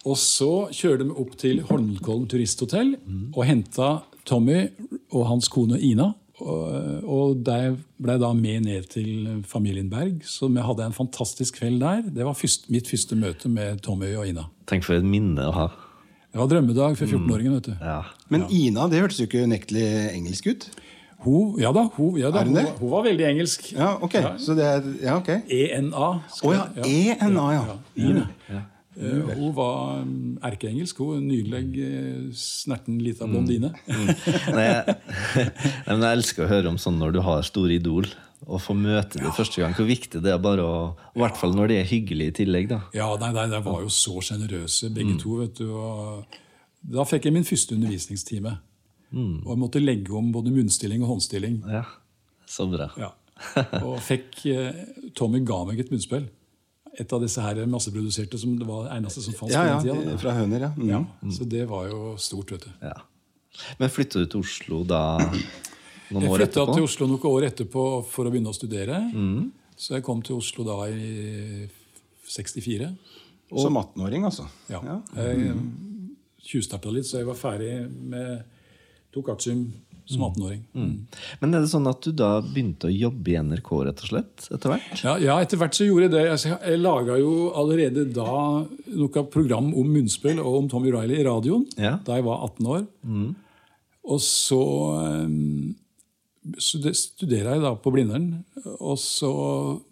Og 0.08 0.16
så 0.20 0.68
kjørte 0.72 1.04
vi 1.08 1.16
opp 1.24 1.32
til 1.40 1.62
Holmenkollen 1.68 2.28
turisthotell 2.30 2.94
og 3.34 3.42
henta 3.48 3.88
Tommy 4.28 4.62
og 5.10 5.26
hans 5.28 5.48
kone 5.52 5.80
Ina. 5.80 6.12
Og, 6.40 7.04
og 7.04 7.42
ble 7.44 7.76
ble 8.00 8.14
da 8.22 8.30
med 8.32 8.64
ned 8.64 8.86
til 8.88 9.42
familien 9.48 9.90
Berg, 9.92 10.22
så 10.24 10.48
vi 10.48 10.62
hadde 10.64 10.86
en 10.88 10.96
fantastisk 10.96 11.58
kveld 11.60 11.80
der. 11.82 12.02
Det 12.16 12.24
var 12.24 12.34
først, 12.38 12.70
mitt 12.72 12.88
første 12.88 13.16
møte 13.18 13.48
med 13.52 13.82
Tommy 13.84 14.14
og 14.16 14.26
Ina. 14.30 14.46
Tenk 14.70 14.84
for 14.86 14.96
et 14.96 15.04
minne 15.04 15.50
å 15.50 15.52
ha. 15.52 15.66
Det 16.30 16.38
var 16.38 16.46
drømmedag 16.52 16.96
for 16.96 17.10
14-åringen. 17.10 17.58
vet 17.58 17.68
du. 17.72 17.74
Ja. 17.82 18.00
Men 18.30 18.46
Ina, 18.54 18.86
det 18.88 19.00
hørtes 19.02 19.18
jo 19.20 19.26
ikke 19.28 19.44
unektelig 19.44 19.84
engelsk 20.14 20.46
ut. 20.46 20.68
Hun, 21.20 21.58
ja 21.60 21.68
da, 21.76 21.82
hun, 21.98 22.14
ja 22.16 22.30
da, 22.32 22.40
Er 22.40 22.48
hun 22.48 22.56
hun, 22.78 22.90
var- 22.94 23.04
veldig 23.04 23.26
engelsk. 23.28 23.72
Ja, 23.76 23.98
ok. 24.00 24.14
Så 24.40 24.54
det 24.56 24.64
er, 24.64 24.86
ja, 25.02 25.16
ok. 25.18 25.28
ENA. 25.52 26.06
Å 26.40 26.52
ja, 26.54 26.62
ENA, 26.86 27.46
ja. 27.52 27.64
Ine. 28.00 28.28
Eh, 29.00 29.30
hun 29.38 29.52
var 29.56 30.02
um, 30.02 30.38
erkeengelsk. 30.44 30.98
Hun 31.00 31.28
nydelig, 31.28 31.62
eh, 31.84 32.26
snerten 32.36 32.98
lita 33.02 33.28
blondine. 33.28 33.72
Nei, 33.88 34.66
jeg, 34.66 34.96
jeg 35.86 36.10
elsker 36.10 36.44
å 36.44 36.50
høre 36.50 36.72
om 36.72 36.80
sånn 36.80 37.00
når 37.00 37.16
du 37.16 37.22
har 37.24 37.46
store 37.46 37.78
idol, 37.78 38.08
og 38.46 38.60
få 38.64 38.74
møte 38.76 39.20
dem 39.20 39.32
første 39.36 39.60
gang. 39.62 39.74
Hvor 39.76 39.88
viktig 39.88 40.22
det 40.24 40.32
er 40.32 40.40
bare 40.42 40.64
å 40.64 40.76
I 41.14 41.22
hvert 41.24 41.36
fall 41.40 41.52
når 41.56 41.72
de 41.72 41.78
er 41.80 41.88
hyggelige 41.90 42.32
i 42.32 42.36
tillegg. 42.40 42.70
da. 42.72 42.80
Ja, 42.96 43.10
nei, 43.20 43.32
nei, 43.36 43.46
De 43.52 43.60
var 43.64 43.82
jo 43.84 43.92
så 43.92 44.16
sjenerøse, 44.24 44.92
begge 44.96 45.18
to. 45.20 45.36
vet 45.42 45.60
du. 45.60 45.68
Og 45.76 46.38
da 46.80 47.04
fikk 47.08 47.28
jeg 47.28 47.36
min 47.36 47.44
første 47.48 47.76
undervisningstime. 47.76 48.56
Og 49.12 49.48
jeg 49.50 49.60
måtte 49.60 49.82
legge 49.82 50.14
om 50.16 50.30
både 50.32 50.52
munnstilling 50.54 51.02
og 51.04 51.16
håndstilling. 51.16 51.60
Ja, 51.68 51.84
Så 52.48 52.66
bra. 52.70 52.90
Ja. 52.98 53.12
Og 53.86 53.96
fikk 54.04 54.42
eh, 54.52 54.76
Tommy 55.16 55.40
ga 55.48 55.62
meg 55.64 55.80
et 55.80 55.90
munnspill. 55.92 56.26
Et 57.00 57.12
av 57.16 57.22
disse 57.22 57.40
her 57.40 57.62
masseproduserte 57.70 58.38
som 58.42 58.52
det 58.60 58.66
var 58.68 58.90
eneste 58.92 59.22
som 59.24 59.32
fantes 59.36 59.54
Ja, 59.56 59.62
på 59.78 59.86
den 59.86 59.88
ja, 59.88 59.94
tida. 60.04 60.18
fra 60.20 60.34
Høner, 60.36 60.66
ja. 60.66 60.70
Mm. 60.76 60.88
Ja, 60.90 61.00
så 61.32 61.46
det 61.48 61.62
var 61.70 61.86
jo 61.88 62.00
stort, 62.20 62.52
vet 62.52 62.66
du. 62.66 62.70
Ja. 62.84 62.96
Men 63.80 63.90
flytta 63.92 64.20
du 64.20 64.26
til 64.34 64.40
Oslo 64.44 64.82
da 64.88 65.00
noen 65.20 66.22
Jeg 66.26 66.30
år 66.30 66.38
flytta 66.42 66.50
etterpå? 66.60 66.74
til 66.76 66.86
Oslo 66.86 67.06
noen 67.10 67.26
år 67.30 67.46
etterpå 67.48 67.84
for 68.10 68.28
å 68.28 68.32
begynne 68.34 68.52
å 68.52 68.56
studere. 68.56 69.00
Så 69.80 69.94
jeg 69.96 70.04
kom 70.04 70.20
til 70.26 70.36
Oslo 70.36 70.64
da 70.68 70.76
i 70.92 71.68
64. 72.28 72.90
Som 73.50 73.76
18-åring, 73.80 74.24
altså. 74.28 74.44
Ja. 74.70 74.80
Jeg 75.16 75.54
tjuvstarta 76.50 76.92
litt, 76.94 77.08
så 77.08 77.18
jeg 77.22 77.26
var 77.30 77.38
ferdig 77.40 77.72
med 77.90 78.44
Tok 79.10 79.32
artium 79.32 79.64
som 80.14 80.24
18-åring. 80.26 80.60
Men 81.40 81.54
er 81.54 81.64
det 81.64 81.70
sånn 81.72 81.86
at 81.90 82.02
du 82.04 82.10
da 82.16 82.30
begynte 82.44 82.88
å 82.88 82.94
jobbe 82.94 83.32
i 83.32 83.36
NRK 83.40 83.70
rett 83.88 84.02
og 84.04 84.10
slett, 84.12 84.46
etter 84.52 84.72
hvert? 84.74 85.02
Ja, 85.04 85.14
ja, 85.22 85.36
etter 85.44 85.60
hvert 85.60 85.76
så 85.78 85.86
gjorde 85.86 86.08
jeg 86.08 86.14
det. 86.16 86.24
Altså, 86.34 86.54
jeg 86.56 86.80
laga 86.82 87.18
jo 87.20 87.34
allerede 87.58 88.06
da 88.14 88.32
noe 88.64 89.24
program 89.34 89.70
om 89.74 89.92
munnspill 89.94 90.40
og 90.42 90.58
om 90.62 90.68
Tommy 90.72 90.90
Riley 90.94 91.20
i 91.22 91.28
radioen 91.28 91.66
Ja. 91.78 91.96
da 92.06 92.18
jeg 92.18 92.26
var 92.26 92.42
18 92.50 92.72
år. 92.76 92.84
Og 94.10 94.20
så 94.24 94.60
um, 95.20 95.76
studera 96.58 97.54
jeg 97.56 97.62
da 97.64 97.74
på 97.76 97.92
Blindern. 97.94 98.30
Og 98.80 98.96
så 99.02 99.30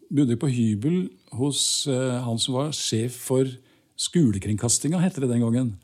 bodde 0.09 0.33
jeg 0.35 0.41
på 0.41 0.49
hybel 0.51 1.01
hos 1.37 1.61
eh, 1.93 2.15
han 2.25 2.39
som 2.41 2.55
var 2.57 2.71
sjef 2.73 3.19
for 3.29 3.45
skolekringkastinga, 4.01 5.01
heter 5.03 5.27
det 5.27 5.33
den 5.35 5.43
gangen. 5.45 5.75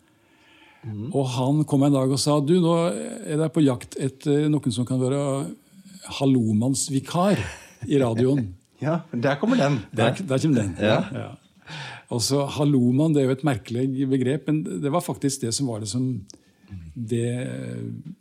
Og 1.14 1.28
han 1.36 1.62
kom 1.68 1.84
en 1.86 1.94
dag 1.94 2.10
og 2.12 2.20
sa 2.20 2.38
du, 2.44 2.58
nå 2.60 2.74
er 2.90 3.38
jeg 3.40 3.52
på 3.54 3.62
jakt 3.64 3.96
etter 4.00 4.48
noen 4.52 4.74
som 4.74 4.86
kan 4.88 5.00
være 5.00 5.22
hallomannsvikar 6.20 7.40
i 7.88 8.02
radioen. 8.02 8.50
Ja, 8.84 8.98
der 9.16 9.38
kommer 9.40 9.56
den. 9.56 9.78
Der, 9.96 10.12
der 10.12 10.40
kommer 10.42 10.58
den. 10.60 10.72
Ja. 10.82 11.30
Og 12.12 12.20
så 12.20 12.42
Halloman 12.58 13.14
det 13.14 13.22
er 13.22 13.30
jo 13.30 13.36
et 13.38 13.44
merkelig 13.46 14.08
begrep, 14.10 14.50
men 14.50 14.58
det 14.82 14.90
var 14.92 15.00
faktisk 15.00 15.40
det 15.46 15.54
som 15.56 15.70
var 15.70 15.80
det 15.80 15.88
som 15.88 16.02
det, 16.92 17.22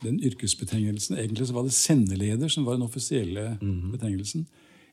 den 0.05 0.21
yrkesbetegnelsen. 0.23 1.17
Egentlig 1.19 1.49
så 1.49 1.57
var 1.57 1.65
det 1.67 1.73
sendeleder 1.75 2.53
som 2.53 2.63
var 2.69 2.77
den 2.77 2.85
offisielle 2.85 3.57
betegnelsen. 3.59 4.45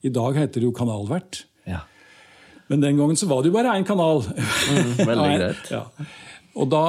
I 0.03 0.11
dag 0.11 0.41
heter 0.41 0.59
det 0.65 0.67
jo 0.67 0.75
kanalvert. 0.75 1.45
Ja. 1.69 1.85
Men 2.73 2.83
den 2.83 2.99
gangen 2.99 3.21
så 3.21 3.29
var 3.31 3.45
det 3.45 3.53
jo 3.53 3.59
bare 3.61 3.77
én 3.79 3.87
kanal. 3.87 4.25
Veldig 4.27 5.31
greit. 5.39 5.71
Ja. 5.71 5.85
Og 6.59 6.71
da, 6.71 6.85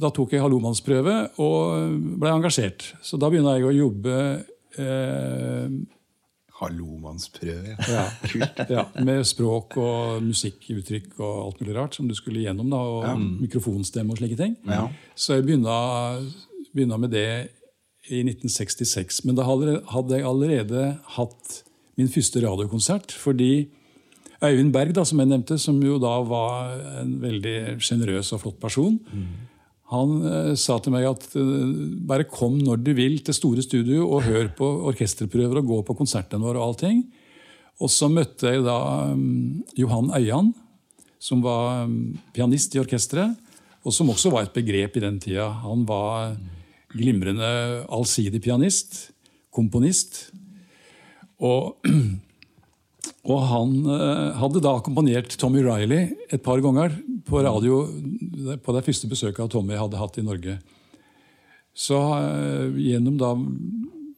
da 0.00 0.10
tok 0.14 0.32
jeg 0.34 0.42
hallomannsprøve 0.42 1.16
og 1.42 1.98
ble 2.18 2.32
engasjert. 2.32 2.88
Så 3.04 3.18
da 3.20 3.30
begynner 3.30 3.60
jeg 3.60 3.68
å 3.68 3.76
jobbe 3.76 4.16
eh, 4.80 5.76
Hallomannsprøve. 6.56 7.76
Ja. 7.76 7.86
ja, 7.92 8.04
kult. 8.32 8.62
ja, 8.72 8.86
med 9.04 9.26
språk 9.28 9.76
og 9.80 10.24
musikkuttrykk 10.24 11.18
og 11.20 11.34
alt 11.42 11.60
mulig 11.62 11.76
rart 11.76 11.98
som 11.98 12.08
du 12.08 12.16
skulle 12.16 12.44
gjennom. 12.46 12.70
da, 12.72 12.80
Og 12.80 13.20
mikrofonstemme 13.44 14.14
og 14.14 14.22
slike 14.22 14.38
ting. 14.40 14.56
Ja. 14.68 14.86
Så 15.14 15.38
jeg 15.38 15.46
begynte 15.48 17.00
med 17.02 17.12
det 17.12 17.28
i 18.08 18.22
1966. 18.24 19.24
Men 19.26 19.38
da 19.38 19.46
hadde 19.46 20.16
jeg 20.16 20.26
allerede 20.26 20.88
hatt 21.18 21.60
min 21.98 22.10
første 22.12 22.40
radiokonsert. 22.44 23.12
Fordi 23.12 23.68
Øyvind 24.44 24.72
Berg, 24.74 24.92
da, 24.96 25.04
som 25.08 25.20
jeg 25.22 25.30
nevnte, 25.30 25.56
som 25.60 25.78
jo 25.80 25.96
da 26.02 26.14
var 26.28 26.74
en 27.00 27.14
veldig 27.22 27.78
sjenerøs 27.80 28.34
og 28.36 28.42
flott 28.42 28.58
person, 28.60 28.98
han 29.92 30.14
uh, 30.24 30.52
sa 30.58 30.80
til 30.82 30.94
meg 30.96 31.06
at 31.06 31.24
uh, 31.38 31.70
bare 32.08 32.26
kom 32.28 32.58
når 32.58 32.82
du 32.82 32.92
vil 32.98 33.20
til 33.24 33.36
store 33.36 33.62
studio 33.62 34.08
og 34.08 34.26
hør 34.26 34.50
på 34.58 34.66
orkesterprøver 34.90 35.60
og 35.60 35.70
gå 35.70 35.80
på 35.86 35.96
konsertene 36.00 36.42
våre 36.42 36.58
og 36.58 36.72
allting. 36.72 37.04
Og 37.78 37.92
så 37.92 38.08
møtte 38.10 38.50
jeg 38.50 38.64
da 38.66 38.76
um, 39.12 39.62
Johan 39.78 40.10
Øyan, 40.16 40.50
som 41.22 41.44
var 41.44 41.84
um, 41.86 42.16
pianist 42.34 42.74
i 42.74 42.82
orkesteret, 42.82 43.36
og 43.86 43.94
som 43.94 44.10
også 44.10 44.32
var 44.34 44.48
et 44.48 44.56
begrep 44.56 44.96
i 44.98 45.04
den 45.04 45.20
tida. 45.22 45.46
Han 45.62 45.84
var 45.86 46.34
glimrende 46.96 47.84
allsidig 47.92 48.40
pianist, 48.42 49.12
komponist. 49.54 50.32
Og, 51.38 51.76
og 53.26 53.42
han 53.50 53.74
eh, 53.90 54.38
hadde 54.38 54.62
da 54.62 54.76
akkompagnert 54.78 55.34
Tommy 55.40 55.64
Riley 55.64 56.12
et 56.30 56.42
par 56.44 56.60
ganger 56.62 56.94
på 57.26 57.42
radio 57.42 57.82
på 58.62 58.74
det 58.76 58.84
første 58.86 59.10
besøket 59.10 59.42
av 59.42 59.50
Tommy 59.50 59.74
hadde 59.78 59.98
hatt 59.98 60.18
i 60.20 60.24
Norge. 60.26 60.58
Så 61.76 61.98
eh, 62.20 62.78
gjennom 62.86 63.18
da 63.20 63.32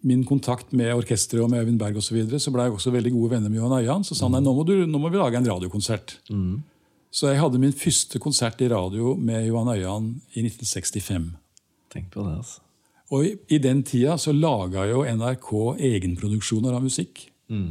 min 0.09 0.23
kontakt 0.29 0.71
med 0.77 0.93
orkesteret 0.95 1.43
og 1.43 1.51
med 1.51 1.65
Øyvind 1.65 1.81
Berg 1.81 1.97
og 1.99 2.05
så, 2.05 2.15
videre, 2.15 2.39
så 2.39 2.53
ble 2.55 2.69
jeg 2.69 2.77
også 2.77 2.93
veldig 2.95 3.13
gode 3.17 3.33
venner 3.33 3.51
med 3.51 3.59
Johan 3.59 3.81
Øyan. 3.81 4.05
Så 4.07 4.15
sa 4.15 4.29
han 4.29 4.37
nei, 4.37 4.43
nå 4.45 4.53
må, 4.55 4.63
du, 4.69 4.75
nå 4.87 5.01
må 5.01 5.11
vi 5.11 5.19
lage 5.19 5.41
en 5.41 5.49
radiokonsert. 5.49 6.15
Så 7.11 7.33
jeg 7.33 7.41
hadde 7.41 7.61
min 7.61 7.75
første 7.75 8.21
konsert 8.23 8.61
i 8.63 8.69
radio 8.71 9.17
med 9.17 9.49
Johan 9.49 9.73
Øyan 9.73 10.11
i 10.37 10.45
1965. 10.45 11.33
Tenk 11.91 12.13
på 12.15 12.23
det, 12.29 12.37
altså. 12.45 12.61
Og 13.09 13.25
i, 13.25 13.33
i 13.57 13.59
den 13.65 13.81
tida 13.89 14.19
så 14.21 14.35
laga 14.37 14.85
jo 14.91 15.01
NRK 15.09 15.51
egenproduksjoner 15.89 16.77
av 16.77 16.85
musikk. 16.85 17.25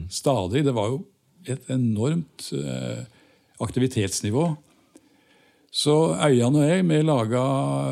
Stadig. 0.09 0.63
Det 0.65 0.73
var 0.73 0.89
jo 0.89 1.03
et 1.55 1.69
enormt 1.73 2.49
eh, 2.57 3.03
aktivitetsnivå. 3.63 4.49
Så 5.77 5.93
Øyan 6.15 6.55
og 6.57 6.63
jeg 6.65 6.85
vi 6.87 7.01
laga 7.05 7.41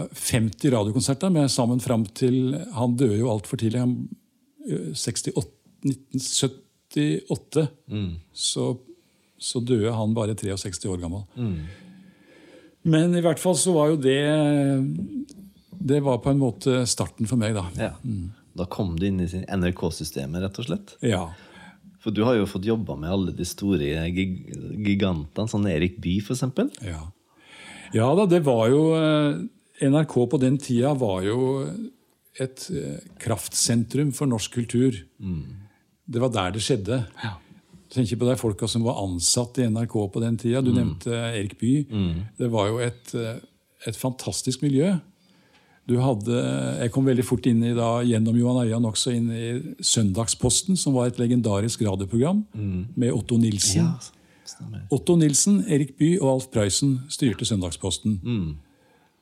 50 0.09 0.71
radiokonserter 0.73 1.29
med 1.33 1.51
sammen 1.51 1.81
fram 1.83 2.05
til 2.17 2.55
Han 2.73 2.95
døde 2.97 3.19
jo 3.19 3.29
altfor 3.31 3.59
tidlig. 3.61 3.79
Han, 3.83 3.97
eh, 4.67 4.93
68, 4.95 5.51
1978 5.85 7.67
så, 8.33 8.77
så 9.37 9.59
døde 9.59 9.91
han 9.93 10.15
bare 10.15 10.35
63 10.35 10.85
år 10.89 11.01
gammel. 11.03 11.25
Men 12.85 13.15
i 13.17 13.21
hvert 13.25 13.41
fall 13.41 13.57
så 13.57 13.73
var 13.75 13.91
jo 13.91 13.97
det 13.97 14.21
Det 15.75 15.99
var 16.05 16.21
på 16.23 16.31
en 16.31 16.41
måte 16.41 16.85
starten 16.89 17.27
for 17.29 17.37
meg, 17.37 17.53
da. 17.57 17.65
Ja. 17.77 17.91
Da 18.55 18.65
kom 18.71 18.95
du 18.97 19.05
inn 19.09 19.19
i 19.19 19.27
NRK-systemet, 19.27 20.41
rett 20.41 20.59
og 20.61 20.69
slett. 20.69 20.95
Ja. 21.03 21.25
For 22.05 22.13
du 22.13 22.21
har 22.21 22.37
jo 22.37 22.45
fått 22.45 22.67
jobba 22.69 22.93
med 23.01 23.09
alle 23.09 23.33
de 23.33 23.45
store 23.49 24.05
gig 24.13 24.45
gigantene, 24.85 25.49
sånn 25.49 25.65
Erik 25.71 25.97
Bye 26.03 26.21
f.eks. 26.21 26.43
Ja. 26.85 26.99
ja 27.95 28.09
da, 28.19 28.27
det 28.29 28.43
var 28.45 28.67
jo 28.69 28.83
eh, 28.93 29.39
NRK 29.89 30.13
på 30.29 30.39
den 30.43 30.59
tida 30.61 30.91
var 31.01 31.25
jo 31.25 31.39
et 32.37 32.67
eh, 32.69 32.99
kraftsentrum 33.23 34.13
for 34.13 34.29
norsk 34.29 34.53
kultur. 34.59 35.01
det 36.05 36.21
var 36.21 36.29
der 36.35 36.53
det 36.53 36.61
skjedde. 36.61 37.01
Tenk 37.89 38.13
på 38.19 38.29
de 38.29 38.37
folka 38.37 38.67
som 38.69 38.85
var 38.85 39.01
ansatt 39.01 39.57
i 39.63 39.65
NRK 39.71 39.97
på 40.13 40.21
den 40.21 40.37
tida. 40.37 40.61
Du 40.61 40.69
nevnte 40.75 41.09
Erik 41.09 41.57
Bye. 41.57 41.87
Det 42.37 42.51
var 42.53 42.69
jo 42.69 42.77
et, 42.85 43.15
eh, 43.17 43.41
et 43.89 43.97
fantastisk 43.97 44.61
miljø. 44.61 44.93
Du 45.87 45.95
hadde, 46.01 46.33
jeg 46.81 46.91
kom 46.91 47.05
veldig 47.05 47.23
fort 47.27 47.45
inn 47.45 47.59
i 47.63 47.73
da, 47.77 47.99
gjennom 48.01 48.33
Johan 48.39 48.63
Øyan 48.65 48.85
også 48.89 49.11
inn 49.13 49.27
i 49.29 49.49
Søndagsposten, 49.85 50.77
som 50.81 50.95
var 50.97 51.11
et 51.11 51.19
legendarisk 51.21 51.83
radioprogram 51.85 52.43
med 52.97 53.11
Otto 53.13 53.37
Nilsen. 53.37 53.83
Ja. 53.85 54.79
Otto 54.93 55.15
Nilsen, 55.17 55.59
Erik 55.69 55.95
Bye 55.99 56.17
og 56.21 56.31
Alf 56.39 56.47
Prøysen 56.53 56.99
styrte 57.09 57.45
Søndagsposten. 57.45 58.17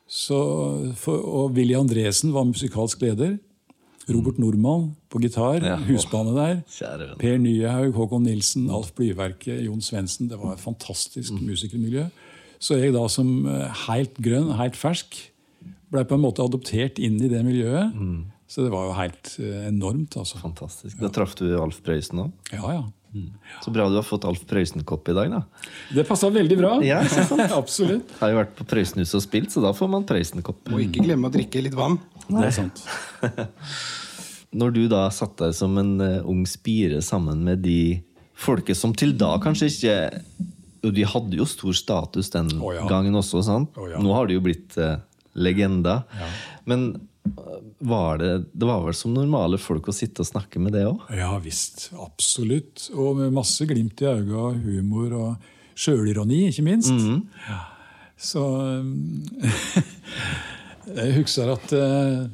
Så, 0.08 0.38
for, 1.00 1.20
og 1.24 1.52
Willy 1.56 1.74
Andresen 1.76 2.32
var 2.34 2.44
musikalsk 2.48 3.00
leder. 3.04 3.36
Robert 4.08 4.36
Normann 4.38 4.90
på 5.08 5.18
gitar, 5.22 5.62
Ja. 5.64 5.76
husbane 5.80 6.34
der. 6.36 6.58
Kjære. 6.68 7.14
Per 7.18 7.38
Nyhaug, 7.40 7.94
Håkon 7.96 8.22
Nilsen, 8.22 8.70
Alf 8.70 8.92
Blyverke, 8.92 9.56
Jon 9.64 9.80
Svendsen. 9.80 10.28
Det 10.28 10.36
var 10.38 10.52
et 10.52 10.60
fantastisk 10.60 11.32
musikermiljø. 11.40 12.06
Så 12.60 12.76
jeg 12.80 12.92
da 12.92 13.06
som 13.08 13.46
eh, 13.46 13.68
helt 13.88 14.14
grønn, 14.20 14.52
helt 14.56 14.76
fersk, 14.76 15.16
blei 15.94 16.04
på 16.08 16.18
en 16.18 16.24
måte 16.24 16.44
adoptert 16.44 17.00
inn 17.02 17.16
i 17.22 17.30
det 17.30 17.40
miljøet. 17.46 17.94
Så 18.50 18.66
det 18.66 18.74
var 18.74 18.90
jo 18.90 18.98
helt 18.98 19.32
eh, 19.40 19.70
enormt, 19.70 20.18
altså. 20.20 20.38
Fantastisk. 20.42 20.98
Da 21.00 21.08
traff 21.14 21.32
du 21.40 21.46
Alf 21.58 21.80
Prøysen 21.86 22.26
òg. 22.26 22.52
Ja, 22.52 22.76
ja. 22.76 22.84
Så 23.62 23.70
bra 23.70 23.86
du 23.88 23.94
har 23.94 24.06
fått 24.06 24.24
Alf 24.26 24.42
Prøysen-kopp 24.50 25.08
i 25.08 25.14
dag, 25.14 25.30
da. 25.30 25.68
Det 25.94 26.04
passa 26.08 26.30
veldig 26.34 26.56
bra. 26.58 26.72
Ja, 26.84 27.00
Absolutt. 27.60 28.10
Jeg 28.10 28.20
Har 28.20 28.32
jo 28.32 28.40
vært 28.40 28.56
på 28.58 28.66
Prøysenhuset 28.68 29.18
og 29.20 29.24
spilt, 29.24 29.54
så 29.54 29.62
da 29.62 29.70
får 29.76 29.90
man 29.92 30.06
Prøysen-kopp. 30.08 30.66
Må 30.72 30.82
ikke 30.82 31.04
glemme 31.06 31.30
å 31.30 31.34
drikke 31.34 31.62
litt 31.62 31.76
vann. 31.78 32.00
Det 32.26 32.48
er 32.48 32.56
sant. 32.56 32.82
Når 34.58 34.74
du 34.74 34.82
da 34.90 35.06
satt 35.14 35.38
der 35.40 35.54
som 35.54 35.78
en 35.80 35.94
eh, 36.02 36.20
ung 36.30 36.42
spire 36.46 37.00
sammen 37.02 37.42
med 37.46 37.62
de 37.66 38.02
folket 38.38 38.78
som 38.78 38.94
til 38.94 39.14
da 39.18 39.36
kanskje 39.42 39.68
ikke 39.70 39.94
Og 40.84 40.92
de 40.94 41.04
hadde 41.06 41.38
jo 41.38 41.46
stor 41.46 41.74
status 41.78 42.32
den 42.34 42.50
oh, 42.58 42.72
ja. 42.74 42.82
gangen 42.90 43.14
også, 43.18 43.42
sant? 43.46 43.78
Oh, 43.78 43.86
ja. 43.90 44.02
Nå 44.02 44.14
har 44.14 44.26
de 44.28 44.36
jo 44.36 44.42
blitt 44.44 44.74
eh, 45.34 46.20
Ja. 46.20 46.28
Men 46.66 46.84
eh, 47.26 47.58
var 47.80 48.18
det, 48.18 48.32
det 48.52 48.66
var 48.68 48.84
vel 48.86 48.94
som 48.94 49.14
normale 49.14 49.58
folk 49.58 49.88
å 49.88 49.92
sitte 49.96 50.20
og 50.24 50.26
snakke 50.30 50.60
med 50.62 50.72
det 50.76 50.84
òg? 50.86 51.00
Ja 51.16 51.32
visst. 51.42 51.90
Absolutt. 51.98 52.90
Og 52.94 53.16
med 53.16 53.32
masse 53.32 53.66
glimt 53.66 54.00
i 54.00 54.04
øynene, 54.06 54.54
humor 54.64 55.12
og 55.12 55.36
sjølironi, 55.74 56.48
ikke 56.52 56.62
minst. 56.62 56.92
ja. 57.48 57.60
Så 58.16 58.38
um, 58.46 59.24
Jeg 60.94 61.14
husker 61.16 61.48
at 61.50 61.72
eh, 61.74 62.28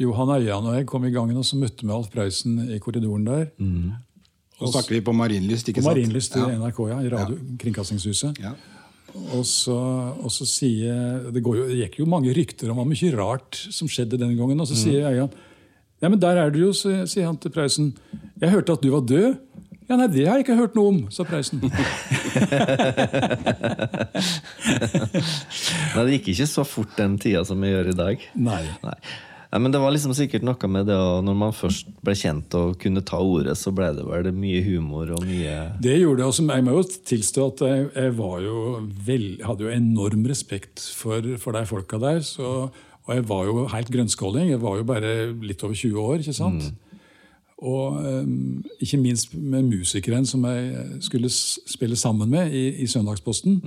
Johan 0.00 0.30
Øyan 0.38 0.64
og 0.70 0.76
jeg 0.78 0.86
kom 0.88 1.04
i 1.04 1.10
gangen 1.12 1.36
og 1.36 1.44
så 1.44 1.58
møtte 1.58 1.84
med 1.86 1.94
Alf 1.96 2.08
Prøysen 2.12 2.60
i 2.72 2.78
korridoren 2.82 3.26
der. 3.26 3.48
Nå 3.58 4.70
snakker 4.72 4.96
vi 4.96 5.00
på 5.06 5.12
Marienlyst, 5.14 5.68
ikke 5.70 5.82
På 5.82 5.90
sant? 5.90 5.98
Marienlyst 5.98 6.36
i 6.38 6.40
Ja. 6.40 6.48
NRK, 6.58 6.78
ja, 6.90 6.98
i 7.02 7.10
radio, 7.12 7.36
Kringkastingshuset. 7.60 8.38
Ja. 8.42 8.54
Og 9.16 9.44
så, 9.48 9.76
og 10.20 10.30
så 10.32 10.44
sier 10.48 11.30
det, 11.32 11.42
går 11.44 11.56
jo, 11.62 11.66
det 11.70 11.78
gikk 11.80 12.00
jo 12.02 12.06
mange 12.10 12.34
rykter 12.36 12.70
om 12.72 12.80
mye 12.88 13.12
rart 13.16 13.56
som 13.72 13.88
skjedde 13.90 14.20
den 14.20 14.36
gangen. 14.38 14.60
Og 14.60 14.68
så 14.68 14.76
sier 14.78 15.08
Eian 15.10 15.32
Ja, 15.98 16.08
men 16.08 16.20
der 16.22 16.36
er 16.38 16.52
du 16.54 16.60
jo, 16.60 16.72
sier 16.76 17.26
han 17.26 17.38
til 17.42 17.50
Preussen. 17.54 17.92
Jeg 18.38 18.52
hørte 18.52 18.72
at 18.76 18.84
du 18.84 18.90
var 18.94 19.02
død. 19.08 19.38
Ja, 19.88 19.96
nei, 19.96 20.06
det 20.12 20.26
har 20.28 20.36
jeg 20.36 20.44
ikke 20.44 20.58
hørt 20.58 20.74
noe 20.76 20.88
om, 20.92 20.98
sa 21.08 21.24
Preussen. 21.24 21.62
Nei, 25.94 26.02
det 26.04 26.18
gikk 26.18 26.28
ikke 26.34 26.48
så 26.50 26.64
fort 26.68 26.92
den 26.98 27.16
tida 27.20 27.40
som 27.48 27.56
vi 27.64 27.72
gjør 27.72 27.88
i 27.94 27.96
dag. 27.96 28.16
Nei. 28.36 28.60
Nei. 28.84 28.98
Nei, 29.48 29.60
men 29.64 29.72
det 29.72 29.80
var 29.80 29.94
liksom 29.94 30.12
sikkert 30.12 30.42
noe 30.44 30.68
med 30.68 30.90
det 30.90 30.96
at 31.00 31.22
Når 31.24 31.36
man 31.40 31.54
først 31.56 31.86
ble 32.04 32.12
kjent 32.20 32.52
og 32.58 32.74
kunne 32.82 33.00
ta 33.00 33.16
ordet, 33.24 33.54
så 33.56 33.72
ble 33.72 33.86
det 33.96 34.04
vel 34.04 34.28
mye 34.36 34.60
humor 34.66 35.14
og 35.16 35.22
mye 35.24 35.54
Det 35.80 35.94
gjorde 35.96 36.20
det. 36.20 36.26
også. 36.28 36.44
Jeg 36.52 36.66
må 36.66 36.74
jo 36.76 36.82
tilstå 37.12 37.46
at 37.54 37.62
jeg, 37.64 37.86
jeg 37.94 38.16
var 38.18 38.42
jo 38.44 38.58
vel, 39.06 39.24
hadde 39.46 39.64
jo 39.64 39.72
enorm 39.72 40.26
respekt 40.28 40.84
for, 40.98 41.24
for 41.40 41.56
de 41.56 41.62
folka 41.70 41.96
der. 42.02 42.20
Så, 42.26 42.50
og 43.08 43.14
jeg 43.14 43.24
var 43.30 43.46
jo 43.48 43.64
helt 43.72 43.88
grønnskåling. 43.94 44.50
Jeg 44.52 44.60
var 44.60 44.76
jo 44.76 44.84
bare 44.84 45.14
litt 45.40 45.64
over 45.64 45.74
20 45.80 45.96
år. 46.04 46.20
ikke 46.20 46.36
sant? 46.36 46.68
Og 47.58 47.96
um, 48.04 48.60
ikke 48.84 49.00
minst 49.02 49.32
med 49.34 49.64
musikeren 49.66 50.28
som 50.28 50.44
jeg 50.46 51.00
skulle 51.08 51.30
spille 51.32 51.96
sammen 51.98 52.28
med 52.30 52.52
i, 52.54 52.68
i 52.84 52.86
Søndagsposten. 52.86 53.62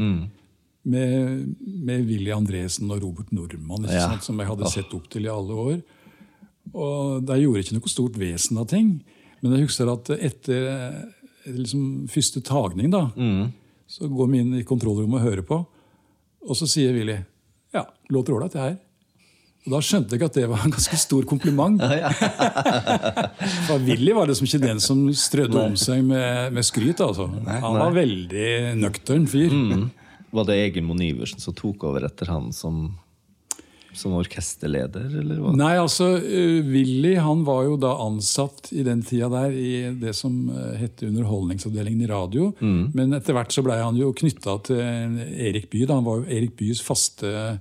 Med, 0.83 1.55
med 1.85 2.07
Willy 2.09 2.31
Andresen 2.33 2.89
og 2.89 3.03
Robert 3.03 3.29
Nordmann, 3.31 3.83
Ja. 3.85 4.07
sant? 4.09 4.23
som 4.25 4.39
jeg 4.41 4.47
hadde 4.49 4.69
sett 4.71 4.93
opp 4.97 5.07
til 5.13 5.27
i 5.27 5.29
alle 5.29 5.53
år. 5.53 5.81
Og 6.73 7.21
der 7.25 7.37
gjorde 7.41 7.61
ikke 7.61 7.75
noe 7.77 7.91
stort 7.91 8.17
vesen 8.17 8.57
av 8.57 8.65
ting. 8.71 8.95
Men 9.41 9.53
jeg 9.57 9.67
husker 9.67 9.91
at 9.93 10.09
etter 10.17 10.65
eh, 10.71 11.01
liksom, 11.53 12.07
første 12.09 12.41
tagning 12.45 12.89
da, 12.93 13.03
så 13.91 14.07
går 14.09 14.31
vi 14.31 14.39
inn 14.41 14.55
i 14.57 14.63
kontrollrommet 14.65 15.19
og 15.21 15.27
hører 15.27 15.45
på. 15.45 15.59
Og 16.49 16.57
så 16.57 16.65
sier 16.69 16.93
Willy 16.97 17.19
ja, 17.75 17.85
låter 18.09 18.33
ålreit, 18.33 18.53
det 18.57 18.61
her. 18.65 18.77
Og 19.67 19.73
Da 19.75 19.79
skjønte 19.85 20.17
jeg 20.17 20.25
at 20.25 20.33
det 20.39 20.47
var 20.49 20.63
en 20.65 20.73
ganske 20.73 20.97
stor 20.97 21.21
kompliment. 21.29 21.77
For 23.67 23.77
Willy 23.85 24.13
var 24.17 24.29
liksom 24.29 24.47
ikke 24.49 24.63
den 24.65 24.79
som 24.81 25.03
strødde 25.13 25.61
om 25.67 25.75
seg 25.77 26.01
med, 26.07 26.53
med 26.57 26.65
skryt. 26.65 27.01
altså. 27.05 27.27
Han 27.45 27.77
var 27.77 27.93
veldig 27.93 28.47
nøktern 28.81 29.27
fyr. 29.29 29.53
Var 30.31 30.47
det 30.47 30.59
Egil 30.65 30.85
Monn 30.87 31.01
Iversen 31.03 31.41
som 31.43 31.55
tok 31.57 31.83
over 31.87 32.05
etter 32.07 32.29
han 32.31 32.51
som, 32.55 32.85
som 33.97 34.13
orkesterleder, 34.19 35.09
eller 35.21 35.41
hva? 35.43 35.51
Nei, 35.59 35.73
altså, 35.81 36.13
uh, 36.21 36.59
Willy 36.67 37.17
han 37.19 37.43
var 37.47 37.65
jo 37.67 37.75
da 37.81 37.97
ansatt 38.05 38.71
i 38.71 38.85
den 38.87 39.03
tida 39.07 39.31
der 39.33 39.55
i 39.55 39.73
det 39.99 40.15
som 40.17 40.45
uh, 40.53 40.71
het 40.79 41.03
Underholdningsavdelingen 41.07 42.05
i 42.05 42.11
radio. 42.11 42.51
Men 42.61 43.17
etter 43.17 43.35
hvert 43.37 43.51
så 43.51 43.65
blei 43.65 43.81
han 43.81 43.99
jo 43.99 44.13
knytta 44.15 44.57
til 44.69 44.79
Erik 44.79 45.69
Bye. 45.73 45.89
Da. 45.89 45.99
Han 45.99 46.07
var 46.07 46.21
jo 46.21 46.31
Erik 46.31 46.55
Byes 46.59 46.83
faste 46.85 47.27
uh, 47.27 47.59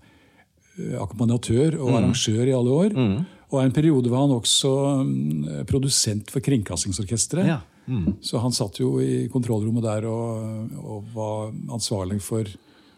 akkompagnatør 1.02 1.80
og 1.82 1.98
arrangør 1.98 2.46
i 2.46 2.56
alle 2.56 2.80
år. 2.86 2.98
Og 3.50 3.58
en 3.64 3.74
periode 3.74 4.10
var 4.12 4.24
han 4.24 4.36
også 4.36 4.70
um, 5.02 5.46
produsent 5.68 6.30
for 6.30 6.42
Kringkastingsorkesteret. 6.44 7.50
Ja. 7.50 7.60
Så 8.22 8.38
han 8.38 8.54
satt 8.54 8.78
jo 8.78 9.00
i 9.02 9.26
kontrollrommet 9.32 9.82
der 9.82 10.04
og, 10.06 10.74
og 10.78 11.06
var 11.14 11.48
ansvarlig 11.74 12.20
for, 12.22 12.46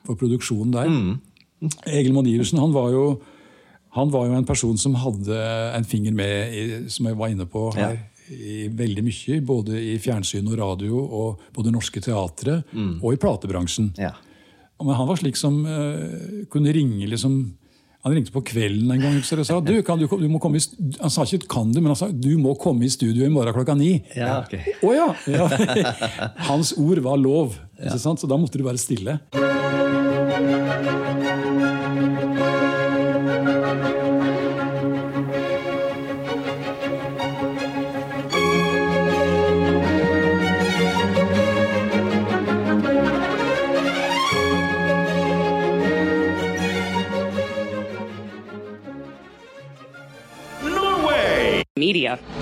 for 0.04 0.18
produksjonen 0.20 0.74
der. 0.74 0.90
Egil 1.88 2.12
Monn 2.12 2.28
Iversen 2.28 2.60
han 2.60 2.74
var, 2.74 2.90
jo, 2.92 3.06
han 3.96 4.12
var 4.12 4.26
jo 4.28 4.36
en 4.36 4.48
person 4.48 4.76
som 4.80 4.98
hadde 5.00 5.38
en 5.78 5.86
finger 5.88 6.12
med, 6.12 6.52
i, 6.52 6.64
som 6.92 7.08
jeg 7.08 7.16
var 7.16 7.32
inne 7.32 7.46
på 7.48 7.70
her, 7.78 8.02
i 8.32 8.66
veldig 8.68 9.06
mye. 9.06 9.40
Både 9.48 9.80
i 9.80 9.96
fjernsyn 10.02 10.50
og 10.50 10.58
radio, 10.60 11.00
og 11.00 11.48
på 11.54 11.64
det 11.64 11.72
norske 11.72 12.02
teatret 12.04 12.76
og 13.00 13.08
i 13.14 13.20
platebransjen. 13.22 13.94
Ja. 14.02 14.12
Men 14.82 14.98
han 14.98 15.08
var 15.08 15.20
slik 15.20 15.38
som 15.38 15.60
uh, 15.64 16.44
kunne 16.52 16.74
ringe 16.74 17.06
liksom 17.08 17.40
Han 18.02 18.14
ringte 18.16 18.32
på 18.34 18.42
kvelden 18.42 18.90
en 18.90 19.02
gang 19.02 19.18
og 19.20 19.46
sa 19.46 19.60
du, 19.62 19.76
kan 19.86 20.00
du, 20.00 20.08
du 20.10 20.26
må 20.30 20.40
komme 20.42 20.58
i, 20.58 20.62
Han 20.98 21.12
sa 21.12 21.22
ikke 21.22 21.46
'kan 21.46 21.70
du', 21.70 21.78
men 21.80 21.94
han 21.94 22.00
sa 22.00 22.08
'du 22.10 22.34
må 22.38 22.56
komme 22.58 22.84
i 22.84 22.90
studio 22.90 23.24
i 23.24 23.30
morgen 23.30 23.54
klokka 23.54 23.76
ni'. 23.78 24.02
Ja, 24.16 24.42
okay. 24.42 24.74
Å 24.82 24.90
ja! 24.94 25.08
ja. 25.30 25.46
Hans 26.50 26.74
ord 26.74 26.98
var 26.98 27.16
lov, 27.16 27.54
ikke 27.78 28.02
sant? 28.02 28.18
så 28.18 28.26
da 28.26 28.36
måtte 28.36 28.58
du 28.58 28.66
være 28.66 28.82
stille. 28.82 29.20
Media. 51.82 52.41